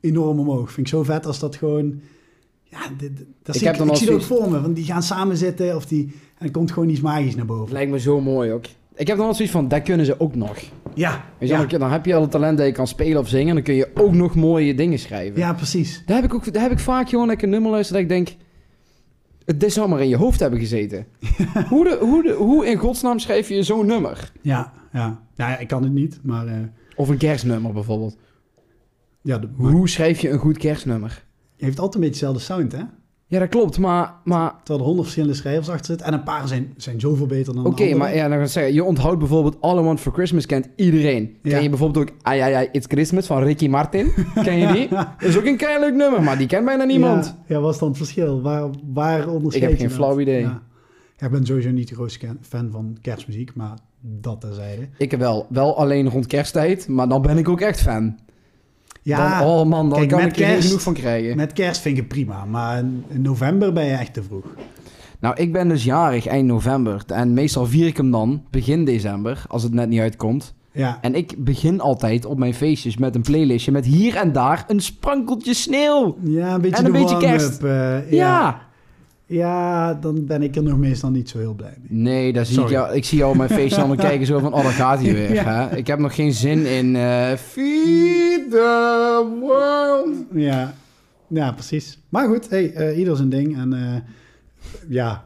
enorm 0.00 0.38
omhoog. 0.38 0.72
Vind 0.72 0.86
ik 0.86 0.92
zo 0.92 1.02
vet 1.02 1.26
als 1.26 1.38
dat 1.38 1.56
gewoon... 1.56 2.00
Ja, 2.62 2.78
dit, 2.98 3.16
dit- 3.16 3.26
dat 3.42 3.54
Ik 3.54 3.60
zie 3.60 3.64
heb 3.70 3.72
ik, 3.72 3.78
dan 3.78 3.86
ik 3.86 3.92
al 3.92 3.98
zie 3.98 4.06
het 4.06 4.16
ook 4.16 4.22
voor 4.22 4.50
me. 4.50 4.60
Want 4.60 4.76
die 4.76 4.84
gaan 4.84 5.02
samen 5.02 5.36
zitten 5.36 5.76
of 5.76 5.86
die, 5.86 6.02
en 6.38 6.46
er 6.46 6.50
komt 6.52 6.70
gewoon 6.72 6.88
iets 6.88 7.00
magisch 7.00 7.34
naar 7.36 7.46
boven. 7.46 7.72
Lijkt 7.72 7.90
me 7.90 7.98
zo 8.00 8.20
mooi 8.20 8.52
ook. 8.52 8.64
Ik 8.96 9.06
heb 9.06 9.16
dan 9.16 9.26
altijd 9.26 9.36
zoiets 9.36 9.54
van, 9.54 9.68
dat 9.68 9.82
kunnen 9.82 10.06
ze 10.06 10.20
ook 10.20 10.34
nog. 10.34 10.56
Ja, 10.94 11.24
Weet 11.38 11.48
je, 11.48 11.54
ja, 11.54 11.64
dan, 11.66 11.78
dan 11.80 11.90
heb 11.90 12.04
je 12.06 12.14
al 12.14 12.20
het 12.22 12.30
talent 12.30 12.58
dat 12.58 12.66
je 12.66 12.72
kan 12.72 12.86
spelen 12.86 13.20
of 13.20 13.28
zingen. 13.28 13.48
En 13.48 13.54
dan 13.54 13.62
kun 13.64 13.74
je 13.74 13.90
ook 13.94 14.12
nog 14.12 14.34
mooie 14.34 14.74
dingen 14.74 14.98
schrijven. 14.98 15.38
ja, 15.40 15.52
precies. 15.54 16.02
Daar 16.06 16.16
heb 16.16 16.24
ik, 16.24 16.34
ook, 16.34 16.52
daar 16.52 16.62
heb 16.62 16.72
ik 16.72 16.78
vaak 16.78 17.08
gewoon 17.08 17.30
ik 17.30 17.42
een 17.42 17.48
nummer 17.50 17.70
luister 17.70 17.94
dat 17.94 18.02
ik 18.02 18.08
denk... 18.08 18.28
Het 19.44 19.72
zou 19.72 19.88
maar 19.88 20.00
in 20.00 20.08
je 20.08 20.16
hoofd 20.16 20.40
hebben 20.40 20.58
gezeten. 20.58 21.06
hoe, 21.68 21.84
de, 21.84 21.96
hoe, 22.00 22.22
de, 22.22 22.32
hoe 22.32 22.66
in 22.66 22.76
godsnaam 22.76 23.18
schrijf 23.18 23.48
je 23.48 23.62
zo'n 23.62 23.86
nummer? 23.86 24.32
Ja, 24.42 24.72
ja. 24.92 25.20
ja, 25.36 25.48
ja, 25.50 25.58
ik 25.58 25.68
kan 25.68 25.82
het 25.82 25.92
niet, 25.92 26.18
maar... 26.22 26.46
eh, 26.46 26.54
Of 26.96 27.08
een 27.08 27.16
kerstnummer 27.18 27.72
bijvoorbeeld. 27.72 28.16
ja, 29.22 29.38
de, 29.38 29.48
Hoe 29.56 29.88
schrijf 29.88 30.20
je 30.20 30.30
een 30.30 30.38
goed 30.38 30.58
kerstnummer? 30.58 31.24
je 31.56 31.64
heeft 31.64 31.78
altijd 31.78 31.94
een 31.94 32.00
beetje 32.10 32.26
dezelfde 32.26 32.42
sound, 32.54 32.72
hè? 32.72 32.82
Ja, 33.28 33.38
dat 33.38 33.48
klopt, 33.48 33.78
maar... 33.78 34.14
maar 34.24 34.54
Terwijl 34.56 34.78
er 34.78 34.84
honderd 34.84 35.02
verschillende 35.02 35.36
schrijvers 35.36 35.68
achter 35.68 35.86
zitten. 35.86 36.06
En 36.06 36.12
een 36.12 36.22
paar 36.22 36.48
zijn, 36.48 36.74
zijn 36.76 37.00
zoveel 37.00 37.26
beter 37.26 37.54
dan 37.54 37.62
de 37.62 37.68
Oké, 37.68 37.94
maar 37.94 38.14
ja, 38.14 38.28
dan 38.28 38.38
ga 38.38 38.44
ik 38.44 38.50
zeggen, 38.50 38.74
je 38.74 38.84
onthoudt 38.84 39.18
bijvoorbeeld 39.18 39.56
All 39.60 39.78
I 39.78 39.82
Want 39.82 40.00
For 40.00 40.12
Christmas 40.12 40.46
kent 40.46 40.68
iedereen. 40.76 41.36
Ja. 41.42 41.50
Ken 41.50 41.62
je 41.62 41.68
bijvoorbeeld 41.68 42.10
ook 42.10 42.16
Ai 42.22 42.40
Ai 42.40 42.54
Ai 42.54 42.68
It's 42.72 42.86
Christmas 42.86 43.26
van 43.26 43.42
Ricky 43.42 43.68
Martin? 43.68 44.12
Ken 44.42 44.58
je 44.58 44.72
die? 44.72 44.88
Dat 44.88 45.08
is 45.18 45.36
ook 45.36 45.44
een 45.44 45.56
keihard 45.56 45.82
leuk 45.82 45.94
nummer, 45.94 46.22
maar 46.22 46.38
die 46.38 46.46
kent 46.46 46.64
bijna 46.64 46.84
niemand. 46.84 47.24
Ja, 47.24 47.54
ja, 47.54 47.60
wat 47.60 47.72
is 47.72 47.78
dan 47.78 47.88
het 47.88 47.96
verschil? 47.96 48.42
Waar, 48.42 48.70
waar 48.92 49.28
onderscheid 49.28 49.64
Ik 49.64 49.70
heb 49.70 49.88
geen 49.88 49.96
flauw 49.96 50.20
idee. 50.20 50.40
Ja. 50.40 50.62
Ja, 51.16 51.26
ik 51.26 51.32
ben 51.32 51.46
sowieso 51.46 51.70
niet 51.70 51.88
de 51.88 51.94
grootste 51.94 52.36
fan 52.40 52.70
van 52.70 52.98
kerstmuziek, 53.00 53.54
maar 53.54 53.78
dat 54.00 54.40
terzijde. 54.40 54.88
Ik 54.98 55.12
wel. 55.12 55.46
Wel 55.48 55.78
alleen 55.78 56.10
rond 56.10 56.26
kersttijd, 56.26 56.88
maar 56.88 57.08
dan 57.08 57.22
ben 57.22 57.38
ik 57.38 57.48
ook 57.48 57.60
echt 57.60 57.80
fan. 57.80 58.18
Ja, 59.06 59.38
Dan, 59.40 59.48
oh 59.48 59.64
man, 59.66 59.88
dan 59.88 59.98
kijk, 59.98 60.10
kan 60.10 60.20
met 60.22 60.28
ik 60.36 60.38
er 60.42 60.46
kerst- 60.50 60.66
genoeg 60.66 60.82
van 60.82 60.92
krijgen. 60.94 61.36
met 61.36 61.52
kerst 61.52 61.80
vind 61.80 61.96
ik 61.96 62.00
het 62.02 62.12
prima, 62.12 62.44
maar 62.44 62.78
in 63.08 63.22
november 63.22 63.72
ben 63.72 63.84
je 63.84 63.92
echt 63.94 64.14
te 64.14 64.22
vroeg. 64.22 64.44
Nou, 65.20 65.36
ik 65.36 65.52
ben 65.52 65.68
dus 65.68 65.84
jarig 65.84 66.26
eind 66.26 66.46
november. 66.46 67.02
En 67.06 67.34
meestal 67.34 67.66
vier 67.66 67.86
ik 67.86 67.96
hem 67.96 68.10
dan 68.10 68.42
begin 68.50 68.84
december, 68.84 69.44
als 69.48 69.62
het 69.62 69.72
net 69.74 69.88
niet 69.88 70.00
uitkomt. 70.00 70.54
Ja, 70.72 70.98
En 71.00 71.14
ik 71.14 71.34
begin 71.44 71.80
altijd 71.80 72.24
op 72.24 72.38
mijn 72.38 72.54
feestjes 72.54 72.96
met 72.96 73.14
een 73.14 73.22
playlistje 73.22 73.72
met 73.72 73.84
hier 73.84 74.16
en 74.16 74.32
daar 74.32 74.64
een 74.68 74.80
sprankeltje 74.80 75.54
sneeuw. 75.54 76.16
ja 76.24 76.54
een 76.54 76.60
beetje 76.60 76.76
En 76.76 76.84
een 76.84 76.92
beetje 76.92 77.16
eh, 77.62 78.10
Ja. 78.12 78.16
ja. 78.16 78.60
Ja, 79.26 79.94
dan 79.94 80.26
ben 80.26 80.42
ik 80.42 80.56
er 80.56 80.62
nog 80.62 80.78
meestal 80.78 81.10
niet 81.10 81.28
zo 81.28 81.38
heel 81.38 81.54
blij 81.54 81.76
mee. 81.80 82.00
Nee, 82.00 82.32
daar 82.32 82.46
zie 82.46 82.60
ik, 82.62 82.68
jou, 82.68 82.94
ik 82.94 83.04
zie 83.04 83.18
jou 83.18 83.30
op 83.30 83.36
mijn 83.36 83.50
feestje 83.60 83.86
dan 83.86 83.96
kijken 83.96 84.26
zo 84.26 84.38
van, 84.38 84.54
oh, 84.54 84.62
daar 84.62 84.72
gaat 84.72 85.02
hij 85.02 85.12
weer. 85.12 85.32
Ja. 85.34 85.44
Hè? 85.68 85.76
Ik 85.76 85.86
heb 85.86 85.98
nog 85.98 86.14
geen 86.14 86.32
zin 86.32 86.66
in 86.66 86.94
Feed 87.36 88.50
the 88.50 89.36
World. 89.40 90.16
Ja, 90.32 90.74
ja 91.28 91.52
precies. 91.52 91.98
Maar 92.08 92.28
goed, 92.28 92.50
hey, 92.50 92.72
eh, 92.72 92.98
ieder 92.98 93.16
zijn 93.16 93.28
ding. 93.28 93.56
En 93.56 93.72
eh, 93.72 94.00
ja. 94.88 95.24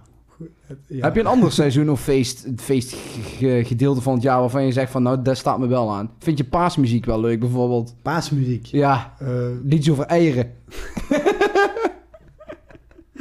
Heb 0.89 1.15
je 1.15 1.21
een 1.21 1.27
ander 1.27 1.53
seizoen 1.53 1.91
of 1.91 2.01
feest, 2.01 2.47
feestgedeelte 2.57 4.01
van 4.01 4.15
het 4.15 4.23
jaar 4.23 4.41
waarvan 4.41 4.65
je 4.65 4.73
zegt 4.73 4.91
van, 4.91 5.03
nou, 5.03 5.23
dat 5.23 5.37
staat 5.37 5.59
me 5.59 5.67
wel 5.67 5.93
aan. 5.93 6.11
Vind 6.19 6.39
je 6.39 6.45
paasmuziek 6.45 7.05
wel 7.05 7.21
leuk 7.21 7.41
bijvoorbeeld? 7.41 7.95
paasmuziek? 8.03 8.67
Ja, 8.67 9.15
Eh, 9.19 9.29
liedjes 9.65 9.91
over 9.93 10.05
eieren. 10.05 10.53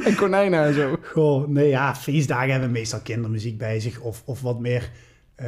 en 0.06 0.14
konijnen 0.14 0.64
en 0.64 0.74
zo. 0.74 0.96
Goh, 1.02 1.48
nee, 1.48 1.68
ja, 1.68 1.94
feestdagen 1.94 2.50
hebben 2.50 2.70
meestal 2.70 3.00
kindermuziek 3.00 3.58
bij 3.58 3.80
zich. 3.80 4.00
Of, 4.00 4.22
of 4.26 4.40
wat 4.40 4.60
meer 4.60 4.90
eh, 5.34 5.46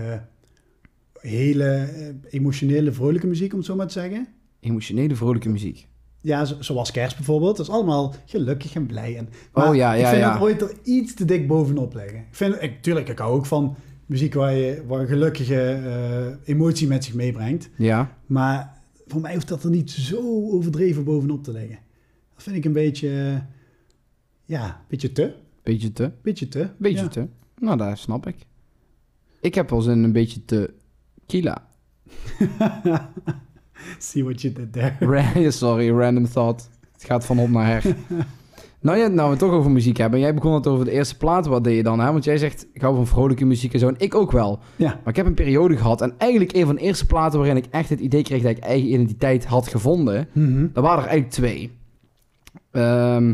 hele 1.21 1.65
eh, 1.65 2.07
emotionele, 2.31 2.93
vrolijke 2.93 3.27
muziek, 3.27 3.53
om 3.53 3.59
het 3.59 3.67
zo 3.67 3.77
maar 3.77 3.87
te 3.87 3.93
zeggen. 3.93 4.29
Emotionele, 4.61 5.15
vrolijke 5.17 5.49
muziek. 5.49 5.87
Ja, 6.21 6.45
zo- 6.45 6.57
zoals 6.61 6.91
kerst 6.91 7.17
bijvoorbeeld. 7.17 7.57
Dat 7.57 7.67
is 7.67 7.73
allemaal 7.73 8.15
gelukkig 8.27 8.75
en 8.75 8.87
blij. 8.87 9.17
En, 9.17 9.29
Oh, 9.53 9.75
ja, 9.75 9.93
ja, 9.93 10.01
Ik 10.03 10.07
vind 10.07 10.21
ja. 10.21 10.33
het 10.33 10.43
ooit 10.43 10.61
er 10.62 10.73
iets 10.83 11.15
te 11.15 11.25
dik 11.25 11.47
bovenop 11.47 11.95
leggen. 11.95 12.19
Ik 12.19 12.25
vind, 12.31 12.62
ik, 12.62 12.83
tuurlijk, 12.83 13.09
ik 13.09 13.19
hou 13.19 13.33
ook 13.35 13.47
van 13.47 13.77
muziek 14.07 14.35
waar 14.35 14.55
je 14.55 14.83
waar 14.87 15.01
een 15.01 15.07
gelukkige 15.07 15.61
eh, 15.71 16.27
emotie 16.55 16.87
met 16.88 17.05
zich 17.05 17.15
meebrengt. 17.15 17.71
Ja. 17.77 18.17
Maar 18.27 18.81
voor 19.07 19.21
mij 19.21 19.35
hoeft 19.35 19.49
dat 19.49 19.65
er 19.65 19.71
niet 19.71 19.91
zo 19.91 20.21
overdreven 20.51 21.05
bovenop 21.05 21.45
te 21.45 21.53
leggen. 21.53 21.79
Dat 22.35 22.43
vind 22.43 22.57
ik 22.57 22.65
een 22.65 22.73
beetje, 22.73 23.43
ja, 24.53 24.85
beetje 24.88 25.12
te. 25.12 25.33
Beetje 25.62 25.93
te. 25.93 26.11
Beetje 26.23 26.49
te. 26.49 26.69
Beetje 26.77 27.03
ja. 27.03 27.09
te. 27.09 27.27
Nou, 27.59 27.77
dat 27.77 27.99
snap 27.99 28.27
ik. 28.27 28.37
Ik 29.41 29.55
heb 29.55 29.71
wel 29.71 29.81
zin 29.81 30.03
een 30.05 30.12
beetje 30.12 30.45
te 30.45 30.75
kila. 31.27 31.69
See 33.99 34.25
what 34.25 34.41
you 34.41 34.55
did 34.55 34.73
there. 34.73 34.97
Ra- 35.12 35.51
Sorry, 35.51 35.91
random 35.91 36.29
thought. 36.29 36.71
Het 36.93 37.05
gaat 37.05 37.27
van 37.27 37.38
op 37.38 37.49
naar 37.49 37.67
her. 37.67 37.97
nou 38.81 38.99
ja, 38.99 39.07
nou 39.07 39.25
we 39.25 39.31
het 39.31 39.38
toch 39.38 39.53
over 39.53 39.71
muziek 39.71 39.97
hebben. 39.97 40.21
Jij 40.21 40.35
begon 40.35 40.55
het 40.55 40.67
over 40.67 40.85
de 40.85 40.91
eerste 40.91 41.17
plaat. 41.17 41.47
Wat 41.47 41.65
deed 41.65 41.77
je 41.77 41.83
dan? 41.83 42.01
Hè? 42.01 42.12
Want 42.12 42.25
jij 42.25 42.38
zegt, 42.38 42.67
ik 42.73 42.81
hou 42.81 42.95
van 42.95 43.07
vrolijke 43.07 43.45
muziek 43.45 43.73
en 43.73 43.79
zo. 43.79 43.88
En 43.88 43.99
ik 43.99 44.15
ook 44.15 44.33
wel. 44.33 44.59
Ja. 44.77 44.88
Maar 44.88 45.09
ik 45.09 45.17
heb 45.17 45.27
een 45.27 45.35
periode 45.35 45.77
gehad. 45.77 46.01
En 46.01 46.15
eigenlijk 46.19 46.53
een 46.53 46.67
van 46.67 46.75
de 46.75 46.81
eerste 46.81 47.07
platen 47.07 47.38
waarin 47.38 47.57
ik 47.57 47.67
echt 47.67 47.88
het 47.88 48.01
idee 48.01 48.23
kreeg 48.23 48.43
dat 48.43 48.51
ik 48.51 48.59
eigen 48.59 48.88
identiteit 48.88 49.45
had 49.45 49.69
gevonden. 49.69 50.29
Mhm. 50.33 50.67
Er 50.75 50.83
waren 50.83 51.03
er 51.03 51.09
eigenlijk 51.09 51.31
twee. 51.31 51.79
Ehm 52.71 53.33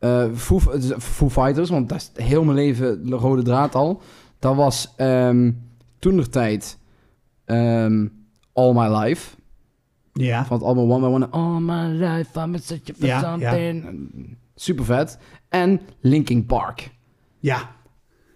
eh, 0.00 0.24
Foo, 0.34 0.70
is 0.72 0.92
Foo 0.98 1.28
Fighters, 1.28 1.70
want 1.70 1.88
dat 1.88 1.98
is 1.98 2.24
heel 2.24 2.44
mijn 2.44 2.56
leven 2.56 3.06
de 3.06 3.16
rode 3.16 3.42
draad 3.42 3.74
al. 3.74 4.02
Dat 4.38 4.56
was 4.56 4.92
ehm 4.96 5.50
toen 5.98 6.16
de 6.16 6.28
tijd 6.28 6.78
ehm, 7.44 8.06
All 8.52 8.72
My 8.72 8.96
Life. 8.96 9.36
Ja. 10.12 10.44
Van 10.44 10.56
het 10.56 10.66
album 10.66 10.90
One 10.90 11.08
by 11.08 11.14
One. 11.14 11.28
All 11.28 11.60
My 11.60 12.04
Life, 12.04 12.40
I'm 12.40 12.58
searching 12.58 12.96
for 12.96 13.06
Ja, 13.06 13.20
something. 13.20 14.36
Super 14.54 14.84
vet. 14.84 15.18
En 15.48 15.80
Linkin 16.00 16.46
Park. 16.46 16.90
Ja. 17.38 17.70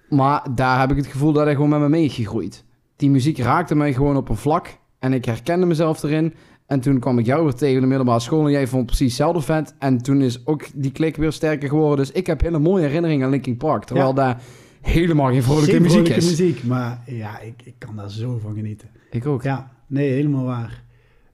Maar 0.09 0.47
daar 0.55 0.81
heb 0.81 0.91
ik 0.91 0.97
het 0.97 1.07
gevoel 1.07 1.33
dat 1.33 1.45
hij 1.45 1.55
gewoon 1.55 1.69
met 1.69 1.81
me 1.81 1.89
meegegroeid. 1.89 2.65
Die 2.97 3.11
muziek 3.11 3.39
raakte 3.39 3.75
mij 3.75 3.93
gewoon 3.93 4.17
op 4.17 4.29
een 4.29 4.37
vlak. 4.37 4.79
En 4.99 5.13
ik 5.13 5.25
herkende 5.25 5.67
mezelf 5.67 6.03
erin. 6.03 6.35
En 6.75 6.81
toen 6.81 6.99
kwam 6.99 7.19
ik 7.19 7.27
jou 7.27 7.43
weer 7.45 7.55
tegen 7.55 7.81
de 7.81 7.87
middelbare 7.87 8.21
school. 8.21 8.45
En 8.45 8.51
jij 8.51 8.67
vond 8.67 8.87
precies 8.87 9.07
hetzelfde 9.07 9.41
vet. 9.41 9.75
En 9.79 9.99
toen 9.99 10.23
is 10.23 10.47
ook 10.47 10.65
die 10.75 10.93
klik 10.93 11.17
weer 11.17 11.33
sterker 11.33 11.69
geworden. 11.69 11.97
Dus 12.07 12.15
ik 12.15 12.27
heb 12.27 12.41
hele 12.41 12.59
mooie 12.59 12.83
herinneringen 12.87 13.25
aan 13.25 13.31
Linkin 13.31 13.57
Park. 13.57 13.85
Terwijl 13.85 14.09
Ja. 14.09 14.15
daar 14.15 14.41
helemaal 14.81 15.31
geen 15.31 15.43
vrolijke 15.43 15.71
Geen 15.71 15.83
muziek 15.83 15.99
vrolijke 16.07 16.19
is. 16.27 16.31
muziek, 16.39 16.65
maar 16.65 17.03
ja, 17.07 17.41
ik, 17.41 17.55
ik 17.65 17.75
kan 17.79 17.97
daar 17.97 18.11
zo 18.11 18.39
van 18.39 18.55
genieten. 18.55 18.89
Ik 19.11 19.27
ook. 19.27 19.43
Ja, 19.43 19.71
nee, 19.87 20.11
helemaal 20.13 20.45
waar. 20.45 20.83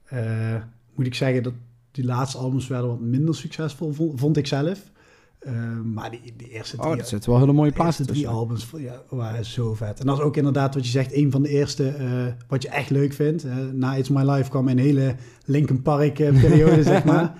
Eh, 0.05 0.55
moet 0.94 1.07
ik 1.07 1.14
zeggen 1.14 1.42
dat 1.42 1.53
die 1.90 2.05
laatste 2.05 2.38
albums 2.38 2.68
werden 2.68 2.88
wat 2.88 3.00
minder 3.00 3.35
succesvol, 3.35 3.92
vond, 3.92 4.20
vond 4.20 4.37
ik 4.37 4.46
zelf. 4.46 4.90
Eh, 5.40 5.53
maar 5.85 6.11
die, 6.11 6.33
die 6.37 6.48
eerste 6.50 6.76
Oh, 6.76 6.87
drie, 6.88 7.00
er 7.00 7.07
zitten 7.07 7.31
wel 7.31 7.38
hele 7.40 7.53
mooie 7.53 7.72
plaatsen 7.72 8.07
drie 8.07 8.16
tussen. 8.22 8.38
albums 8.38 8.70
ja, 8.76 9.03
waren 9.09 9.44
zo 9.44 9.74
vet. 9.74 10.00
En 10.00 10.07
dat 10.07 10.18
is 10.18 10.22
ook 10.24 10.37
inderdaad 10.37 10.74
wat 10.74 10.85
je 10.85 10.90
zegt, 10.90 11.12
een 11.14 11.31
van 11.31 11.42
de 11.42 11.48
eerste 11.48 11.88
eh, 11.88 12.07
wat 12.48 12.62
je 12.62 12.68
echt 12.68 12.90
leuk 12.90 13.12
vindt. 13.12 13.44
Eh, 13.44 13.55
na 13.72 13.94
It's 13.96 14.09
My 14.09 14.22
Life 14.31 14.50
kwam 14.50 14.68
een 14.68 14.79
hele 14.79 15.14
Linkin 15.44 15.83
Park 15.83 16.18
eh, 16.18 16.40
periode, 16.40 16.83
zeg 16.83 17.05
maar. 17.05 17.35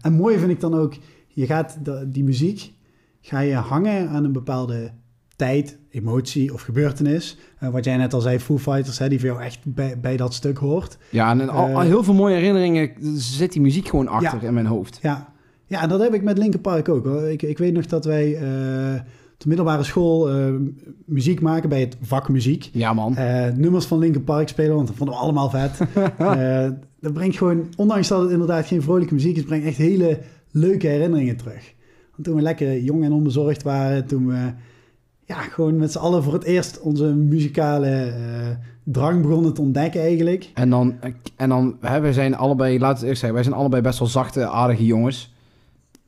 En 0.00 0.12
mooi 0.12 0.38
vind 0.38 0.50
ik 0.50 0.60
dan 0.60 0.74
ook, 0.74 0.94
je 1.28 1.46
gaat 1.46 1.78
de- 1.84 2.08
die 2.08 2.24
muziek, 2.24 2.72
ga 3.20 3.40
je 3.40 3.54
hangen 3.54 4.08
aan 4.08 4.24
een 4.24 4.32
bepaalde 4.32 4.90
tijd, 5.36 5.78
emotie 5.90 6.52
of 6.52 6.62
gebeurtenis. 6.62 7.38
Wat 7.58 7.84
jij 7.84 7.96
net 7.96 8.14
al 8.14 8.20
zei, 8.20 8.38
Foo 8.38 8.58
Fighters, 8.58 8.98
hè, 8.98 9.08
die 9.08 9.18
voor 9.18 9.28
jou 9.28 9.42
echt 9.42 9.58
bij, 9.64 10.00
bij 10.00 10.16
dat 10.16 10.34
stuk 10.34 10.58
hoort. 10.58 10.98
Ja, 11.10 11.30
en 11.30 11.48
al, 11.48 11.80
heel 11.80 12.02
veel 12.04 12.14
mooie 12.14 12.34
herinneringen 12.34 12.90
zit 13.20 13.52
die 13.52 13.60
muziek 13.62 13.88
gewoon 13.88 14.08
achter 14.08 14.40
Ja. 14.42 14.46
in 14.48 14.54
mijn 14.54 14.66
hoofd. 14.66 14.98
Ja, 15.02 15.31
ja 15.72 15.82
en 15.82 15.88
dat 15.88 16.00
heb 16.00 16.14
ik 16.14 16.22
met 16.22 16.38
Linkin 16.38 16.60
Park 16.60 16.88
ook. 16.88 17.06
Ik, 17.06 17.42
ik 17.42 17.58
weet 17.58 17.72
nog 17.72 17.86
dat 17.86 18.04
wij 18.04 18.36
eh 18.36 19.00
op 19.32 19.48
de 19.48 19.48
middelbare 19.48 19.82
school 19.82 20.30
eh, 20.30 20.52
muziek 21.04 21.40
maken 21.40 21.68
bij 21.68 21.80
het 21.80 21.96
vak 22.00 22.28
muziek. 22.28 22.70
Ja, 22.72 22.92
man. 22.92 23.16
Eh, 23.16 23.48
nummers 23.54 23.84
van 23.84 23.98
Linkin 23.98 24.24
Park 24.24 24.48
spelen, 24.48 24.74
want 24.74 24.86
dat 24.86 24.96
vonden 24.96 25.14
we 25.14 25.20
allemaal 25.20 25.50
vet. 25.50 25.78
Dat 27.00 27.12
brengt 27.12 27.36
gewoon, 27.36 27.66
ondanks 27.76 28.08
dat 28.08 28.22
het 28.22 28.30
inderdaad 28.30 28.66
geen 28.66 28.82
vrolijke 28.82 29.14
muziek 29.14 29.36
is, 29.36 29.44
brengt 29.44 29.66
echt 29.66 29.76
hele 29.76 30.18
leuke 30.50 30.86
herinneringen 30.86 31.36
terug. 31.36 31.74
Want 32.10 32.24
toen 32.24 32.34
we 32.34 32.42
lekker 32.42 32.80
jong 32.80 33.04
en 33.04 33.12
onbezorgd 33.12 33.62
waren, 33.62 34.06
toen 34.06 34.26
we 34.26 34.52
ja, 35.24 35.34
gewoon 35.34 35.76
met 35.76 35.92
z'n 35.92 35.98
allen 35.98 36.22
voor 36.22 36.32
het 36.32 36.44
eerst 36.44 36.80
onze 36.80 37.04
muzikale 37.04 38.12
drang 38.84 39.22
begonnen 39.22 39.54
te 39.54 39.60
ontdekken 39.60 40.00
eigenlijk. 40.00 40.50
En 40.54 40.70
dan, 40.70 40.94
en 41.36 41.48
dan 41.48 41.76
hè, 41.80 42.00
wij 42.00 42.12
zijn 42.12 42.36
allebei, 42.36 42.78
laten 42.78 42.88
we 42.88 42.98
het 42.98 43.02
eerst 43.02 43.20
zeggen, 43.20 43.34
wij 43.34 43.42
zijn 43.42 43.56
allebei 43.56 43.82
best 43.82 43.98
wel 43.98 44.08
zachte, 44.08 44.48
aardige 44.48 44.86
jongens. 44.86 45.31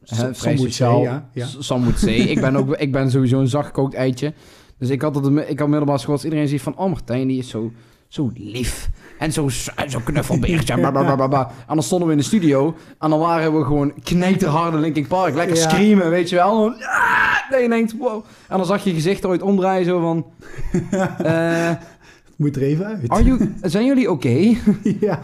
Hè, 0.06 0.16
Some 0.16 0.34
vrij 0.34 0.54
would 0.56 0.68
sociaal. 0.70 0.94
say, 0.94 1.02
ja, 1.12 1.28
ja. 1.32 1.46
S- 1.46 1.56
Some 1.60 1.80
would 1.84 1.98
say. 1.98 2.14
ik, 2.14 2.40
ben 2.40 2.56
ook, 2.56 2.76
ik 2.76 2.92
ben 2.92 3.10
sowieso 3.10 3.40
een 3.40 3.48
zachtgekookt 3.48 3.94
eitje. 3.94 4.32
Dus 4.78 4.88
ik 4.90 5.02
had, 5.02 5.14
het, 5.14 5.48
ik 5.48 5.58
had 5.58 5.68
middelbare 5.68 5.98
school, 5.98 6.14
als 6.14 6.24
iedereen 6.24 6.48
ziet 6.48 6.62
van, 6.62 6.76
oh 6.76 6.88
Martijn, 6.90 7.28
die 7.28 7.38
is 7.38 7.48
zo, 7.48 7.72
zo 8.08 8.30
lief. 8.34 8.90
En 9.18 9.32
zo, 9.32 9.48
zo 9.88 10.00
knuffelbeertje. 10.04 10.74
bla, 10.74 10.90
bla, 10.90 11.02
bla, 11.02 11.14
bla, 11.14 11.26
bla. 11.26 11.46
En 11.68 11.74
dan 11.74 11.82
stonden 11.82 12.06
we 12.06 12.12
in 12.14 12.18
de 12.18 12.24
studio. 12.24 12.74
En 12.98 13.10
dan 13.10 13.18
waren 13.18 13.58
we 13.58 13.64
gewoon 13.64 13.92
knijterharde 14.02 14.76
Linkin 14.78 15.06
Park. 15.06 15.34
Lekker 15.34 15.56
Ja. 15.56 15.68
screamen, 15.68 16.10
weet 16.10 16.28
je 16.28 16.36
wel. 16.36 16.68
Ah, 16.70 17.50
dat 17.50 17.60
je 17.62 17.68
denkt, 17.68 17.96
wow. 17.98 18.24
En 18.48 18.56
dan 18.56 18.66
zag 18.66 18.84
je 18.84 18.92
gezicht 18.94 19.24
ooit 19.26 19.42
omdraaien, 19.42 19.84
zo 19.84 20.00
van... 20.00 20.26
eh, 21.18 21.68
Het 21.68 22.36
moet 22.36 22.56
er 22.56 22.62
even 22.62 22.84
uit. 22.86 23.08
are 23.08 23.24
you, 23.24 23.54
zijn 23.62 23.84
jullie 23.86 24.10
oké? 24.10 24.28
ja. 25.00 25.20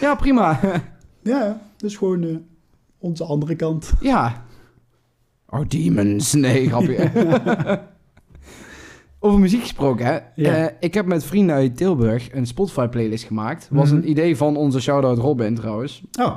ja, 0.00 0.14
prima. 0.14 0.60
ja, 1.22 1.60
dus 1.76 1.96
gewoon 1.96 2.22
eh, 2.22 2.28
onze 3.04 3.24
andere 3.24 3.54
kant. 3.56 3.92
Ja. 4.00 4.44
Oh, 5.48 5.60
demons. 5.68 6.32
Nee, 6.32 6.68
grapje. 6.68 7.10
Over 9.18 9.40
muziek 9.40 9.60
gesproken, 9.60 10.06
hè. 10.06 10.18
Ja. 10.34 10.54
Eh, 10.54 10.74
ik 10.80 10.94
heb 10.94 11.06
met 11.06 11.24
vrienden 11.24 11.54
uit 11.56 11.76
Tilburg 11.76 12.32
een 12.34 12.46
Spotify-playlist 12.46 13.24
gemaakt. 13.24 13.68
Was 13.70 13.88
Mhm. 13.90 13.96
een 13.98 14.10
idee 14.10 14.36
van 14.36 14.56
onze 14.56 14.80
shout-out 14.80 15.18
Robin, 15.18 15.54
trouwens. 15.54 16.02
Oh, 16.20 16.36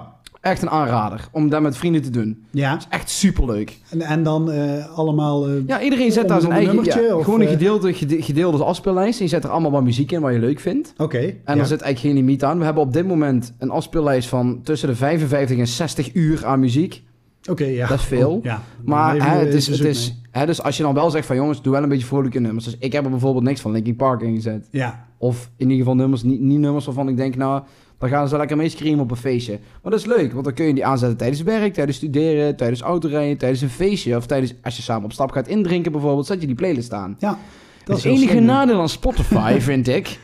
Echt 0.50 0.62
een 0.62 0.70
aanrader 0.70 1.28
om 1.32 1.50
dat 1.50 1.62
met 1.62 1.78
vrienden 1.78 2.02
te 2.02 2.10
doen. 2.10 2.44
ja. 2.52 2.80
Echt 2.90 3.10
superleuk. 3.10 3.78
En, 3.90 4.02
en 4.02 4.24
dan 4.24 4.52
eh, 4.52 4.98
allemaal... 4.98 5.48
eh, 5.48 5.54
Ja, 5.68 5.82
iedereen 5.82 6.12
zet 6.12 6.28
daar 6.28 6.40
zijn 6.42 6.52
eigen... 6.52 6.76
nummertje, 6.76 7.02
ja, 7.02 7.16
of, 7.16 7.24
gewoon 7.24 7.40
een 7.40 7.46
eh? 7.46 7.52
gedeelde, 7.52 7.94
gede- 7.94 8.22
gedeelde 8.22 8.64
afspeellijst. 8.64 9.20
En 9.20 9.26
je 9.26 9.32
zet 9.32 9.44
er 9.44 9.50
allemaal 9.50 9.72
wat 9.72 9.84
muziek 9.84 10.12
in 10.12 10.22
wat 10.22 10.34
je 10.34 10.40
leuk 10.40 10.60
vindt. 10.60 10.94
Oké. 10.98 11.18
En 11.18 11.56
ja. 11.56 11.62
er 11.62 11.66
zit 11.68 11.82
eigenlijk 11.82 12.00
geen 12.00 12.14
limiet 12.26 12.44
aan. 12.44 12.58
We 12.60 12.66
hebben 12.66 12.84
op 12.84 12.94
dit 12.94 13.08
moment 13.08 13.54
een 13.60 13.70
afspeellijst 13.70 14.30
van 14.30 14.60
tussen 14.64 14.88
de 14.90 14.96
55 14.96 15.58
en 15.58 15.68
60 15.68 16.14
uur 16.14 16.46
aan 16.46 16.60
muziek. 16.60 17.04
Oké, 17.50 17.66
ja. 17.66 17.88
Dat 17.88 18.00
is 18.00 18.06
veel. 18.06 18.32
Oh, 18.32 18.44
ja. 18.44 18.62
Maar 18.86 19.16
Even, 19.16 19.30
hè, 19.30 19.38
het 19.38 19.54
is, 19.54 19.68
het 19.68 19.80
is, 19.80 20.22
hè, 20.32 20.46
dus 20.46 20.62
als 20.64 20.78
je 20.78 20.84
dan 20.84 20.94
wel 20.94 21.10
zegt 21.10 21.26
van 21.26 21.36
jongens, 21.36 21.62
doe 21.62 21.74
wel 21.74 21.84
een 21.84 21.90
beetje 21.90 22.06
vrolijke 22.06 22.40
nummers. 22.40 22.66
Dus 22.66 22.76
ik 22.80 22.92
heb 22.94 23.04
er 23.04 23.10
bijvoorbeeld 23.10 23.44
niks 23.44 23.62
van 23.62 23.72
Linkin 23.72 23.96
Park 23.96 24.22
ingezet. 24.22 24.68
Ja, 24.72 25.06
Of 25.18 25.50
in 25.58 25.66
ieder 25.70 25.78
geval 25.78 25.96
nummers, 25.96 26.24
niet, 26.24 26.40
niet 26.42 26.60
nummers 26.60 26.86
waarvan 26.86 27.10
ik 27.10 27.18
denk, 27.18 27.36
nou, 27.36 27.62
dan 27.98 28.10
gaan 28.10 28.28
ze 28.28 28.38
lekker 28.38 28.58
mee 28.58 28.70
screamen 28.70 29.00
op 29.00 29.12
een 29.12 29.18
feestje. 29.18 29.60
Maar 29.82 29.92
dat 29.92 30.00
is 30.00 30.06
leuk, 30.06 30.32
want 30.32 30.46
dan 30.46 30.54
kun 30.54 30.66
je 30.66 30.74
die 30.74 30.86
aanzetten 30.86 31.18
tijdens 31.18 31.42
werk, 31.42 31.74
tijdens 31.74 31.98
studeren, 31.98 32.56
tijdens 32.56 32.82
autorijden, 32.82 33.38
tijdens 33.38 33.62
een 33.62 33.70
feestje. 33.70 34.16
Of 34.16 34.26
tijdens, 34.26 34.54
als 34.64 34.76
je 34.76 34.82
samen 34.82 35.06
op 35.06 35.14
stap 35.14 35.32
gaat 35.32 35.48
indrinken 35.48 35.92
bijvoorbeeld, 35.92 36.26
zet 36.26 36.42
je 36.42 36.48
die 36.48 36.56
playlist 36.56 36.94
aan. 36.94 37.16
ja. 37.20 37.38
Het 37.84 37.98
is 37.98 38.04
enige 38.04 38.28
slim, 38.28 38.38
hè? 38.38 38.44
nadeel 38.44 38.80
aan 38.80 38.90
Spotify, 38.90 39.60
vind 39.70 39.88
ik. 39.88 40.20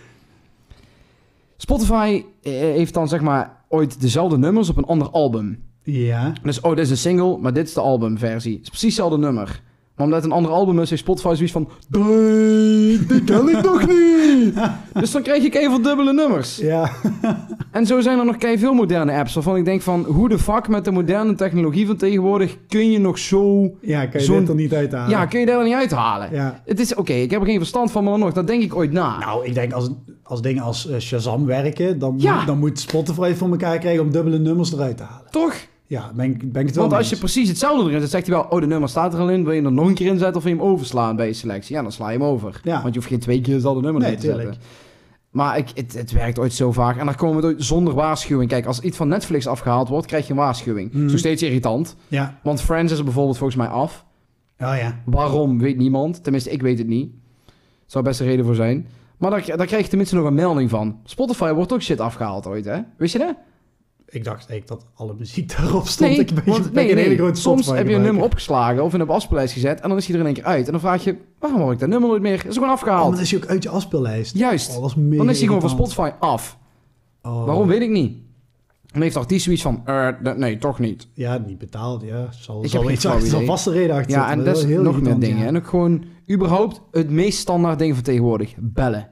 Spotify 1.57 2.23
eh, 2.41 2.51
heeft 2.51 2.93
dan 2.93 3.07
zeg 3.07 3.21
maar 3.21 3.63
ooit 3.69 4.01
dezelfde 4.01 4.37
nummers 4.37 4.69
op 4.69 4.77
een 4.77 4.85
ander 4.85 5.09
album. 5.09 5.63
Ja. 5.83 6.33
Dus, 6.43 6.61
oh, 6.61 6.75
dit 6.75 6.85
is 6.85 6.89
een 6.89 6.97
single, 6.97 7.37
maar 7.37 7.53
dit 7.53 7.67
is 7.67 7.73
de 7.73 7.81
albumversie. 7.81 8.53
Het 8.53 8.63
is 8.63 8.69
precies 8.69 8.87
hetzelfde 8.87 9.17
nummer. 9.17 9.61
Maar 9.95 10.05
omdat 10.05 10.21
het 10.23 10.31
een 10.31 10.37
ander 10.37 10.51
album 10.51 10.79
is, 10.79 10.89
heeft 10.89 11.01
Spotify 11.01 11.33
zoiets 11.33 11.51
van... 11.51 11.69
Die 13.07 13.23
ken 13.23 13.47
ik 13.49 13.61
nog 13.63 13.87
niet. 13.87 14.55
dus 15.01 15.11
dan 15.11 15.21
krijg 15.21 15.43
ik 15.43 15.55
even 15.55 15.83
dubbele 15.83 16.13
nummers. 16.13 16.57
Ja. 16.57 16.91
En 17.71 17.85
zo 17.85 18.01
zijn 18.01 18.19
er 18.19 18.25
nog 18.25 18.35
veel 18.39 18.73
moderne 18.73 19.13
apps 19.13 19.33
waarvan 19.33 19.55
ik 19.55 19.65
denk 19.65 19.81
van... 19.81 20.03
Hoe 20.03 20.29
de 20.29 20.39
fuck 20.39 20.67
met 20.67 20.85
de 20.85 20.91
moderne 20.91 21.35
technologie 21.35 21.87
van 21.87 21.95
tegenwoordig 21.97 22.57
kun 22.67 22.91
je 22.91 22.99
nog 22.99 23.17
zo... 23.17 23.71
ja, 23.81 24.05
kan 24.05 24.21
je 24.21 24.27
dit 24.39 24.49
er 24.49 24.55
niet 24.55 24.73
uithalen? 24.73 25.09
Ja, 25.09 25.25
kun 25.25 25.39
je 25.39 25.45
daar 25.45 25.55
wel 25.55 25.65
niet 25.65 25.73
uithalen? 25.73 26.29
Ja. 26.31 26.61
Het 26.65 26.79
is 26.79 26.95
oké, 26.95 27.13
ik 27.13 27.31
heb 27.31 27.41
er 27.41 27.47
geen 27.47 27.57
verstand 27.57 27.91
van, 27.91 28.03
maar 28.03 28.17
nog, 28.17 28.33
dat 28.33 28.47
denk 28.47 28.63
ik 28.63 28.75
ooit 28.75 28.91
na. 28.91 29.17
Nou, 29.19 29.45
ik 29.45 29.53
denk 29.53 29.73
als, 29.73 29.89
als 30.23 30.41
dingen 30.41 30.63
als 30.63 30.87
eh, 30.89 30.99
Shazam 30.99 31.45
werken, 31.45 31.99
dan, 31.99 32.15
Ja. 32.17 32.35
moet, 32.35 32.45
dan 32.47 32.59
moet 32.59 32.79
Spotify 32.79 33.33
voor 33.33 33.49
elkaar 33.49 33.77
krijgen 33.77 34.03
om 34.03 34.11
dubbele 34.11 34.39
nummers 34.39 34.73
eruit 34.73 34.97
te 34.97 35.03
halen. 35.03 35.31
Toch? 35.31 35.53
Ja, 35.85 36.11
ben 36.15 36.25
ik, 36.25 36.51
ben 36.51 36.61
ik 36.61 36.67
het 36.67 36.75
wel 36.75 36.85
Want 36.87 36.97
als 36.97 37.09
je 37.09 37.17
precies 37.17 37.47
hetzelfde 37.49 37.89
erin 37.89 38.01
zet, 38.01 38.09
zegt 38.09 38.27
hij 38.27 38.35
wel... 38.35 38.45
Oh, 38.49 38.59
de 38.59 38.67
nummer 38.67 38.89
staat 38.89 39.13
er 39.13 39.19
al 39.19 39.29
in. 39.29 39.43
Wil 39.43 39.51
je 39.51 39.57
hem 39.61 39.65
er 39.65 39.71
nog 39.71 39.87
een 39.87 39.93
keer 39.93 40.07
inzetten 40.07 40.35
of 40.35 40.43
wil 40.43 40.53
je 40.53 40.59
hem 40.59 40.67
overslaan 40.67 41.15
bij 41.15 41.27
je 41.27 41.33
selectie? 41.33 41.75
Ja, 41.75 41.81
dan 41.81 41.91
sla 41.91 42.09
je 42.09 42.17
hem 42.17 42.27
over. 42.27 42.59
Ja. 42.63 42.81
Want 42.81 42.93
je 42.93 42.99
hoeft 42.99 43.11
geen 43.11 43.19
twee 43.19 43.41
keer 43.41 43.53
hetzelfde 43.53 43.81
nummer 43.81 44.01
Nee, 44.01 44.09
erin 44.09 44.21
te 44.21 44.27
zetten. 44.27 44.43
tuurlijk. 44.45 44.65
Maar 45.29 45.57
ik, 45.57 45.69
het, 45.73 45.93
het 45.93 46.11
werkt 46.11 46.39
ooit 46.39 46.53
zo 46.53 46.71
vaak. 46.71 46.97
En 46.97 47.05
dan 47.05 47.15
komen 47.15 47.41
we 47.41 47.47
ooit 47.47 47.63
zonder 47.63 47.93
waarschuwing. 47.93 48.49
Kijk, 48.49 48.65
als 48.65 48.79
iets 48.79 48.97
van 48.97 49.07
Netflix 49.07 49.47
afgehaald 49.47 49.89
wordt, 49.89 50.07
krijg 50.07 50.25
je 50.25 50.31
een 50.31 50.37
waarschuwing. 50.37 50.93
Mhm. 50.93 51.09
Zo 51.09 51.17
steeds 51.17 51.41
irritant. 51.41 51.95
Ja. 52.07 52.39
Want 52.43 52.61
Friends 52.61 52.91
is 52.91 52.97
er 52.97 53.03
bijvoorbeeld 53.03 53.37
volgens 53.37 53.57
mij 53.59 53.67
af. 53.67 54.05
Oh 54.59 54.75
ja. 54.77 54.99
Waarom, 55.05 55.59
weet 55.59 55.77
niemand. 55.77 56.23
Tenminste, 56.23 56.49
ik 56.51 56.61
weet 56.61 56.77
het 56.77 56.87
niet. 56.87 57.11
Zou 57.85 58.03
best 58.03 58.19
een 58.19 58.25
reden 58.25 58.45
voor 58.45 58.55
zijn. 58.55 58.87
Maar 59.17 59.31
daar, 59.31 59.57
daar 59.57 59.65
krijg 59.65 59.83
je 59.83 59.89
tenminste 59.89 60.15
nog 60.15 60.25
een 60.25 60.33
melding 60.33 60.69
van. 60.69 60.99
Spotify 61.03 61.51
wordt 61.51 61.73
ook 61.73 61.81
shit 61.81 61.99
afgehaald 61.99 62.47
ooit, 62.47 62.65
hè? 62.65 62.79
Wist 62.97 63.13
je 63.13 63.19
dat? 63.19 63.35
Ik 64.13 64.23
dacht 64.23 64.49
eigenlijk 64.49 64.67
dat 64.67 64.85
alle 64.95 65.13
muziek 65.17 65.49
daarop 65.57 65.87
stond. 65.87 66.09
Nee, 66.09 66.19
ik 66.19 66.33
ben, 66.33 66.43
want, 66.45 66.63
ben 66.63 66.73
nee, 66.73 66.89
een 66.89 66.95
nee. 66.95 67.03
hele 67.03 67.15
grote 67.15 67.39
soms 67.41 67.67
heb 67.67 67.87
je 67.87 67.95
een 67.95 68.01
nummer 68.01 68.23
opgeslagen 68.23 68.83
of 68.83 68.93
in 68.93 68.99
een 68.99 69.09
afspeellijst 69.09 69.53
gezet 69.53 69.81
en 69.81 69.89
dan 69.89 69.97
is 69.97 70.05
hij 70.05 70.13
er 70.15 70.19
in 70.21 70.25
één 70.27 70.35
keer 70.35 70.43
uit. 70.43 70.65
En 70.65 70.71
dan 70.71 70.81
vraag 70.81 71.03
je, 71.03 71.15
waarom 71.39 71.61
hoor 71.61 71.71
ik 71.73 71.79
dat 71.79 71.89
nummer 71.89 72.09
nooit 72.09 72.21
meer? 72.21 72.33
Is 72.33 72.43
er 72.43 72.51
gewoon 72.53 72.67
Oh, 72.67 72.73
afgehaald. 72.73 73.03
maar 73.07 73.11
dan 73.15 73.21
is 73.23 73.31
hij 73.31 73.39
ook 73.43 73.49
uit 73.49 73.63
je 73.63 73.69
afspeellijst. 73.69 74.35
Juist. 74.37 74.77
Oh, 74.77 74.93
dan 74.95 75.29
is 75.29 75.37
hij 75.37 75.47
gewoon 75.47 75.61
van. 75.61 75.69
Spotify 75.69 76.11
af. 76.19 76.57
Oh. 77.21 77.45
Waarom 77.45 77.67
weet 77.67 77.81
ik 77.81 77.89
niet. 77.89 78.17
Dan 78.91 79.01
heeft 79.01 79.15
artiest 79.15 79.43
zoiets 79.43 79.61
van, 79.61 79.81
eh, 79.85 80.07
nee, 80.35 80.57
toch 80.57 80.79
niet. 80.79 81.07
Ja, 81.13 81.37
niet 81.37 81.57
betaald. 81.57 82.01
Ja, 82.01 82.27
zal, 82.31 82.63
Ik 82.63 82.69
zal 82.69 82.81
heb 82.81 82.91
iets 82.91 83.05
achter, 83.05 83.27
zal 83.37 83.45
vaste 83.45 83.71
reden 83.71 83.95
achter 83.95 84.11
Ja, 84.11 84.31
en 84.31 84.43
dat 84.43 84.57
is 84.57 84.63
heel 84.63 84.81
nog 84.81 85.01
meer 85.01 85.19
dingen. 85.19 85.37
ja. 85.37 85.45
En 85.45 85.55
ook 85.57 85.67
gewoon, 85.67 86.03
überhaupt, 86.31 86.81
het 86.91 87.09
meest 87.09 87.37
standaard 87.39 87.79
ding 87.79 87.93
van 87.93 88.03
tegenwoordig. 88.03 88.53
Bellen. 88.59 89.07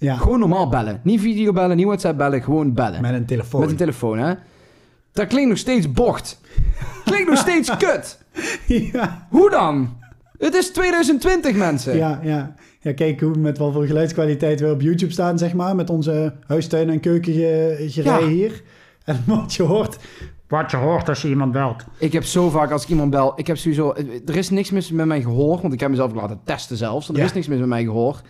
Ja, 0.00 0.16
Gewoon 0.16 0.38
normaal 0.38 0.68
bellen. 0.68 1.00
Niet 1.04 1.20
videobellen, 1.20 1.76
niet 1.76 1.86
WhatsApp 1.86 2.18
bellen, 2.18 2.42
gewoon 2.42 2.74
bellen. 2.74 3.00
met 3.02 3.14
een 3.14 3.26
telefoon. 3.26 3.60
Met 3.60 3.70
een 3.70 3.76
telefoon, 3.76 4.18
hè. 4.18 4.34
Dat 5.12 5.26
klinkt 5.26 5.48
nog 5.48 5.58
steeds 5.58 5.92
bocht. 5.92 6.40
klinkt 7.04 7.28
nog 7.28 7.38
steeds 7.38 7.76
kut. 7.84 8.18
ja, 8.66 9.26
Hoe 9.30 9.50
dan? 9.50 9.96
Het 10.38 10.54
is 10.54 10.70
2020, 10.72 11.56
mensen. 11.56 11.96
ja, 11.96 12.20
ja. 12.22 12.54
Ja, 12.80 12.92
kijk 12.92 13.20
hoe, 13.20 13.36
met 13.38 13.58
wat 13.58 13.72
voor 13.72 13.86
geluidskwaliteit 13.86 14.60
we 14.60 14.70
op 14.70 14.80
YouTube 14.80 15.12
staan, 15.12 15.38
zeg 15.38 15.52
maar. 15.54 15.76
Met 15.76 15.90
onze 15.90 16.32
huistuin- 16.46 16.90
en 16.90 17.00
keukengerij 17.00 17.88
Ja. 17.88 18.26
hier. 18.26 18.62
En 19.04 19.22
wat 19.26 19.54
je 19.54 19.62
hoort... 19.62 19.96
Wat 20.48 20.70
je 20.70 20.76
hoort 20.76 21.08
als 21.08 21.22
je 21.22 21.28
iemand 21.28 21.52
belt. 21.52 21.84
Ik 21.98 22.12
heb 22.12 22.24
zo 22.24 22.50
vaak 22.50 22.70
als 22.70 22.82
ik 22.82 22.88
iemand 22.88 23.10
bel, 23.10 23.32
ik 23.36 23.46
heb 23.46 23.56
sowieso, 23.56 23.94
er 24.26 24.36
is 24.36 24.50
niks 24.50 24.70
mis 24.70 24.90
met 24.90 25.06
mijn 25.06 25.22
gehoor, 25.22 25.60
want 25.60 25.72
ik 25.72 25.80
heb 25.80 25.90
mezelf 25.90 26.14
laten 26.14 26.40
testen 26.44 26.76
zelfs. 26.76 27.08
Er 27.08 27.16
Ja. 27.16 27.24
is 27.24 27.32
niks 27.32 27.46
mis 27.48 27.58
met 27.58 27.68
mijn 27.68 27.84
gehoor. 27.84 28.20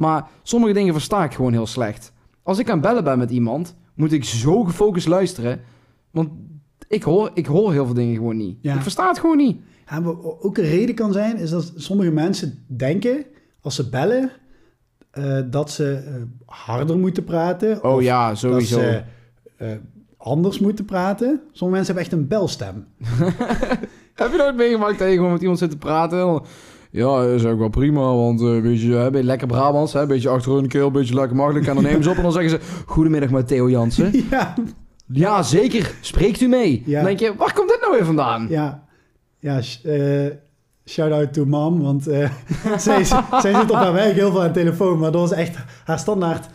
Maar 0.00 0.28
sommige 0.42 0.72
dingen 0.72 0.92
versta 0.92 1.24
ik 1.24 1.34
gewoon 1.34 1.52
heel 1.52 1.66
slecht. 1.66 2.12
Als 2.42 2.58
ik 2.58 2.68
aan 2.68 2.78
het 2.78 2.86
bellen 2.86 3.04
ben 3.04 3.18
met 3.18 3.30
iemand, 3.30 3.76
moet 3.94 4.12
ik 4.12 4.24
zo 4.24 4.64
gefocust 4.64 5.06
luisteren, 5.06 5.60
want 6.10 6.30
ik 6.88 7.02
hoor, 7.02 7.30
ik 7.34 7.46
hoor 7.46 7.72
heel 7.72 7.84
veel 7.84 7.94
dingen 7.94 8.14
gewoon 8.14 8.36
niet. 8.36 8.58
Ja. 8.60 8.74
Ik 8.74 8.82
versta 8.82 9.08
het 9.08 9.18
gewoon 9.18 9.36
niet. 9.36 9.60
Ja, 9.90 10.00
maar 10.00 10.22
ook 10.22 10.58
een 10.58 10.64
reden 10.64 10.94
kan 10.94 11.12
zijn, 11.12 11.36
is 11.36 11.50
dat 11.50 11.72
sommige 11.76 12.10
mensen 12.10 12.64
denken, 12.66 13.24
als 13.60 13.74
ze 13.74 13.88
bellen, 13.88 14.30
eh, 15.10 15.40
dat 15.46 15.70
ze 15.70 15.92
eh, 15.92 16.14
harder 16.46 16.98
moeten 16.98 17.24
praten. 17.24 17.84
Oh 17.84 17.94
of 17.94 18.02
ja, 18.02 18.28
dat 18.28 18.38
sowieso. 18.38 18.78
ze 18.78 19.02
eh, 19.56 19.68
anders 20.16 20.58
moeten 20.58 20.84
praten. 20.84 21.40
Sommige 21.52 21.80
mensen 21.80 21.94
hebben 21.94 22.04
echt 22.04 22.12
een 22.12 22.28
belstem. 22.28 22.86
Heb 24.20 24.30
je 24.30 24.36
nooit 24.36 24.56
meegemaakt 24.56 24.98
dat 24.98 25.08
je 25.08 25.14
gewoon 25.14 25.32
met 25.32 25.40
iemand 25.40 25.58
zit 25.58 25.70
te 25.70 25.78
praten? 25.78 26.42
Ja, 26.90 27.20
dat 27.22 27.30
is 27.30 27.44
ook 27.44 27.58
wel 27.58 27.68
prima, 27.68 28.00
want 28.00 28.40
een 28.40 28.62
beetje, 28.62 28.92
hè, 28.92 29.04
een 29.06 29.12
beetje 29.12 29.26
lekker 29.26 29.46
Brabants, 29.46 29.92
hè, 29.92 30.00
een 30.00 30.08
beetje 30.08 30.28
achter 30.28 30.52
hun 30.52 30.68
keel, 30.68 30.86
een 30.86 30.92
beetje 30.92 31.14
lekker 31.14 31.36
makkelijk. 31.36 31.66
En 31.66 31.74
dan 31.74 31.84
nemen 31.84 32.02
ze 32.02 32.10
op 32.10 32.16
en 32.16 32.22
dan 32.22 32.32
zeggen 32.32 32.50
ze, 32.50 32.58
goedemiddag 32.86 33.30
met 33.30 33.48
Theo 33.48 33.70
Jansen. 33.70 34.12
ja, 34.30 34.54
Ja, 35.06 35.42
zeker. 35.42 35.94
Spreekt 36.00 36.40
u 36.40 36.48
mee. 36.48 36.82
Ja. 36.86 36.96
Dan 36.96 37.04
denk 37.04 37.18
je, 37.18 37.34
waar 37.36 37.52
komt 37.54 37.68
dit 37.68 37.78
nou 37.80 37.92
weer 37.92 38.04
vandaan? 38.04 38.46
ja, 38.48 38.82
ja. 39.38 39.60
eh, 39.82 40.26
shout-out 40.84 41.32
to 41.32 41.44
mom, 41.44 41.82
want 41.82 42.06
eh, 42.06 42.30
zij, 42.78 43.04
zij 43.40 43.54
zit 43.54 43.70
op 43.70 43.76
haar 43.76 43.92
werk 43.92 44.14
heel 44.14 44.30
veel 44.30 44.42
aan 44.42 44.52
de 44.52 44.58
telefoon, 44.60 44.98
maar 44.98 45.12
dat 45.12 45.20
was 45.20 45.32
echt 45.32 45.56
haar 45.84 45.98
standaard 45.98 46.48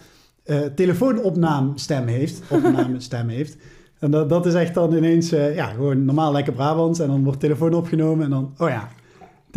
telefoonopnaamstem 0.75 2.07
heeft. 2.07 2.41
Opnamestem 2.49 3.27
heeft. 3.27 3.57
En 3.99 4.11
dat, 4.11 4.29
dat 4.29 4.45
is 4.45 4.53
echt 4.53 4.73
dan 4.73 4.93
ineens, 4.93 5.29
ja, 5.29 5.65
gewoon 5.65 6.05
normaal 6.05 6.31
lekker 6.31 6.53
Brabants. 6.53 6.99
En 6.99 7.07
dan 7.07 7.23
wordt 7.23 7.39
telefoon 7.39 7.73
opgenomen 7.73 8.23
en 8.25 8.29
dan, 8.29 8.53
oh 8.57 8.69
ja, 8.69 8.89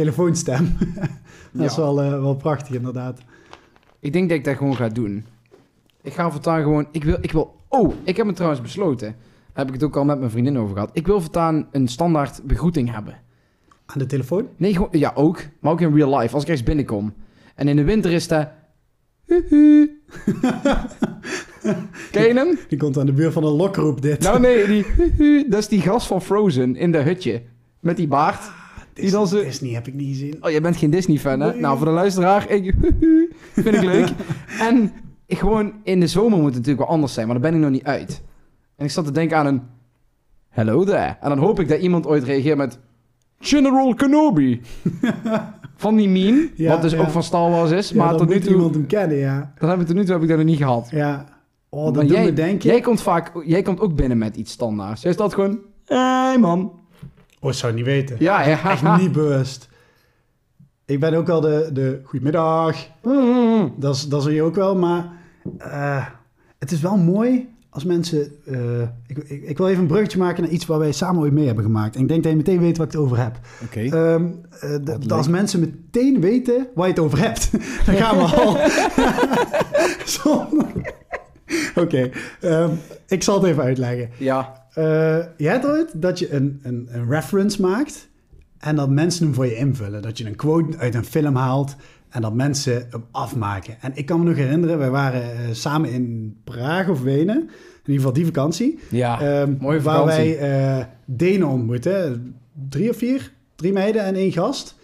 telefoonstem. 0.02 0.76
dat 1.52 1.66
is 1.70 1.74
Ja. 1.76 1.80
wel, 1.82 2.02
eh, 2.02 2.10
wel 2.10 2.34
prachtig 2.34 2.74
inderdaad. 2.74 3.20
Ik 4.00 4.12
denk 4.12 4.28
dat 4.28 4.38
ik 4.38 4.44
dat 4.44 4.56
gewoon 4.56 4.76
ga 4.76 4.88
doen. 4.88 5.24
Ik 6.02 6.12
ga 6.12 6.30
voortaan 6.30 6.62
gewoon, 6.62 6.86
ik 6.90 7.04
wil, 7.04 7.16
ik 7.20 7.32
wil, 7.32 7.56
oh, 7.68 7.94
ik 8.04 8.16
heb 8.16 8.26
me 8.26 8.32
trouwens 8.32 8.62
besloten. 8.62 9.16
Heb 9.52 9.66
ik 9.66 9.72
het 9.72 9.82
ook 9.82 9.96
al 9.96 10.04
met 10.04 10.18
mijn 10.18 10.30
vriendin 10.30 10.58
over 10.58 10.74
gehad. 10.74 10.90
Ik 10.92 11.06
wil 11.06 11.20
voortaan 11.20 11.68
een 11.72 11.88
standaard 11.88 12.40
begroeting 12.44 12.92
hebben. 12.92 13.14
Aan 13.86 13.98
de 13.98 14.06
telefoon? 14.06 14.48
Nee, 14.56 14.72
gewoon, 14.72 14.88
ja 14.90 15.12
ook, 15.14 15.42
maar 15.60 15.72
ook 15.72 15.80
in 15.80 15.94
real 15.94 16.18
life, 16.18 16.34
als 16.34 16.42
ik 16.42 16.48
ergens 16.48 16.66
binnenkom. 16.66 17.14
En 17.54 17.68
in 17.68 17.76
de 17.76 17.84
winter 17.84 18.12
is 18.12 18.28
dat... 18.28 18.48
Huhu. 19.24 19.90
Ken 22.10 22.26
je 22.26 22.34
hem? 22.34 22.58
Die 22.68 22.78
komt 22.78 22.98
aan 22.98 23.06
de 23.06 23.12
buurt 23.12 23.32
van 23.32 23.44
een 23.44 23.52
lokroep 23.56 24.02
dit. 24.02 24.20
Nou 24.22 24.40
nee, 24.40 24.66
die, 24.66 24.84
dat 25.50 25.58
is 25.58 25.68
die 25.68 25.80
gast 25.80 26.06
van 26.06 26.22
Frozen 26.22 26.76
in 26.76 26.92
dat 26.92 27.04
hutje. 27.04 27.42
Met 27.80 27.96
die 27.96 28.08
baard. 28.08 28.50
Disney, 29.00 29.72
heb 29.72 29.86
ik 29.86 29.94
niet 29.94 30.08
gezien. 30.08 30.36
Oh, 30.40 30.50
jij 30.50 30.60
bent 30.60 30.76
geen 30.76 30.90
Disney-fan, 30.90 31.40
hè? 31.40 31.50
Nee. 31.50 31.60
Nou, 31.60 31.76
voor 31.76 31.86
de 31.86 31.92
luisteraar, 31.92 32.50
ik, 32.50 32.74
vind 33.52 33.74
ik 33.74 33.82
leuk. 33.82 34.08
en 34.68 34.92
ik 35.26 35.38
gewoon, 35.38 35.72
in 35.82 36.00
de 36.00 36.06
zomer 36.06 36.38
moet 36.38 36.46
het 36.46 36.54
natuurlijk 36.54 36.78
wel 36.78 36.94
anders 36.94 37.12
zijn, 37.12 37.26
maar 37.26 37.40
daar 37.40 37.50
ben 37.50 37.58
ik 37.58 37.64
nog 37.64 37.74
niet 37.74 37.84
uit. 37.84 38.22
En 38.76 38.84
ik 38.84 38.90
zat 38.90 39.04
te 39.04 39.12
denken 39.12 39.36
aan 39.36 39.46
een 39.46 39.62
hello 40.48 40.84
there. 40.84 41.16
En 41.20 41.28
dan 41.28 41.38
hoop 41.38 41.60
ik 41.60 41.68
dat 41.68 41.80
iemand 41.80 42.06
ooit 42.06 42.24
reageert 42.24 42.56
met 42.56 42.78
General 43.38 43.94
Kenobi. 43.94 44.60
van 45.76 45.96
die 45.96 46.08
meme, 46.08 46.50
Ja, 46.54 46.70
wat 46.70 46.82
dus 46.82 46.92
ja. 46.92 46.98
ook 46.98 47.10
van 47.10 47.22
Star 47.22 47.50
Wars 47.50 47.70
is. 47.70 47.88
Ja, 47.90 47.96
maar 47.96 48.16
tot 48.16 48.28
nu 48.28 48.40
toe, 48.40 48.52
iemand 48.52 48.74
hem 48.74 48.86
kennen, 48.86 49.16
ja. 49.16 49.52
dan 49.58 49.70
heb 49.70 49.80
ik 49.80 49.86
tot 49.86 49.96
nu 49.96 50.04
toe 50.04 50.12
heb 50.12 50.22
ik 50.22 50.28
dat 50.28 50.36
nog 50.36 50.46
niet 50.46 50.56
gehad. 50.56 50.88
Ja. 50.90 51.24
Oh, 51.68 51.84
dat 51.84 51.94
doet 51.94 52.10
jij, 52.10 52.24
me 52.24 52.32
denken. 52.32 52.70
jij 52.70 52.80
komt 52.80 53.02
vaak, 53.02 53.32
jij 53.44 53.62
komt 53.62 53.80
ook 53.80 53.94
binnen 53.94 54.18
met 54.18 54.36
iets 54.36 54.52
standaards. 54.52 55.02
Jij 55.02 55.12
staat 55.12 55.34
gewoon, 55.34 55.58
hey 55.84 56.38
man. 56.38 56.72
Oh, 57.40 57.50
ik 57.50 57.56
zou 57.56 57.72
het 57.72 57.80
niet 57.80 57.90
weten. 57.90 58.16
Ja, 58.18 58.42
ja. 58.48 58.70
Echt 58.70 58.82
niet 59.02 59.12
bewust. 59.12 59.68
Ik 60.84 61.00
ben 61.00 61.14
ook 61.14 61.26
wel 61.26 61.40
de, 61.40 61.70
de 61.72 62.00
goedemiddag. 62.04 62.76
Mm. 63.02 63.74
Dat 63.76 63.94
is, 63.94 64.08
dat 64.08 64.26
is 64.26 64.34
je 64.34 64.42
ook 64.42 64.54
wel, 64.54 64.76
maar 64.76 65.12
eh, 65.58 66.06
het 66.58 66.72
is 66.72 66.80
wel 66.80 66.96
mooi 66.96 67.48
als 67.70 67.84
mensen... 67.84 68.32
eh, 68.46 68.80
ik, 69.06 69.16
ik, 69.16 69.42
ik 69.42 69.58
wil 69.58 69.68
even 69.68 69.80
een 69.80 69.86
bruggetje 69.86 70.18
maken 70.18 70.42
naar 70.42 70.52
iets 70.52 70.66
waar 70.66 70.78
wij 70.78 70.92
samen 70.92 71.22
ooit 71.22 71.32
mee 71.32 71.46
hebben 71.46 71.64
gemaakt. 71.64 71.96
En 71.96 72.02
ik 72.02 72.08
denk 72.08 72.22
dat 72.22 72.30
je 72.32 72.38
meteen 72.38 72.60
weet 72.60 72.76
waar 72.76 72.86
ik 72.86 72.92
het 72.92 73.00
over 73.00 73.18
heb. 73.18 73.38
Oké. 73.64 73.80
Ehm, 73.80 74.26
eh, 74.60 75.16
als 75.16 75.28
mensen 75.28 75.60
meteen 75.60 76.20
weten 76.20 76.66
waar 76.74 76.86
je 76.86 76.92
het 76.92 77.02
over 77.02 77.18
hebt, 77.18 77.50
dan 77.86 77.94
gaan 77.94 78.16
we 78.16 78.22
al. 78.22 78.56
Oké, 81.84 82.10
ehm, 82.40 82.70
ik 83.06 83.22
zal 83.22 83.34
het 83.40 83.50
even 83.50 83.62
uitleggen. 83.62 84.10
ja. 84.18 84.57
Eh, 84.78 85.18
je 85.36 85.48
hebt 85.48 85.66
ooit 85.66 86.02
dat 86.02 86.18
je 86.18 86.32
een, 86.32 86.60
een, 86.62 86.88
een 86.90 87.10
reference 87.10 87.60
maakt 87.60 88.08
en 88.58 88.76
dat 88.76 88.90
mensen 88.90 89.24
hem 89.24 89.34
voor 89.34 89.46
je 89.46 89.56
invullen. 89.56 90.02
Dat 90.02 90.18
je 90.18 90.26
een 90.26 90.36
quote 90.36 90.78
uit 90.78 90.94
een 90.94 91.04
film 91.04 91.36
haalt 91.36 91.76
en 92.08 92.22
dat 92.22 92.34
mensen 92.34 92.86
hem 92.90 93.04
afmaken. 93.10 93.76
En 93.80 93.92
ik 93.94 94.06
kan 94.06 94.18
me 94.18 94.24
nog 94.24 94.36
herinneren, 94.36 94.78
wij 94.78 94.90
waren 94.90 95.22
eh, 95.22 95.38
samen 95.52 95.90
in 95.90 96.36
Praag 96.44 96.88
of 96.88 97.02
Wenen. 97.02 97.36
In 97.38 97.94
ieder 97.94 97.94
geval 97.94 98.12
die 98.12 98.24
vakantie. 98.24 98.78
Ja, 98.90 99.46
mooie 99.60 99.80
Waar 99.80 100.04
wij 100.04 100.38
eh 100.38 100.84
Denen 101.04 101.48
ontmoeten. 101.48 102.34
drie 102.68 102.90
of 102.90 102.96
vier. 102.96 103.32
Drie 103.56 103.72
meiden 103.72 104.02
en 104.04 104.14
één 104.14 104.32
gast. 104.32 104.74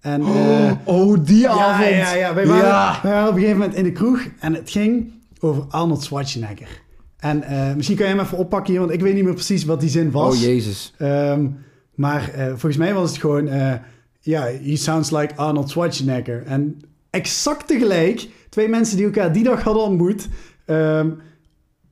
En, 0.00 0.20
eh, 0.22 0.72
oh, 0.84 1.18
die 1.24 1.38
ja, 1.40 1.50
avond. 1.50 1.88
ja, 1.90 2.14
ja. 2.14 2.34
Wij, 2.34 2.46
waren, 2.46 2.64
Ja. 2.64 2.98
wij 3.02 3.12
waren 3.12 3.28
op 3.28 3.34
een 3.34 3.40
gegeven 3.40 3.60
moment 3.60 3.78
in 3.78 3.84
de 3.84 3.92
kroeg 3.92 4.26
en 4.40 4.54
het 4.54 4.70
ging 4.70 5.12
over 5.40 5.64
Arnold 5.68 6.02
Schwarzenegger. 6.02 6.82
En 7.24 7.42
eh, 7.42 7.74
misschien 7.74 7.96
kan 7.96 8.06
je 8.06 8.12
hem 8.14 8.24
even 8.24 8.38
oppakken 8.38 8.70
hier, 8.72 8.80
want 8.80 8.92
ik 8.92 9.00
weet 9.00 9.14
niet 9.14 9.24
meer 9.24 9.34
precies 9.34 9.64
wat 9.64 9.80
die 9.80 9.88
zin 9.90 10.10
was. 10.10 10.34
Oh, 10.36 10.42
jezus. 10.42 10.94
Ehm, 10.98 11.46
maar 11.94 12.30
eh, 12.34 12.46
volgens 12.48 12.76
mij 12.76 12.94
was 12.94 13.10
het 13.10 13.20
gewoon... 13.20 13.48
eh, 13.48 13.72
Ja, 14.20 14.42
he 14.42 14.76
sounds 14.76 15.10
like 15.10 15.34
Arnold 15.36 15.70
Schwarzenegger. 15.70 16.42
En 16.46 16.80
exact 17.10 17.66
tegelijk, 17.66 18.28
twee 18.48 18.68
mensen 18.68 18.96
die 18.96 19.06
elkaar 19.06 19.32
die 19.32 19.42
dag 19.44 19.62
hadden 19.62 19.82
ontmoet... 19.82 20.28
ehm, 20.64 21.10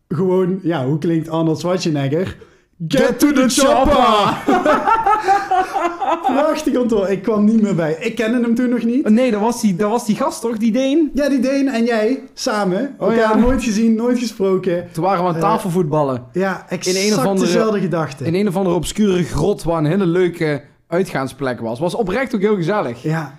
gewoon, 0.09 0.61
ja, 0.63 0.87
hoe 0.87 0.99
klinkt 0.99 1.29
Arnold 1.29 1.59
Schwarzenegger? 1.59 2.37
Get 2.89 3.19
to 3.19 3.33
the 3.33 3.49
chopper! 3.49 4.37
Prachtig 6.35 6.77
onthoor. 6.79 7.09
Ik 7.09 7.23
kwam 7.23 7.45
niet 7.45 7.63
meer 7.63 7.75
bij. 7.75 7.97
Ik 8.01 8.15
kende 8.15 8.41
hem 8.41 8.55
toen 8.55 8.69
nog 8.69 8.83
niet. 8.85 9.09
Nee, 9.09 9.31
dat 9.31 9.41
was, 9.41 9.61
die, 9.61 9.77
dat 9.77 9.91
was 9.91 10.07
die 10.07 10.17
gast 10.17 10.41
toch, 10.41 10.57
die 10.57 10.73
Deen? 10.73 11.11
Ja, 11.15 11.29
die 11.29 11.41
Deen 11.41 11.69
en 11.69 11.85
jij 11.85 12.23
samen. 12.35 12.95
Oh, 12.99 13.09
Elkaar 13.13 13.37
ja. 13.37 13.43
nooit 13.43 13.63
gezien, 13.65 13.95
nooit 13.95 14.19
gesproken. 14.19 14.89
Toen 14.93 15.05
waren 15.05 15.23
we 15.23 15.29
aan 15.29 15.35
Eh, 15.35 15.41
tafelvoetballen. 15.41 16.25
Ja, 16.33 16.67
exact 16.69 16.97
een 16.97 17.13
of 17.19 17.25
andere- 17.27 17.47
dezelfde 17.47 17.81
gedachte. 17.81 18.25
In 18.25 18.35
een 18.35 18.49
of 18.49 18.57
andere 18.57 18.77
obscure 18.77 19.23
grot 19.25 19.63
waar 19.63 19.79
een 19.79 19.85
hele 19.87 20.07
leuke 20.07 20.63
uitgaansplek 20.87 21.61
was. 21.61 21.79
Was 21.79 21.95
oprecht 21.95 22.35
ook 22.35 22.41
heel 22.41 22.57
gezellig. 22.57 23.03
Ja, 23.03 23.35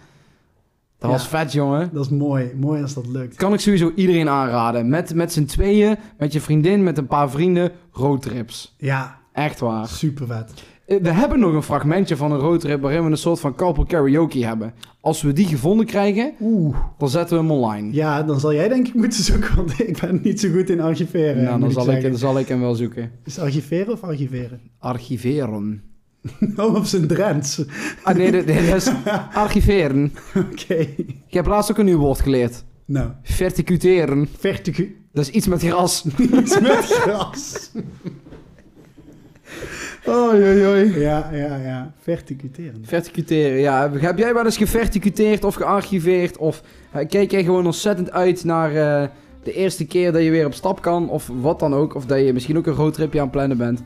Dat 1.00 1.12
Ja. 1.12 1.18
was 1.18 1.28
vet, 1.28 1.52
jongen. 1.52 1.90
dat 1.94 2.04
is 2.06 2.10
mooi. 2.12 2.52
Mooi 2.60 2.82
als 2.82 2.94
dat 2.94 3.08
lukt. 3.08 3.36
Kan 3.36 3.54
ik 3.54 3.60
sowieso 3.60 3.92
iedereen 3.96 4.30
aanraden. 4.30 4.90
Met, 4.90 5.14
met 5.16 5.34
z'n 5.34 5.46
tweeën, 5.46 5.96
met 6.18 6.34
je 6.34 6.42
vriendin, 6.42 6.84
met 6.84 6.98
een 6.98 7.08
paar 7.08 7.30
vrienden, 7.30 7.72
roadtrips. 7.92 8.76
Ja, 8.78 9.18
Echt 9.34 9.60
waar. 9.60 9.88
super 9.88 10.28
vet. 10.28 10.52
Eh, 10.86 10.98
We 11.02 11.10
hebben 11.12 11.40
nog 11.40 11.54
een 11.54 11.64
fragmentje 11.64 12.16
van 12.18 12.32
een 12.32 12.40
roadtrip 12.40 12.82
waarin 12.82 13.04
we 13.06 13.12
een 13.12 13.18
soort 13.18 13.40
van 13.40 13.56
couple 13.56 13.86
karaoke 13.86 14.46
hebben. 14.46 14.74
Als 15.02 15.22
we 15.22 15.34
die 15.34 15.46
gevonden 15.48 15.86
krijgen, 15.86 16.34
Oeh. 16.42 16.78
dan 16.98 17.10
zetten 17.10 17.36
we 17.38 17.42
hem 17.44 17.52
online. 17.52 17.94
Ja, 17.94 18.24
dan 18.24 18.40
zal 18.40 18.54
jij 18.54 18.68
denk 18.68 18.88
ik 18.88 18.94
moeten 18.94 19.24
zoeken, 19.24 19.56
want 19.56 19.80
ik 19.90 19.98
ben 20.02 20.20
niet 20.24 20.40
zo 20.40 20.50
goed 20.52 20.70
in 20.70 20.80
archiveren. 20.82 21.44
nou, 21.44 21.60
dan 21.60 21.72
zal, 21.72 21.92
ik, 21.92 22.02
dan 22.02 22.18
zal 22.18 22.40
ik 22.40 22.48
hem 22.48 22.60
wel 22.60 22.76
zoeken. 22.76 23.12
Is 23.26 23.40
archiveren 23.40 23.94
of 23.94 24.04
archiveren? 24.04 24.60
Archiveren. 24.80 25.82
Oh, 26.56 26.76
op 26.76 26.86
zijn 26.86 27.08
Drents. 27.08 27.64
Ah 28.04 28.16
nee, 28.16 28.32
dit, 28.32 28.48
dit 28.48 28.58
is 28.74 28.90
archiveren. 29.34 30.14
Oké. 30.36 30.74
Ik 31.28 31.34
heb 31.34 31.46
laatst 31.46 31.72
ook 31.72 31.78
een 31.78 31.86
nieuw 31.86 31.98
woord 31.98 32.20
geleerd. 32.22 32.64
Nou, 32.86 33.10
Verticuteren. 33.24 34.28
verticu... 34.40 34.98
Dat 35.14 35.24
is 35.28 35.32
iets 35.32 35.48
met 35.48 35.62
gras. 35.64 36.06
Iets 36.18 36.60
met 36.60 36.86
gras. 36.86 37.72
Oei, 40.08 40.44
oei, 40.44 40.66
oei. 40.66 41.00
Ja, 41.00 41.30
ja, 41.32 41.56
ja. 41.56 41.94
Verticuteren. 42.02 42.84
Verticuteren, 42.86 43.60
ja. 43.60 43.92
Heb 43.92 44.18
jij 44.18 44.34
wel 44.34 44.46
eens 44.46 44.58
geverticuteerd 44.58 45.44
of 45.44 45.56
gearchiveerd? 45.56 46.38
Of 46.38 46.62
eh, 46.92 47.08
kijk 47.08 47.32
jij 47.32 47.44
gewoon 47.44 47.66
ontzettend 47.66 48.12
uit 48.12 48.44
naar 48.44 48.76
eh, 48.76 49.08
de 49.44 49.54
eerste 49.54 49.86
keer 49.86 50.12
dat 50.12 50.24
je 50.24 50.30
weer 50.30 50.46
op 50.46 50.54
stap 50.54 50.82
kan? 50.82 51.10
Of 51.10 51.30
wat 51.42 51.60
dan 51.60 51.74
ook? 51.74 51.96
Of 51.96 52.06
dat 52.06 52.26
je 52.26 52.34
misschien 52.34 52.58
ook 52.58 52.68
een 52.68 52.74
roadtripje 52.74 53.20
aan 53.20 53.26
het 53.26 53.36
plannen 53.36 53.58
bent? 53.58 53.84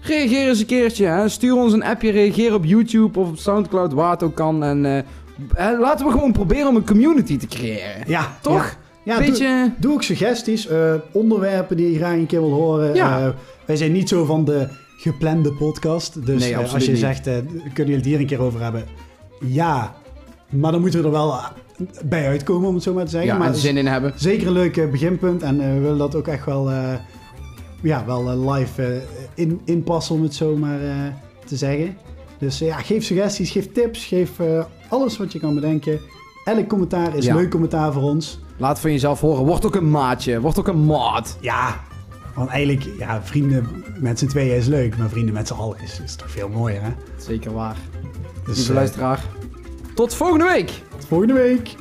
Reageer 0.00 0.48
eens 0.48 0.60
een 0.60 0.66
keertje. 0.66 1.06
Hè? 1.06 1.28
Stuur 1.28 1.54
ons 1.54 1.72
een 1.72 1.84
appje. 1.84 2.10
Reageer 2.10 2.54
op 2.54 2.64
YouTube 2.64 3.18
of 3.18 3.28
op 3.28 3.38
Soundcloud, 3.38 3.92
waar 3.92 4.10
het 4.10 4.22
ook 4.22 4.34
kan. 4.34 4.64
En 4.64 4.86
eh, 4.86 5.78
laten 5.80 6.06
we 6.06 6.12
gewoon 6.12 6.32
proberen 6.32 6.68
om 6.68 6.76
een 6.76 6.86
community 6.86 7.36
te 7.36 7.46
creëren. 7.46 8.02
Ja, 8.06 8.36
Toch? 8.40 8.76
Ja, 9.02 9.18
Beetje... 9.18 9.46
doe, 9.46 9.72
doe 9.78 9.92
ook 9.92 10.02
suggesties, 10.02 10.68
onderwerpen 11.12 11.76
die 11.76 11.90
je 11.90 11.96
graag 11.96 12.12
een 12.12 12.26
keer 12.26 12.40
wil 12.40 12.52
horen. 12.52 12.94
Ja. 12.94 13.34
Wij 13.64 13.76
zijn 13.76 13.92
niet 13.92 14.08
zo 14.08 14.24
van 14.24 14.44
de 14.44 14.68
geplande 15.12 15.52
podcast. 15.52 16.26
Dus 16.26 16.40
Nee, 16.40 16.52
eh, 16.54 16.72
als 16.72 16.84
je 16.84 16.90
niet. 16.90 17.00
zegt, 17.00 17.26
eh, 17.26 17.34
kunnen 17.34 17.72
jullie 17.74 17.94
het 17.94 18.04
hier 18.04 18.18
een 18.20 18.26
keer 18.26 18.40
over 18.40 18.62
hebben? 18.62 18.84
Ja, 19.40 19.94
maar 20.50 20.72
dan 20.72 20.80
moeten 20.80 21.00
we 21.00 21.06
er 21.06 21.12
wel 21.12 21.34
bij 22.04 22.26
uitkomen, 22.28 22.68
om 22.68 22.74
het 22.74 22.82
zo 22.82 22.94
maar 22.94 23.04
te 23.04 23.10
zeggen. 23.10 23.30
ja, 23.32 23.38
maar 23.38 23.48
en 23.48 23.54
zin 23.54 23.76
in 23.76 23.86
hebben. 23.86 24.12
zeker 24.16 24.46
een 24.46 24.52
leuk 24.52 24.90
beginpunt. 24.90 25.42
En 25.42 25.60
eh, 25.60 25.72
we 25.72 25.78
willen 25.80 25.98
dat 25.98 26.14
ook 26.14 26.28
echt 26.28 26.44
wel, 26.44 26.70
ja, 27.82 28.04
wel 28.06 28.50
live 28.52 29.02
in, 29.34 29.60
inpassen, 29.64 30.14
om 30.14 30.22
het 30.22 30.34
zo 30.34 30.56
maar 30.56 30.78
te 31.46 31.56
zeggen. 31.56 31.96
Dus 32.38 32.58
ja, 32.58 32.76
geef 32.76 33.04
suggesties, 33.04 33.50
geef 33.50 33.72
tips, 33.72 34.04
geef 34.04 34.30
alles 34.88 35.16
wat 35.16 35.32
je 35.32 35.38
kan 35.38 35.54
bedenken. 35.54 36.00
Elk 36.44 36.68
commentaar 36.68 37.16
is 37.16 37.24
Ja. 37.24 37.34
leuk 37.34 37.50
commentaar 37.50 37.92
voor 37.92 38.02
ons. 38.02 38.40
Laat 38.56 38.80
van 38.80 38.90
jezelf 38.92 39.20
horen. 39.20 39.44
Word 39.44 39.66
ook 39.66 39.74
een 39.74 39.90
maatje. 39.90 40.40
Word 40.40 40.58
ook 40.58 40.68
een 40.68 40.84
maat. 40.84 41.38
Ja, 41.40 41.80
want 42.34 42.50
eigenlijk, 42.50 42.98
ja, 42.98 43.22
vrienden 43.22 43.84
met 43.98 44.18
z'n 44.18 44.26
tweeën 44.26 44.56
is 44.56 44.66
leuk, 44.66 44.96
maar 44.96 45.08
vrienden 45.08 45.34
met 45.34 45.46
z'n 45.46 45.54
allen 45.54 45.80
is, 45.80 46.00
is 46.00 46.14
toch 46.14 46.30
veel 46.30 46.48
mooier, 46.48 46.82
hè? 46.82 46.90
Zeker 47.18 47.52
waar. 47.52 47.76
Dus 48.46 48.56
Lieve 48.56 48.70
eh, 48.70 48.76
luisteraar. 48.76 49.24
Tot 49.94 50.14
volgende 50.14 50.44
week. 50.44 50.82
tot 50.90 51.06
volgende 51.06 51.32
week. 51.34 51.74